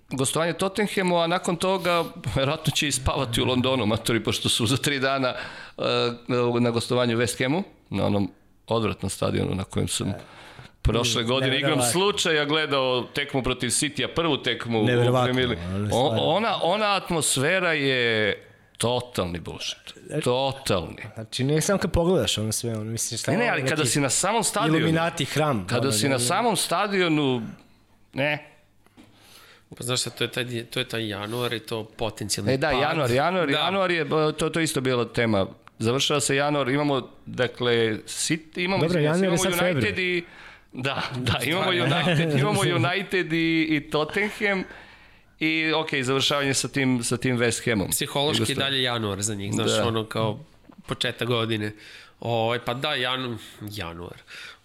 [0.10, 2.04] gostovanje Tottenhamu, a nakon toga
[2.36, 5.34] verovatno će i spavati u Londonu, matori, pošto su za tri dana
[5.78, 5.86] uh,
[6.62, 8.32] na gostovanju West Hamu, na onom
[8.68, 10.14] odvratnom stadionu na kojem sam
[10.82, 11.92] prošle godine Neverovatno.
[11.92, 14.86] slučaja gledao tekmu protiv Citya, prvu tekmu u
[15.24, 15.58] Premier.
[16.20, 18.36] Ona, ona atmosfera je
[18.82, 19.94] totalni bullshit.
[20.24, 21.04] Totalni.
[21.14, 24.00] Znači, ne samo kad pogledaš ono sve, ono, misliš šta Ne, ne, ali kada si
[24.00, 25.68] na samom stadionu, Iluminati hram.
[25.68, 27.42] kada ono, si na samom stadionu,
[28.14, 28.48] ne,
[29.78, 32.70] Pa znaš šta, to je taj, to je taj januar i to potencijalni E da,
[32.70, 32.82] pad.
[32.82, 33.58] januar, januar, da.
[33.58, 35.48] januar je, to, to isto bila tema.
[35.80, 37.74] Završava se januar, imamo, dakle,
[38.06, 40.00] City, imamo, se, januar je imamo sad United februar.
[40.00, 40.24] i,
[40.74, 44.64] da, da, imamo United, imamo United i, i Tottenham
[45.42, 47.89] i, ok, završavanje sa tim, sa tim West Hamom.
[47.89, 49.88] Psihološki dalje januar za njih, znaš, Da.
[49.88, 50.39] ono kao
[50.88, 51.74] početak godine.
[52.20, 54.18] Ovaj, pa da, janu, januar.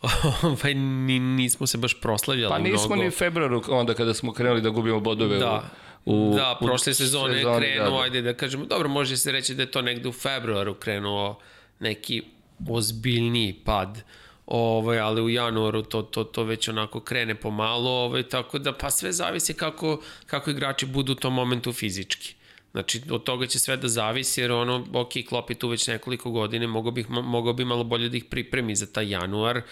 [0.43, 3.03] Ovaj, ni, nismo se baš proslavljali Pa nismo mnogo.
[3.03, 5.63] ni u februaru onda kada smo krenuli da gubimo bodove Da.
[6.05, 8.03] u, u da, prošle sezone je sezoni, krenuo, da, da.
[8.03, 11.39] ajde da kažemo, dobro, može se reći da je to negde u februaru krenuo
[11.81, 12.23] neki
[12.71, 14.03] ozbiljniji pad,
[14.47, 18.91] ovaj, ali u januaru to, to, to već onako krene pomalo, ovaj, tako da pa
[18.91, 22.35] sve zavisi kako, kako igrači budu u tom momentu fizički.
[22.73, 26.31] Znači, od toga će sve da zavisi, jer ono, ok, Klopp je tu već nekoliko
[26.31, 29.63] godine, mogao, bih, mogao bi malo bolje da ih pripremi za taj januar,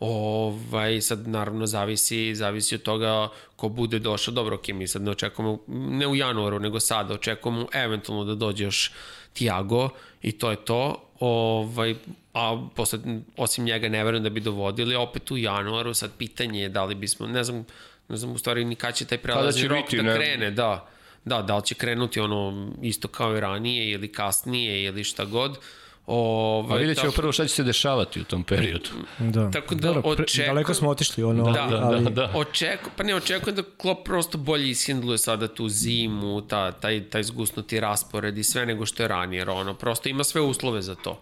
[0.00, 4.34] Ovaj, sad naravno zavisi, zavisi od toga ko bude došao.
[4.34, 8.64] Dobro, ok, mi sad ne očekujemo, ne u januaru, nego sada očekujemo eventualno da dođe
[8.64, 8.92] još
[9.32, 9.88] Tiago
[10.22, 11.03] i to je to.
[11.20, 11.94] Ovaj,
[12.32, 12.98] a posle,
[13.36, 16.94] osim njega ne verujem da bi dovodili, opet u januaru sad pitanje je da li
[16.94, 17.64] bismo, ne znam,
[18.08, 20.14] ne znam u stvari ni kad će taj prelazni rok biti, da ne?
[20.14, 20.88] krene, da.
[21.24, 25.58] Da, da li će krenuti ono isto kao i ranije ili kasnije ili šta god.
[26.06, 28.88] Ovaj, Pa vidjet ćemo tako- prvo šta će se dešavati u tom periodu.
[29.18, 29.50] Da.
[29.50, 32.30] Tako da Dobro, očekujem- Daleko smo otišli, ono, Da, da, ali, da, da.
[32.34, 37.22] Očeku, pa ne, očekujem da Klopp prosto bolje ishendluje sada tu zimu, ta, taj, taj
[37.22, 40.94] zgusnuti raspored i sve nego što je ranije, jer ono, prosto ima sve uslove za
[40.94, 41.20] to.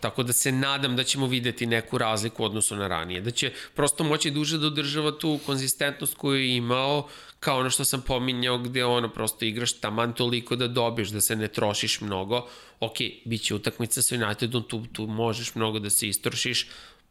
[0.00, 3.20] Tako da se nadam da ćemo videti neku razliku u odnosu na ranije.
[3.20, 7.08] Da će prosto moći duže da održava tu konzistentnost koju je imao,
[7.44, 11.36] kao ono što sam pominjao gde ono prosto igraš taman toliko da dobiješ, da se
[11.36, 12.46] ne trošiš mnogo.
[12.80, 16.66] Ok, bit će utakmica sa Unitedom, tu, tu možeš mnogo da se istrošiš,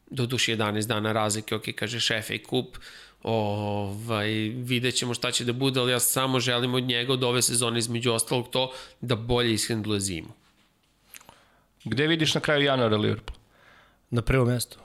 [0.09, 2.77] do duše 11 dana razlike, ok, kaže FA Kup,
[3.23, 4.29] ovaj,
[4.65, 7.79] vidjet ćemo šta će da bude, ali ja samo želim od njega od ove sezone
[7.79, 8.71] između ostalog to
[9.01, 10.34] da bolje ishendluje zimu.
[11.84, 13.38] Gde vidiš na kraju januara Liverpool?
[14.09, 14.77] Na prvo mesto.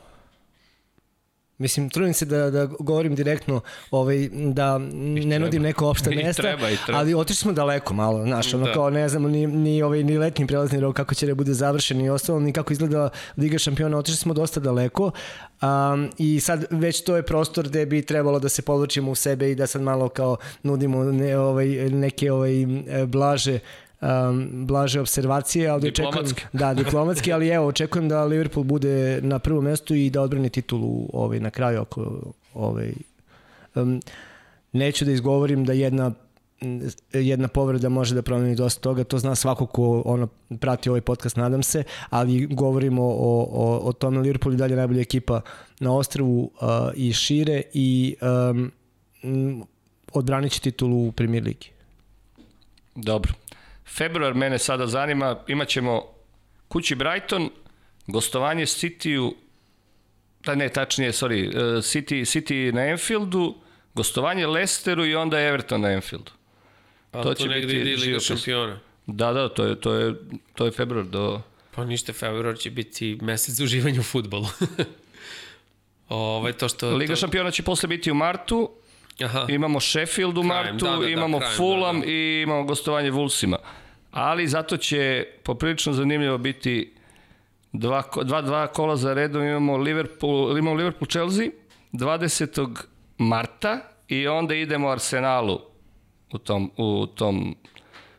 [1.59, 6.71] Mislim, trudim se da, da govorim direktno, ovaj, da ne nudim neko opšte mesta, treba,
[6.71, 6.99] i treba.
[7.01, 8.73] ali otišli smo daleko malo, znaš, ono Da.
[8.73, 12.01] kao ne znamo ni, ni, ovaj, ni letnji prelazni rok kako će da bude završen
[12.01, 15.11] i ostalo, ni kako izgleda Liga šampiona, otišli smo dosta daleko
[15.63, 19.51] um, i sad već to je prostor gde bi trebalo da se podvučimo u sebe
[19.51, 22.53] i da sad malo kao nudimo ne, ovaj, neke ovaj,
[23.07, 23.59] blaže
[24.01, 26.47] um, blaže observacije, ali očekujem, Diplomatske.
[26.53, 31.09] da, diplomatski, ali evo, očekujem da Liverpool bude na prvom mestu i da odbrani titulu
[31.13, 32.93] ovaj, na kraju ako ovaj,
[33.75, 34.01] um,
[34.73, 36.13] neću da izgovorim da jedna
[37.13, 40.29] jedna povreda može da promeni dosta toga, to zna svako ko ono,
[40.61, 45.01] prati ovaj podcast, nadam se, ali govorimo o, o, o tome Liverpool i dalje najbolja
[45.01, 45.41] ekipa
[45.81, 48.17] na ostrvu uh, i šire i
[49.23, 49.63] um,
[50.13, 51.71] odbranit će titulu u Premier Ligi.
[52.95, 53.33] Dobro.
[53.89, 56.03] Februar mene sada zanima, imaćemo
[56.69, 57.51] kući Brighton,
[58.07, 59.35] gostovanje City-u,
[60.45, 63.55] da ne, tačnije, sorry, uh, City, City na Anfieldu,
[63.95, 66.33] gostovanje Leicesteru i onda Everton na Anfieldu.
[67.13, 68.79] A To to, će negde biti ide Liga šampiona.
[69.07, 70.15] Da, da, to je, to je,
[70.55, 71.41] to je februar do...
[71.75, 74.47] Pa ništa, februar će biti mesec uživanja u futbolu.
[76.09, 76.97] Ovaj to što...
[76.97, 77.21] Liga to...
[77.21, 78.71] šampiona će posle biti u martu,
[79.25, 79.47] Aha.
[79.49, 82.13] imamo Sheffield u Krajem, martu, da, da, da, imamo krajem, Fulham da, da.
[82.13, 83.57] i imamo gostovanje Wolvesima.
[84.11, 86.95] Ali zato će poprilično zanimljivo biti
[87.73, 89.43] dva, dva, dva kola za redom.
[89.43, 91.47] Imamo Liverpool, imamo Liverpool Chelsea
[91.93, 92.77] 20.
[93.19, 95.61] marta i onda idemo Arsenalu
[96.33, 97.57] u tom, u tom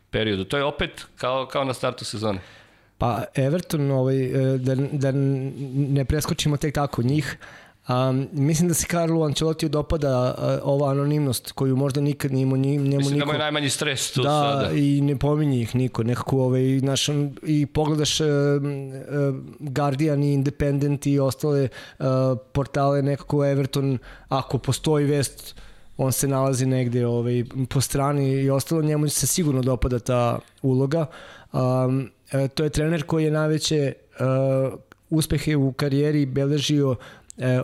[0.10, 0.43] periodu.
[0.43, 2.39] To je opet kao, kao na startu sezone.
[2.97, 5.12] Pa Everton, ovaj, e, da, da
[5.74, 7.38] ne preskočimo tek tako njih,
[7.90, 12.58] Um, mislim da se Carlo Ancelotti dopada uh, ova anonimnost koju možda nikad nije imao
[12.58, 13.26] njemu Mislim da niko.
[13.26, 14.72] mu je najmanji stres tu da, sada.
[14.76, 16.04] i ne pominje ih niko.
[16.04, 17.08] Nekako, ovaj, naš,
[17.44, 21.68] i pogledaš uh, uh, Guardian i Independent i ostale
[22.00, 22.06] uh,
[22.52, 25.56] portale, nekako Everton, ako postoji vest,
[25.98, 31.06] on se nalazi negde ovaj, po strani i ostalo, njemu se sigurno dopada ta uloga.
[31.54, 32.10] Um,
[32.54, 34.80] to je trener koji je najveće uh,
[35.10, 36.96] uspehe u karijeri beležio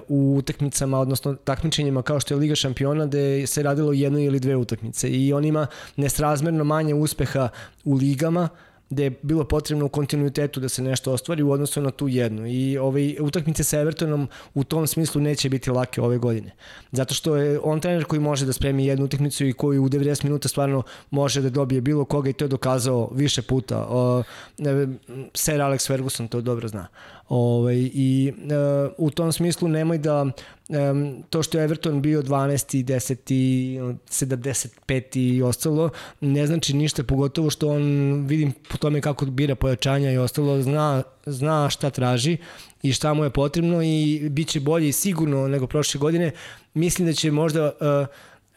[0.07, 4.55] u utakmicama, odnosno takmičenjima kao što je Liga šampiona, gde se radilo jedno ili dve
[4.55, 7.49] utakmice i on ima nesrazmerno manje uspeha
[7.83, 8.49] u ligama,
[8.89, 12.47] gde je bilo potrebno u kontinuitetu da se nešto ostvari u odnosu na tu jednu.
[12.47, 16.51] I ove utakmice sa Evertonom u tom smislu neće biti lake ove godine.
[16.91, 20.23] Zato što je on trener koji može da spremi jednu utakmicu i koji u 90
[20.23, 23.85] minuta stvarno može da dobije bilo koga i to je dokazao više puta.
[23.89, 24.23] O,
[24.59, 24.87] e,
[25.33, 26.87] Sir Alex Ferguson to dobro zna.
[27.29, 28.53] Ovaj, I e,
[28.97, 32.83] u tom smislu nemoj da um, to što je Everton bio 12.
[32.83, 33.95] 10.
[34.09, 35.19] 75.
[35.19, 35.89] i ostalo
[36.21, 37.83] ne znači ništa, pogotovo što on
[38.27, 42.37] vidim po tome kako bira pojačanja i ostalo, zna, zna šta traži
[42.83, 46.31] i šta mu je potrebno i bit će bolje sigurno nego prošle godine.
[46.73, 48.07] Mislim da će možda uh,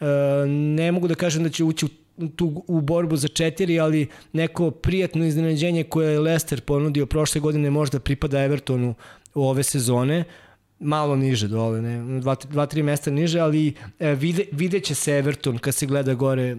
[0.00, 0.08] uh,
[0.48, 1.88] ne mogu da kažem da će ući u
[2.36, 7.70] tu u borbu za četiri, ali neko prijatno iznenađenje koje je Leicester ponudio prošle godine
[7.70, 8.94] možda pripada Evertonu
[9.34, 10.24] u ove sezone
[10.80, 15.58] malo niže dole, ne, dva, dva tri mesta niže, ali e, vide, videće se Everton
[15.58, 16.56] kad se gleda gore e,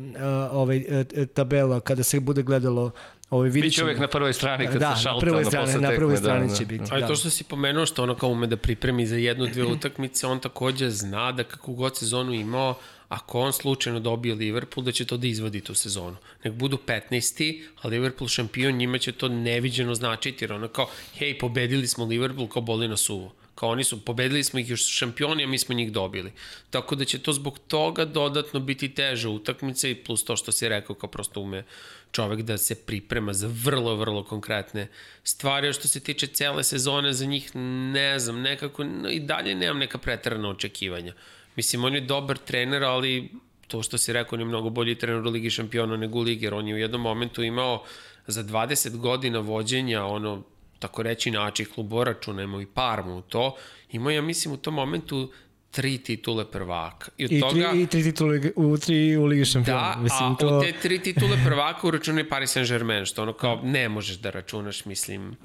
[0.52, 2.92] ovaj, e, tabela, kada se bude gledalo
[3.30, 5.26] ovaj, vidjet Biće uvek na prvoj strani kad da, se šalta.
[5.26, 6.68] na prvoj strani, na prvoj da, strani da, će da.
[6.68, 6.84] biti.
[6.92, 7.08] Ali da.
[7.08, 10.40] to što si pomenuo što ono kao ume da pripremi za jednu, dve utakmice, on
[10.40, 12.76] takođe zna da kako god sezonu imao,
[13.10, 16.18] ako on slučajno dobije Liverpool, da će to da izvadi tu sezonu.
[16.44, 17.64] Nek budu 15.
[17.82, 22.48] a Liverpool šampion, njima će to neviđeno značiti, jer ono kao, hej, pobedili smo Liverpool
[22.48, 23.34] kao boli na suvo.
[23.56, 26.32] Kao oni su, pobedili smo ih još šampioni, a mi smo njih dobili.
[26.70, 30.70] Tako da će to zbog toga dodatno biti teža utakmica i plus to što si
[30.70, 31.64] rekao, kao prosto ume
[32.12, 34.88] čovek da se priprema za vrlo, vrlo konkretne
[35.24, 35.68] stvari.
[35.68, 37.52] A što se tiče cele sezone, za njih
[37.94, 41.14] ne znam, nekako no, i dalje nemam neka pretarana očekivanja.
[41.60, 43.30] Mislim, on je dobar trener, ali
[43.68, 46.46] to što si rekao, on je mnogo bolji trener u Ligi šampiona nego u Ligi,
[46.46, 47.84] jer on je u jednom momentu imao
[48.28, 50.44] za 20 godina vođenja, ono,
[50.80, 53.56] tako reći način klubu, računajmo i Parmu u to,
[53.92, 55.32] imao ja mislim u tom momentu
[55.72, 57.12] tri titule prvaka.
[57.18, 57.72] I od I toga...
[57.72, 59.96] tri, i tri titule u, tri u Ligi šampiona.
[59.96, 60.48] Da, Mislim, a to...
[60.48, 64.86] od te tri titule prvaka uračunaj Paris Saint-Germain, što ono kao ne možeš da računaš,
[64.86, 65.36] mislim,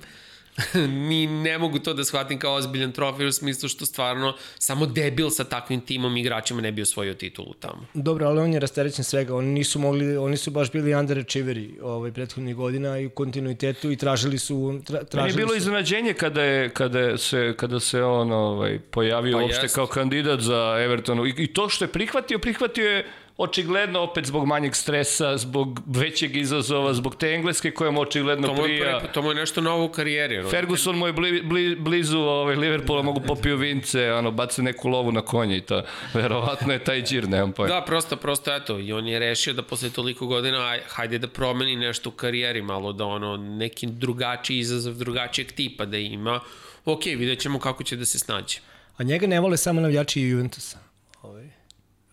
[1.08, 5.30] Ni, ne mogu to da shvatim kao ozbiljan trofej u smislu što stvarno samo debil
[5.30, 7.86] sa takvim timom igračima ne bi osvojio titulu tamo.
[7.94, 9.36] Dobro, ali on je rasterećen svega.
[9.36, 13.96] Oni nisu mogli, oni su baš bili underachieveri ovaj, prethodnih godina i u kontinuitetu i
[13.96, 14.80] tražili su...
[14.84, 15.56] Tra, tražili Meni je bilo su...
[15.56, 19.74] iznenađenje kada, je, kada, se, kada se on ovaj, pojavio Pa uopšte jest.
[19.74, 21.26] kao kandidat za Evertonu.
[21.26, 23.06] I, I to što je prihvatio, prihvatio je
[23.36, 28.54] očigledno opet zbog manjeg stresa, zbog većeg izazova, zbog te engleske koja mu očigledno To
[28.54, 28.98] mu, je, prija.
[28.98, 30.38] pre, to mu je nešto novo u karijeri.
[30.38, 30.48] ono.
[30.50, 35.12] Ferguson mu je bli, bli, blizu ovaj, Liverpoola, mogu popio vince, ono, bace neku lovu
[35.12, 35.82] na konji i to.
[36.14, 37.74] Verovatno je taj džir, nemam pojma.
[37.74, 41.28] Da, prosto, prosto, eto, i on je rešio da posle toliko godina, aj, hajde da
[41.28, 46.40] promeni nešto u karijeri, malo da ono, neki drugačiji izazov, drugačijeg tipa da ima.
[46.84, 48.58] Ok, vidjet ćemo kako će da se snađe.
[48.96, 50.78] A njega ne vole samo navijači Juventusa.
[51.22, 51.53] Ovaj.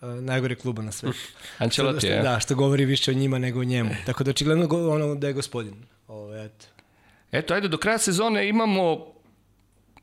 [0.02, 1.18] Uh, najgore kluba na svetu.
[1.58, 2.22] Ancelotti, što, je.
[2.22, 3.90] Da, što govori više o njima nego o njemu.
[4.06, 5.74] Tako da očigledno ono da je gospodin.
[6.08, 6.66] Ovo, eto.
[7.32, 9.06] Eto, ajde, do kraja sezone imamo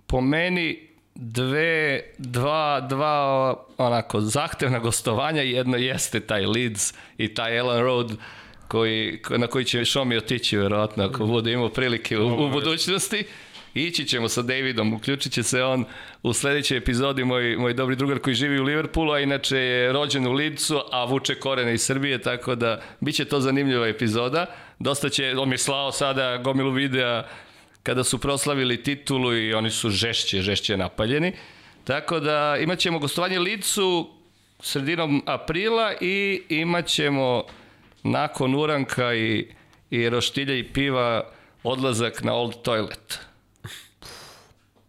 [0.07, 5.41] po meni dve, dva, dva onako zahtevna gostovanja.
[5.41, 8.11] Jedno jeste taj Leeds i taj Ellen Road
[8.67, 13.23] koji, na koji će Šomi otići verovatno ako bude imao prilike u, u budućnosti.
[13.73, 15.85] Ići ćemo sa Davidom, uključit će se on
[16.23, 20.27] u sledećoj epizodi, moj, moj dobri drugar koji živi u Liverpoolu, a inače je rođen
[20.27, 24.45] u Leedsu, a vuče korene iz Srbije, tako da bit će to zanimljiva epizoda.
[24.79, 27.23] Dosta će, on mi je slao sada gomilu videa
[27.83, 31.33] kada su proslavili titulu i oni su žešće, žešće napaljeni.
[31.83, 34.09] Tako da imat ćemo gostovanje Lidsu
[34.59, 37.43] sredinom aprila i imat ćemo
[38.03, 39.47] nakon uranka i,
[39.89, 41.31] i roštilja i piva
[41.63, 43.28] odlazak na Old Toilet.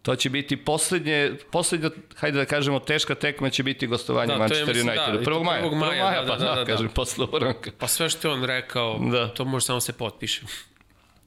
[0.01, 4.33] To će biti poslednje, poslednja, hajde da kažemo, teška tekma će biti gostovanje Da, da,
[4.33, 5.25] je, Manchester mislim, da, United.
[5.25, 5.43] to 1.
[5.43, 5.63] maja.
[5.63, 5.69] 1.
[5.69, 5.75] 1.
[5.75, 6.65] maja, maja, da, pa da, da, da, da.
[6.65, 7.71] kažem, posle uranka.
[7.77, 9.19] Pa sve što je on rekao, Da.
[9.19, 9.27] da.
[9.27, 10.41] to može samo se potpiše.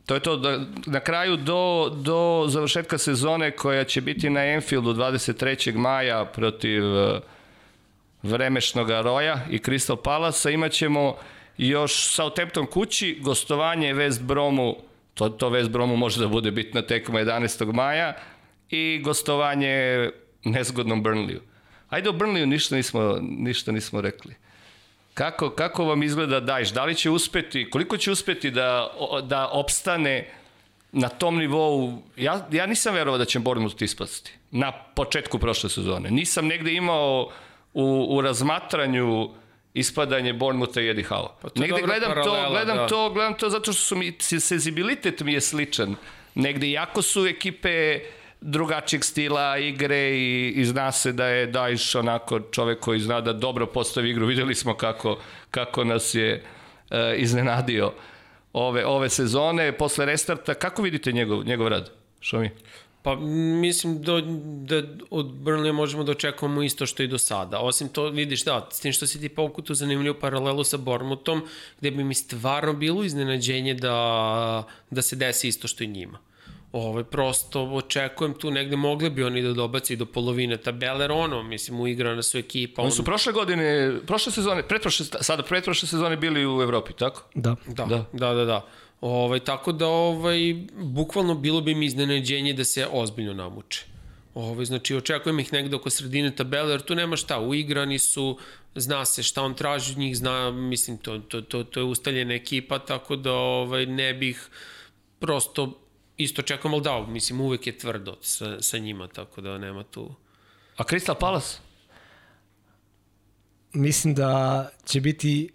[0.06, 4.94] To je to, da, na kraju do, do završetka sezone koja će biti na Enfieldu
[4.94, 5.74] 23.
[5.76, 7.18] maja protiv uh,
[8.22, 11.16] Vremešnog Roja i Crystal Palasa imaćemo
[11.58, 14.76] još Southampton kući, gostovanje West Bromu,
[15.14, 17.72] to, to West Bromu može da bude bitna tekma 11.
[17.72, 18.14] maja
[18.74, 20.10] i gostovanje
[20.44, 21.40] nezgodnom Burnleyu.
[21.88, 24.34] Ajde o Burnleyu ništa nismo, ništa nismo rekli.
[25.14, 26.70] Kako, kako vam izgleda Dajš?
[26.70, 28.90] Da li će uspeti, koliko će uspeti da,
[29.22, 30.28] da opstane
[30.92, 32.02] na tom nivou?
[32.16, 36.10] Ja, ja nisam verovao da će Bournemouth ispasti na početku prošle sezone.
[36.10, 37.30] Nisam negde imao
[37.74, 39.30] u, u razmatranju
[39.74, 41.28] ispadanje Bournemoutha i Eddie Howe.
[41.42, 42.86] Pa negde gledam paralela, to, gledam da.
[42.86, 45.96] to, gledam to zato što su mi, senzibilitet mi je sličan.
[46.34, 48.00] Negde, jako su ekipe
[48.45, 53.32] drugačijeg stila igre i, i zna se da je Dajš onako čovek koji zna da
[53.32, 54.26] dobro postavi igru.
[54.26, 55.18] Videli smo kako,
[55.51, 56.42] kako nas je
[56.90, 57.92] e, iznenadio
[58.53, 59.72] ove, ove sezone.
[59.72, 61.90] Posle restarta, kako vidite njegov, njegov rad?
[62.20, 62.51] Što mi?
[63.03, 63.14] Pa
[63.61, 64.20] mislim da,
[64.64, 67.59] da od Burnley možemo da očekujemo isto što i do sada.
[67.59, 71.42] Osim to, vidiš, da, s tim što si ti povuku tu zanimljivu paralelu sa Bournemouthom,
[71.80, 76.18] gde bi mi stvarno bilo iznenađenje da, da se desi isto što i njima.
[76.76, 81.12] Ove, prosto očekujem tu negde mogli bi oni da dobaci i do polovine tabele, jer
[81.12, 82.82] ono, mislim, uigrana su ekipa.
[82.82, 87.22] Oni ono- su prošle godine, prošle sezone, pretprošle, sada pretprošle sezone bili u Evropi, tako?
[87.34, 87.56] Da.
[87.66, 87.96] Da, Da.
[88.12, 88.44] da, da, da.
[88.44, 88.66] da.
[89.00, 90.38] Ovaj, tako da, ovaj,
[90.74, 93.84] bukvalno bilo bi mi iznenađenje da se ozbiljno namuče.
[94.34, 98.38] Ovaj, znači, očekujem ih negde oko sredine tabele, jer tu nema šta, uigrani su,
[98.74, 102.34] zna se šta on traži od njih, zna, mislim, to, to, to, to je ustaljena
[102.34, 104.48] ekipa, tako da ovaj, ne bih
[105.18, 105.80] prosto
[106.16, 110.14] isto čekam, ali da, mislim, uvek je tvrdo sa, sa njima, tako da nema tu...
[110.76, 111.56] A Crystal Palace?
[113.72, 115.52] Mislim da će biti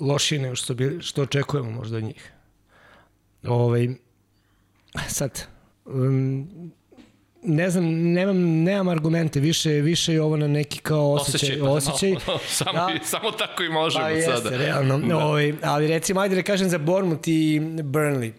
[0.00, 2.32] lošije nego što, bi, što očekujemo možda od njih.
[3.46, 3.88] Ovaj,
[5.08, 5.46] sad,
[5.84, 6.72] um,
[7.42, 11.58] ne znam, nemam, nemam argumente, više, više je ovo na neki kao osjećaj.
[11.60, 12.10] pa, osjećaj.
[12.26, 12.90] malo, samo, Da.
[13.04, 14.48] samo tako i možemo Pa sada.
[14.48, 14.98] jeste, realno.
[14.98, 15.16] Da.
[15.18, 18.32] Ovaj, ali recimo, ajde da kažem za Bournemouth i Burnley.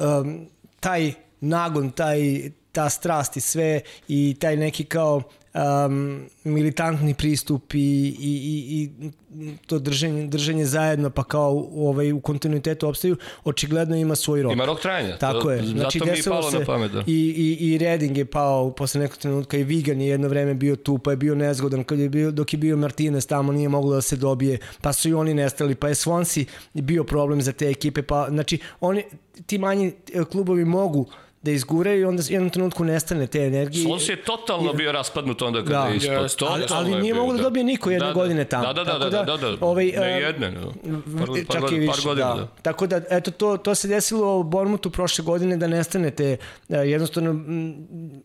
[0.00, 0.46] Um,
[0.80, 5.22] taj nagon, taj, ta strast i sve i taj neki kao
[5.54, 8.90] um, militantni pristup i, i, i,
[9.34, 14.52] i to držanje, držanje zajedno pa kao ovaj, u kontinuitetu opstaju, očigledno ima svoj rok.
[14.52, 15.16] Ima rok trajanja.
[15.16, 15.62] Tako to, je.
[15.62, 16.92] Znači, zato mi je palo se na pamet.
[16.92, 17.04] Da.
[17.06, 20.76] I, i, i Reding je pao posle nekog trenutka i Vigan je jedno vreme bio
[20.76, 23.94] tu, pa je bio nezgodan kad je bio, dok je bio Martinez tamo nije moglo
[23.94, 26.44] da se dobije, pa su i oni nestali, pa je Swansea
[26.74, 29.04] bio problem za te ekipe, pa znači oni,
[29.46, 31.06] ti manji e, klubovi mogu
[31.42, 33.84] da izguraju i onda u jednom trenutku nestane te energije.
[33.84, 35.86] Solskjaer je totalno bio raspadnut onda kada Da.
[35.86, 36.36] je ispod.
[36.36, 38.20] Totalno ali, ali je nije mogu da dobije niko jedne Da, da.
[38.20, 38.64] godine tamo.
[38.66, 40.72] Da, da, da, Tako da, da, da, Ovaj, ne jedne, no.
[41.18, 42.40] par, par, čak par, i više, par godina, da.
[42.40, 42.48] da.
[42.62, 46.36] Tako da, eto, to, to se desilo u Bormutu prošle godine da nestanete.
[46.68, 48.22] E, jednostavno, m,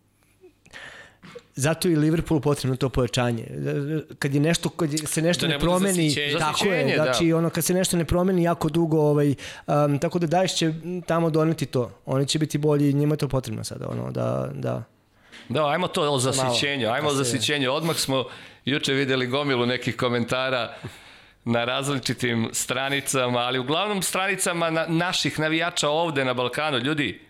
[1.56, 3.46] zato je i Liverpoolu potrebno to pojačanje.
[4.18, 6.32] Kad je nešto, kad je- se nešto Da ne ne promeni, zasićenje.
[6.32, 7.02] tako je, Zasićenje, da.
[7.04, 9.34] znači ono kad se nešto ne promeni jako dugo, ovaj,
[9.66, 10.72] um, tako da Dajiš će
[11.06, 11.90] tamo doneti to.
[12.06, 14.82] Oni će biti bolji, njima je to potrebno sada, ono, da, da.
[15.48, 17.72] Da, ajmo to o zasićenju, ajmo o zasićenju.
[17.72, 18.24] Odmah smo
[18.64, 20.74] juče videli gomilu nekih komentara
[21.44, 26.78] na različitim stranicama, ali uglavnom stranicama na, naših navijača ovde na Balkanu.
[26.78, 27.20] Ljudi,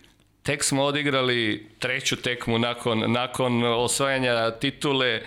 [0.47, 5.23] tek smo odigrali treću tekmu nakon, nakon osvajanja titule.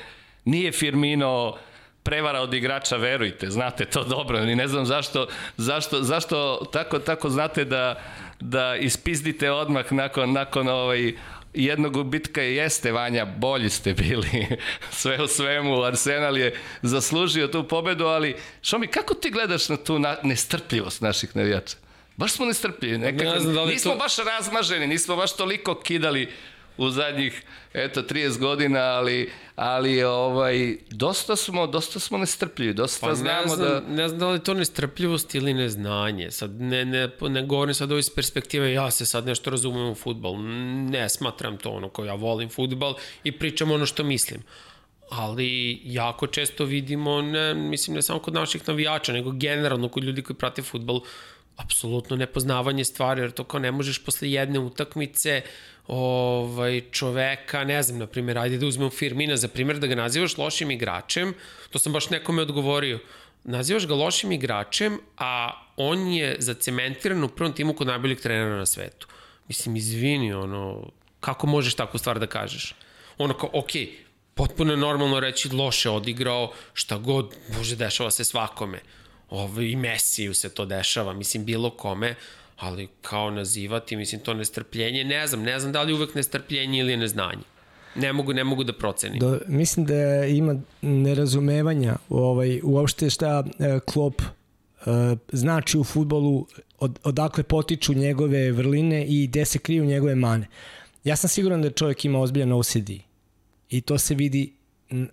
[0.45, 1.57] Nije Firmino
[2.03, 4.45] prevara od igrača, verujte, znate to dobro.
[4.45, 5.27] Ni ne znam zašto,
[5.57, 8.01] zašto, zašto tako, tako znate da,
[8.39, 11.13] da ispizdite odmah nakon, nakon ovaj,
[11.53, 14.47] jednog gubitka jeste, Vanja, bolji ste bili.
[15.01, 19.99] Sve u svemu, Arsenal je zaslužio tu pobedu, ali Šomi, kako ti gledaš na tu
[19.99, 21.88] na, nestrpljivost naših navijača?
[22.19, 22.97] Baš smo nestrpljivi.
[22.97, 26.29] Nekako, Ne znam da nismo to- baš razmaženi, nismo baš toliko kidali
[26.77, 27.43] u zadnjih
[27.73, 33.47] eto 30 godina, ali ali ovaj dosta smo dosta smo nestrpljivi, dosta Pa znamo ne
[33.47, 36.31] znam, da ne znam da li to nestrpljivost ili neznanje.
[36.31, 39.95] Sad ne, ne, ne govorim sad ovo iz perspektive ja se sad nešto razumem u
[39.95, 40.35] futbol.
[40.89, 44.43] Ne smatram to ono kao ja volim futbol i pričam ono što mislim.
[45.09, 50.21] Ali jako često vidimo, ne, mislim ne samo kod naših navijača, nego generalno kod ljudi
[50.21, 51.01] koji prate futbol,
[51.59, 55.41] apsolutno nepoznavanje stvari, jer to kao ne možeš posle jedne utakmice
[55.87, 60.37] ovaj, čoveka, ne znam, na primjer, ajde da uzmem Firmina za primjer, da ga nazivaš
[60.37, 61.33] lošim igračem,
[61.69, 62.99] to sam baš nekome odgovorio,
[63.43, 68.65] nazivaš ga lošim igračem, a on je zacementiran u prvom timu kod najboljeg trenera na
[68.65, 69.07] svetu.
[69.47, 72.75] Mislim, izvini, ono, kako možeš takvu stvar da kažeš?
[73.17, 73.89] Ono kao, okej, okay,
[74.33, 78.79] potpuno je normalno reći loše odigrao, šta god, bože, dešava se svakome.
[79.29, 82.15] Ovo, I Mesiju se to dešava, mislim, bilo kome,
[82.57, 86.91] ali kao nazivati, mislim, to nestrpljenje, ne znam, ne znam da li uvek nestrpljenje ili
[86.91, 87.41] je neznanje.
[87.95, 89.19] Ne mogu, ne mogu da procenim.
[89.19, 94.25] Do, mislim da ima nerazumevanja ovaj, uopšte šta e, Klopp e,
[95.31, 96.47] znači u futbolu,
[96.79, 100.47] od, odakle potiču njegove vrline i gde se kriju njegove mane.
[101.03, 102.89] Ja sam siguran da čovjek ima ozbiljan OCD
[103.69, 104.53] i to se vidi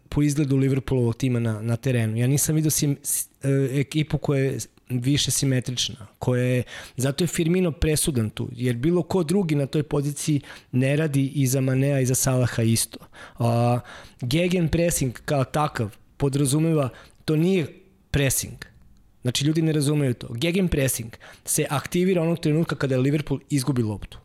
[0.08, 2.16] po izgledu Liverpoolovog tima na, na terenu.
[2.16, 2.96] Ja nisam vidio sim,
[3.42, 4.58] e, ekipu koja je
[4.88, 6.62] više simetrična, koja je,
[6.96, 10.40] zato je Firmino presudan tu, jer bilo ko drugi na toj poziciji
[10.72, 12.98] ne radi i za Manea i za Salaha isto.
[13.38, 13.80] A,
[14.20, 16.88] gegen pressing kao takav podrazumeva,
[17.24, 17.66] to nije
[18.10, 18.56] pressing,
[19.26, 20.26] Znači, ljudi ne razumeju to.
[20.30, 21.12] Gegen pressing
[21.44, 24.18] se aktivira onog trenutka kada Liverpool izgubi loptu.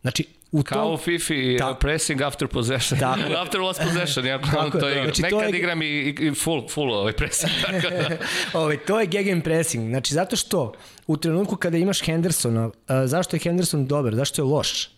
[0.00, 0.94] Znači, u kao tom...
[0.94, 1.78] u FIFA i Tako.
[1.80, 3.00] pressing after possession.
[3.00, 3.20] Tako.
[3.42, 5.04] after lost possession, ja Tako to je, igram.
[5.04, 5.86] znači, to Nekad je- igram i,
[6.20, 7.52] i full, full ovaj pressing.
[7.66, 8.16] Tako da.
[8.58, 9.88] Ovaj, to je gegen pressing.
[9.88, 10.72] Znači, zato što
[11.06, 14.14] u trenutku kada imaš Hendersona, a, zašto je Henderson dobar?
[14.14, 14.90] Zašto je loš?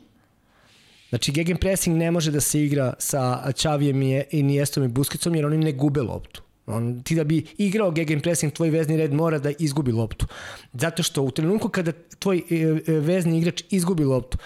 [1.08, 5.46] Znači, gegen pressing ne može da se igra sa Čavijem i Iniestom i Buskicom, jer
[5.46, 6.42] oni ne gube loptu.
[6.66, 10.26] On, ti da bi igrao gegen pressing, tvoj vezni red mora da izgubi loptu.
[10.72, 12.54] Zato što u trenutku kada tvoj e,
[12.86, 14.38] e, vezni igrač izgubi loptu,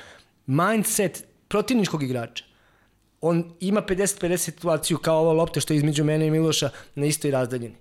[0.47, 2.44] mindset protivničkog igrača,
[3.20, 7.31] on ima 50-50 situaciju kao ova lopta što je između mene i Miloša na istoj
[7.31, 7.74] razdaljini.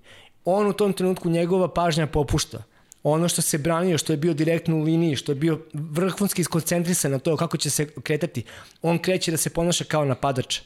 [0.46, 2.64] On u tom trenutku njegova pažnja popušta.
[3.04, 7.12] Ono što se branio, što je bio direktno u liniji, što je bio vrhunski skoncentrisan
[7.12, 8.44] na to kako će se kretati,
[8.82, 10.60] on kreće da se ponaša kao napadač.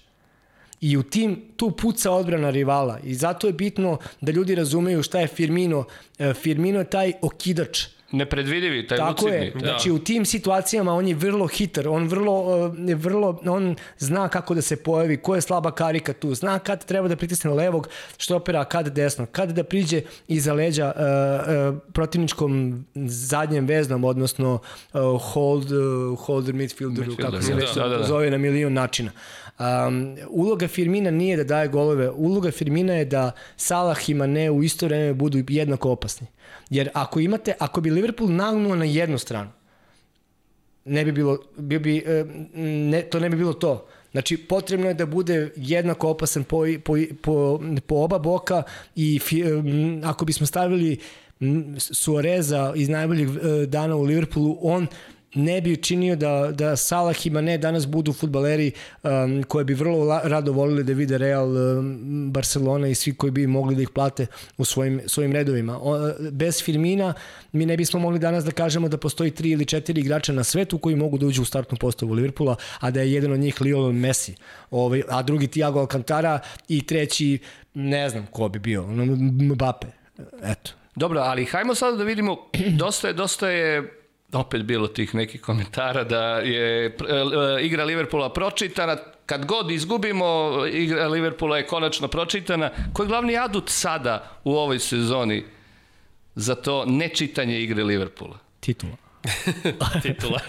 [0.81, 5.19] I u tim tu puca odbrana rivala i zato je bitno da ljudi razumeju šta
[5.19, 5.85] je Firmino.
[6.19, 7.83] E, Firmino je taj okidač.
[8.11, 9.45] Nepredvidivi, taj Tako lucidni.
[9.45, 9.53] je.
[9.59, 14.53] Znači u tim situacijama on je vrlo hitar, on vrlo je vrlo on zna kako
[14.53, 18.65] da se pojavi, ko je slaba karika tu, zna kad treba da pritisne levog štopera,
[18.65, 24.53] kad desno, kad da priđe iza leđa uh, uh, protivničkom zadnjem veznom, odnosno
[24.93, 28.03] uh, hold uh, holder midfielderu, Midfielder, kako se da, već da, da, da.
[28.03, 29.11] zove na milion načina.
[29.59, 34.63] Um, uloga Firmina nije da daje golove, uloga Firmina je da Salah i Mane u
[34.63, 36.27] isto vreme budu jednako opasni.
[36.69, 39.49] Jer ako imate, ako bi Liverpool nagnuo na jednu stranu,
[40.85, 42.25] ne bi bilo, bio bi, e,
[42.89, 43.87] ne, to ne bi bilo to.
[44.11, 48.63] Znači, potrebno je da bude jednako opasan po, po, po, po oba boka
[48.95, 50.97] i fi, m, ako bismo stavili
[51.77, 54.87] Suareza iz najboljih e, dana u Liverpoolu, on
[55.33, 58.71] ne bi učinio da, da Salah i Mane danas budu futbaleri
[59.03, 63.31] um, koje bi vrlo la, rado volili da vide Real, um, Barcelona i svi koji
[63.31, 64.25] bi mogli da ih plate
[64.57, 65.79] u svojim, svojim redovima.
[65.81, 67.13] O, bez Firmina
[67.51, 70.77] mi ne bismo mogli danas da kažemo da postoji tri ili četiri igrača na svetu
[70.77, 73.91] koji mogu da uđu u startnu postavu Liverpoola, a da je jedan od njih Lionel
[73.91, 74.35] Messi,
[74.71, 77.39] ovaj, a drugi Thiago Alcantara i treći
[77.73, 79.87] ne znam ko bi bio, Mbappe.
[80.43, 80.71] Eto.
[80.95, 82.37] Dobro, ali hajmo sada da vidimo,
[82.81, 83.98] dosta je, dosta je
[84.33, 86.91] opet bilo tih nekih komentara da je e,
[87.61, 92.71] igra Liverpoola pročitana, kad god izgubimo, igra Liverpoola je konačno pročitana.
[92.93, 95.43] Ko je glavni adut sada u ovoj sezoni
[96.35, 98.37] za to nečitanje igre Liverpoola?
[98.59, 99.08] Titula.
[100.03, 100.39] titula.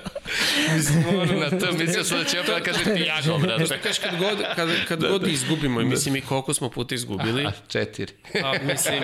[0.76, 1.04] mislim,
[1.40, 3.66] na to mislio sam da će opet da kaže Tiago, brate.
[3.66, 5.30] Šta kažeš kad god, kad, kad da, god da.
[5.30, 7.46] izgubimo, i mislim i koliko smo puta izgubili.
[7.46, 8.12] A, četiri.
[8.44, 9.02] A, mislim,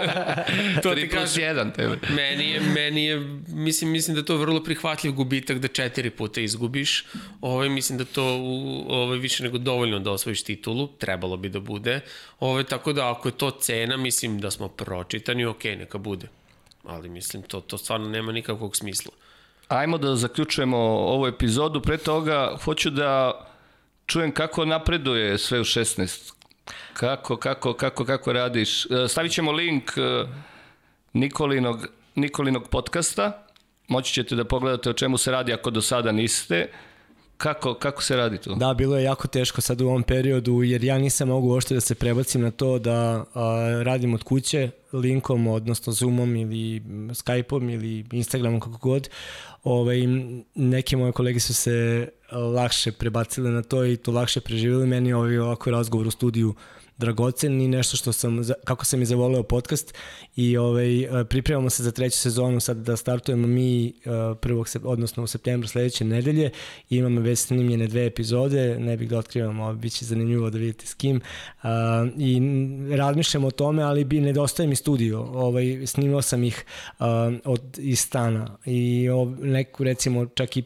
[0.82, 1.98] to ti plus jedan tebe.
[2.10, 3.16] Meni je, meni je,
[3.48, 7.04] mislim, mislim da to je vrlo prihvatljiv gubitak da četiri puta izgubiš.
[7.40, 11.60] Ovaj, mislim da to u, ovaj, više nego dovoljno da osvojiš titulu, trebalo bi da
[11.60, 12.00] bude.
[12.40, 16.28] Ovaj, tako da ako je to cena, mislim da smo pročitani, ok, neka bude
[16.88, 19.12] ali mislim to, to stvarno nema nikakvog smisla.
[19.68, 21.80] Ajmo da zaključujemo ovu epizodu.
[21.80, 23.40] Pre toga hoću da
[24.06, 26.32] čujem kako napreduje sve u 16.
[26.92, 28.86] Kako, kako, kako, kako radiš.
[28.86, 30.24] E, stavit ćemo link e,
[31.12, 33.46] Nikolinog, Nikolinog podcasta.
[33.88, 36.70] Moći ćete da pogledate o čemu se radi ako do sada niste.
[37.38, 38.54] Kako, kako se radi to?
[38.54, 41.80] Da, bilo je jako teško sad u ovom periodu, jer ja nisam mogu ošte da
[41.80, 48.04] se prebacim na to da a, radim od kuće linkom, odnosno Zoomom ili Skypeom ili
[48.12, 49.08] Instagramom, kako god.
[49.64, 50.00] Ove, ovaj,
[50.54, 54.86] neke moje kolege su se lakše prebacile na to i to lakše preživjeli.
[54.86, 59.06] Meni ovaj ovako razgovor u studiju uh, dragocen i nešto što sam, kako sam i
[59.06, 59.94] zavoleo podcast
[60.36, 63.92] i ovaj, pripremamo se za treću sezonu sad da startujemo mi
[64.40, 66.50] prvog, odnosno u septembru sledeće nedelje.
[66.90, 70.58] I imamo već snimljene dve epizode, ne bih da otkrivam, ovo bit će zanimljivo da
[70.58, 71.20] vidite s kim.
[72.18, 72.40] I
[72.96, 76.64] razmišljamo o tome, ali bi nedostaje mi studio, ovaj, snimao sam ih
[77.44, 78.56] od, iz stana.
[78.66, 79.08] I
[79.40, 80.64] neku recimo čak i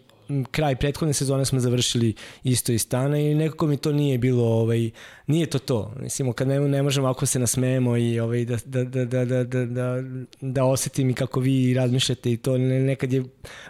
[0.51, 4.91] kraj prethodne sezone smo završili isto iz stana i nekako mi to nije bilo ovaj
[5.27, 5.95] nije to to.
[6.01, 9.45] Mislimo kad ne, ne možemo ako se nasmejemo i ovaj da da da da da
[9.45, 10.03] da da,
[10.41, 13.25] da osetim i kako vi razmišljate i to nekad je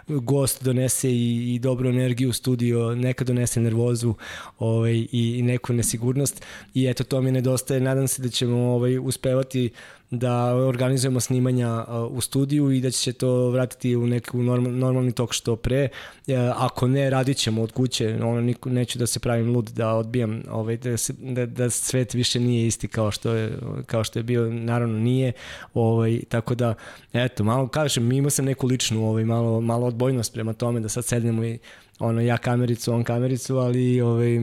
[0.07, 4.13] gost donese i, i dobru energiju u studio nekad donese nervozu
[4.59, 7.81] ovaj i, i neku nesigurnost i eto to mi nedostaje.
[7.81, 9.69] Nadam se da ćemo ovaj uspevati
[10.17, 15.33] da organizujemo snimanja u studiju i da će se to vratiti u normal, normalni tok
[15.33, 15.89] što pre.
[16.27, 20.43] E, ako ne, radit ćemo od kuće, ono, neću da se pravim lud, da odbijam,
[20.51, 24.23] ovaj, da, se, da, da svet više nije isti kao što je, kao što je
[24.23, 25.31] bio, naravno nije,
[25.73, 26.73] ovaj, tako da,
[27.13, 31.05] eto, malo kažem, imao sam neku ličnu, ovaj, malo, malo odbojnost prema tome da sad
[31.05, 31.59] sednemo i
[31.99, 34.39] ono, ja kamericu, on kamericu, ali ovaj,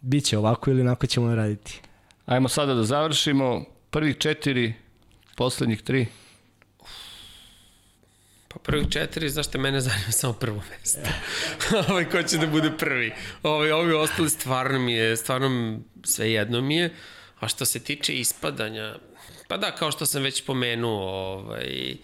[0.00, 1.80] bit će ovako ili onako ćemo raditi.
[2.26, 3.64] Ajmo sada da završimo.
[3.90, 4.74] Prvih četiri,
[5.36, 6.06] poslednjih tri.
[8.48, 11.00] Pa prvih četiri, znaš te mene zanima samo prvo mesto.
[11.88, 13.12] ovaj, ko će da bude prvi.
[13.42, 16.94] Ovaj, ovi ostali stvarno mi je, stvarno sve jedno mi je.
[17.40, 18.94] A što se tiče ispadanja,
[19.48, 21.94] pa da, kao što sam već pomenuo, ovaj,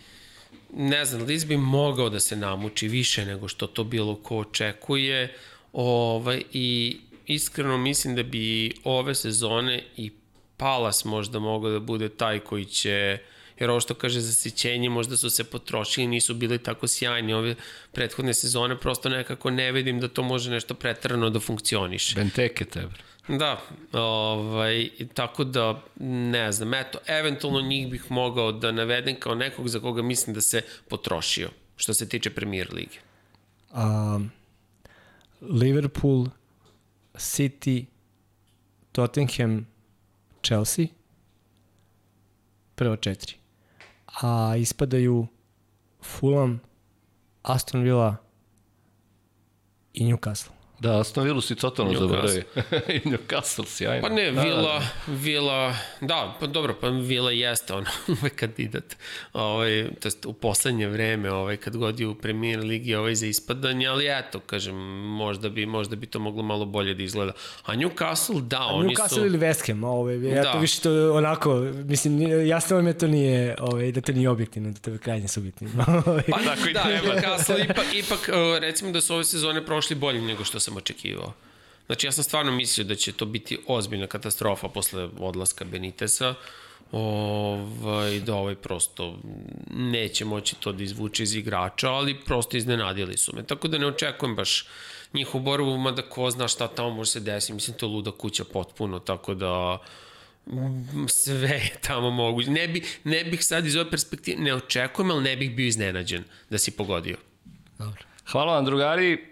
[0.74, 5.35] ne znam, Liz bi mogao da se namuči više nego što to bilo ko očekuje.
[5.73, 6.97] Ovaj, I
[7.28, 10.10] iskreno mislim da bi ove sezone i
[10.56, 13.18] Palas možda mogao da bude taj koji će
[13.59, 17.55] jer ovo što kaže za sićenje možda su se potrošili, nisu bili tako sjajni ove
[17.92, 22.14] prethodne sezone, prosto nekako ne vidim da to može nešto pretrano da funkcioniše.
[22.14, 22.94] Benteke tebe.
[23.28, 25.82] Da, ovaj, tako da,
[26.30, 30.40] ne znam, eto, eventualno njih bih mogao da navedem kao nekog za koga mislim da
[30.40, 32.98] se potrošio, što se tiče premier lige.
[33.74, 34.30] Um,
[35.40, 36.26] Liverpool,
[37.19, 37.86] City,
[38.93, 39.66] Tottenham,
[40.43, 40.86] Chelsea,
[42.74, 43.35] prvo četiri.
[44.23, 45.27] A ispadaju
[46.03, 46.61] Fulham,
[47.43, 48.16] Aston Villa
[49.95, 50.57] i Newcastle.
[50.80, 52.42] Da, Aston Villa si totalno zaboravio.
[52.96, 54.09] I Newcastle, sjajno.
[54.09, 55.12] Pa ne, Villa, da, da.
[55.12, 58.96] Villa, da, pa dobro, pa Villa jeste on ovaj kandidat.
[59.32, 63.26] Ovaj, to jest u poslednje vreme, ovaj, kad god je u premier ligi ovaj, za
[63.26, 64.74] ispadanje, ali eto, kažem,
[65.06, 67.32] možda bi, možda bi to moglo malo bolje da izgleda.
[67.64, 69.14] A Newcastle, da, A oni Newcastle su...
[69.14, 70.52] Newcastle ili West Ham, ovaj, ja da.
[70.52, 74.70] to više to onako, mislim, jasno vam je to nije, ovaj, da to nije objektivno,
[74.70, 75.84] da to je krajnje subjektivno.
[76.30, 78.28] pa da, da Newcastle ipak, ipak,
[78.60, 81.32] recimo da su ove sezone prošli bolje nego što sam očekivao.
[81.86, 86.35] Znači ja sam stvarno mislio da će to biti ozbiljna katastrofa posle odlaska Benitesa.
[86.93, 89.19] ovaj, da ovaj prosto
[89.70, 93.43] neće moći to da izvuče iz igrača, ali prosto iznenadili su me.
[93.43, 94.66] Tako da ne očekujem baš
[95.15, 97.53] njihovu borbu, mada ko zna šta tamo može se desiti.
[97.53, 99.78] Mislim, to je luda kuća potpuno, tako da
[101.09, 102.51] sve je tamo moguće.
[102.51, 106.24] Ne, bi, ne bih sad iz ove perspektive, ne očekujem, ali ne bih bio iznenađen
[106.51, 107.16] da si pogodio.
[107.78, 108.03] Dobro.
[108.32, 109.24] Hvala vam drugari,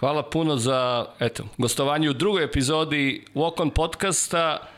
[0.00, 4.68] hvala puno za eto, gostovanje u drugoj epizodi Walk on podcasta.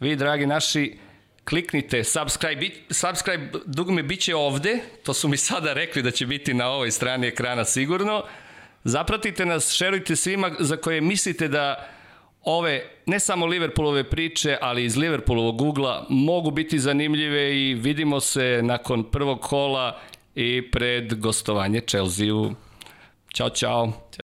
[0.00, 0.98] Vi, dragi naši,
[1.44, 6.54] kliknite subscribe, subscribe dugme bit će ovde, to su mi sada rekli da će biti
[6.54, 8.22] na ovoj strani ekrana sigurno.
[8.84, 11.88] Zapratite nas, šerujte svima za koje mislite da
[12.42, 18.60] ove, ne samo Liverpoolove priče, ali iz Liverpoolovog ugla mogu biti zanimljive i vidimo se
[18.62, 20.00] nakon prvog kola
[20.34, 22.54] i pred gostovanje Chelsea-u.
[23.34, 24.08] Ćao, čao.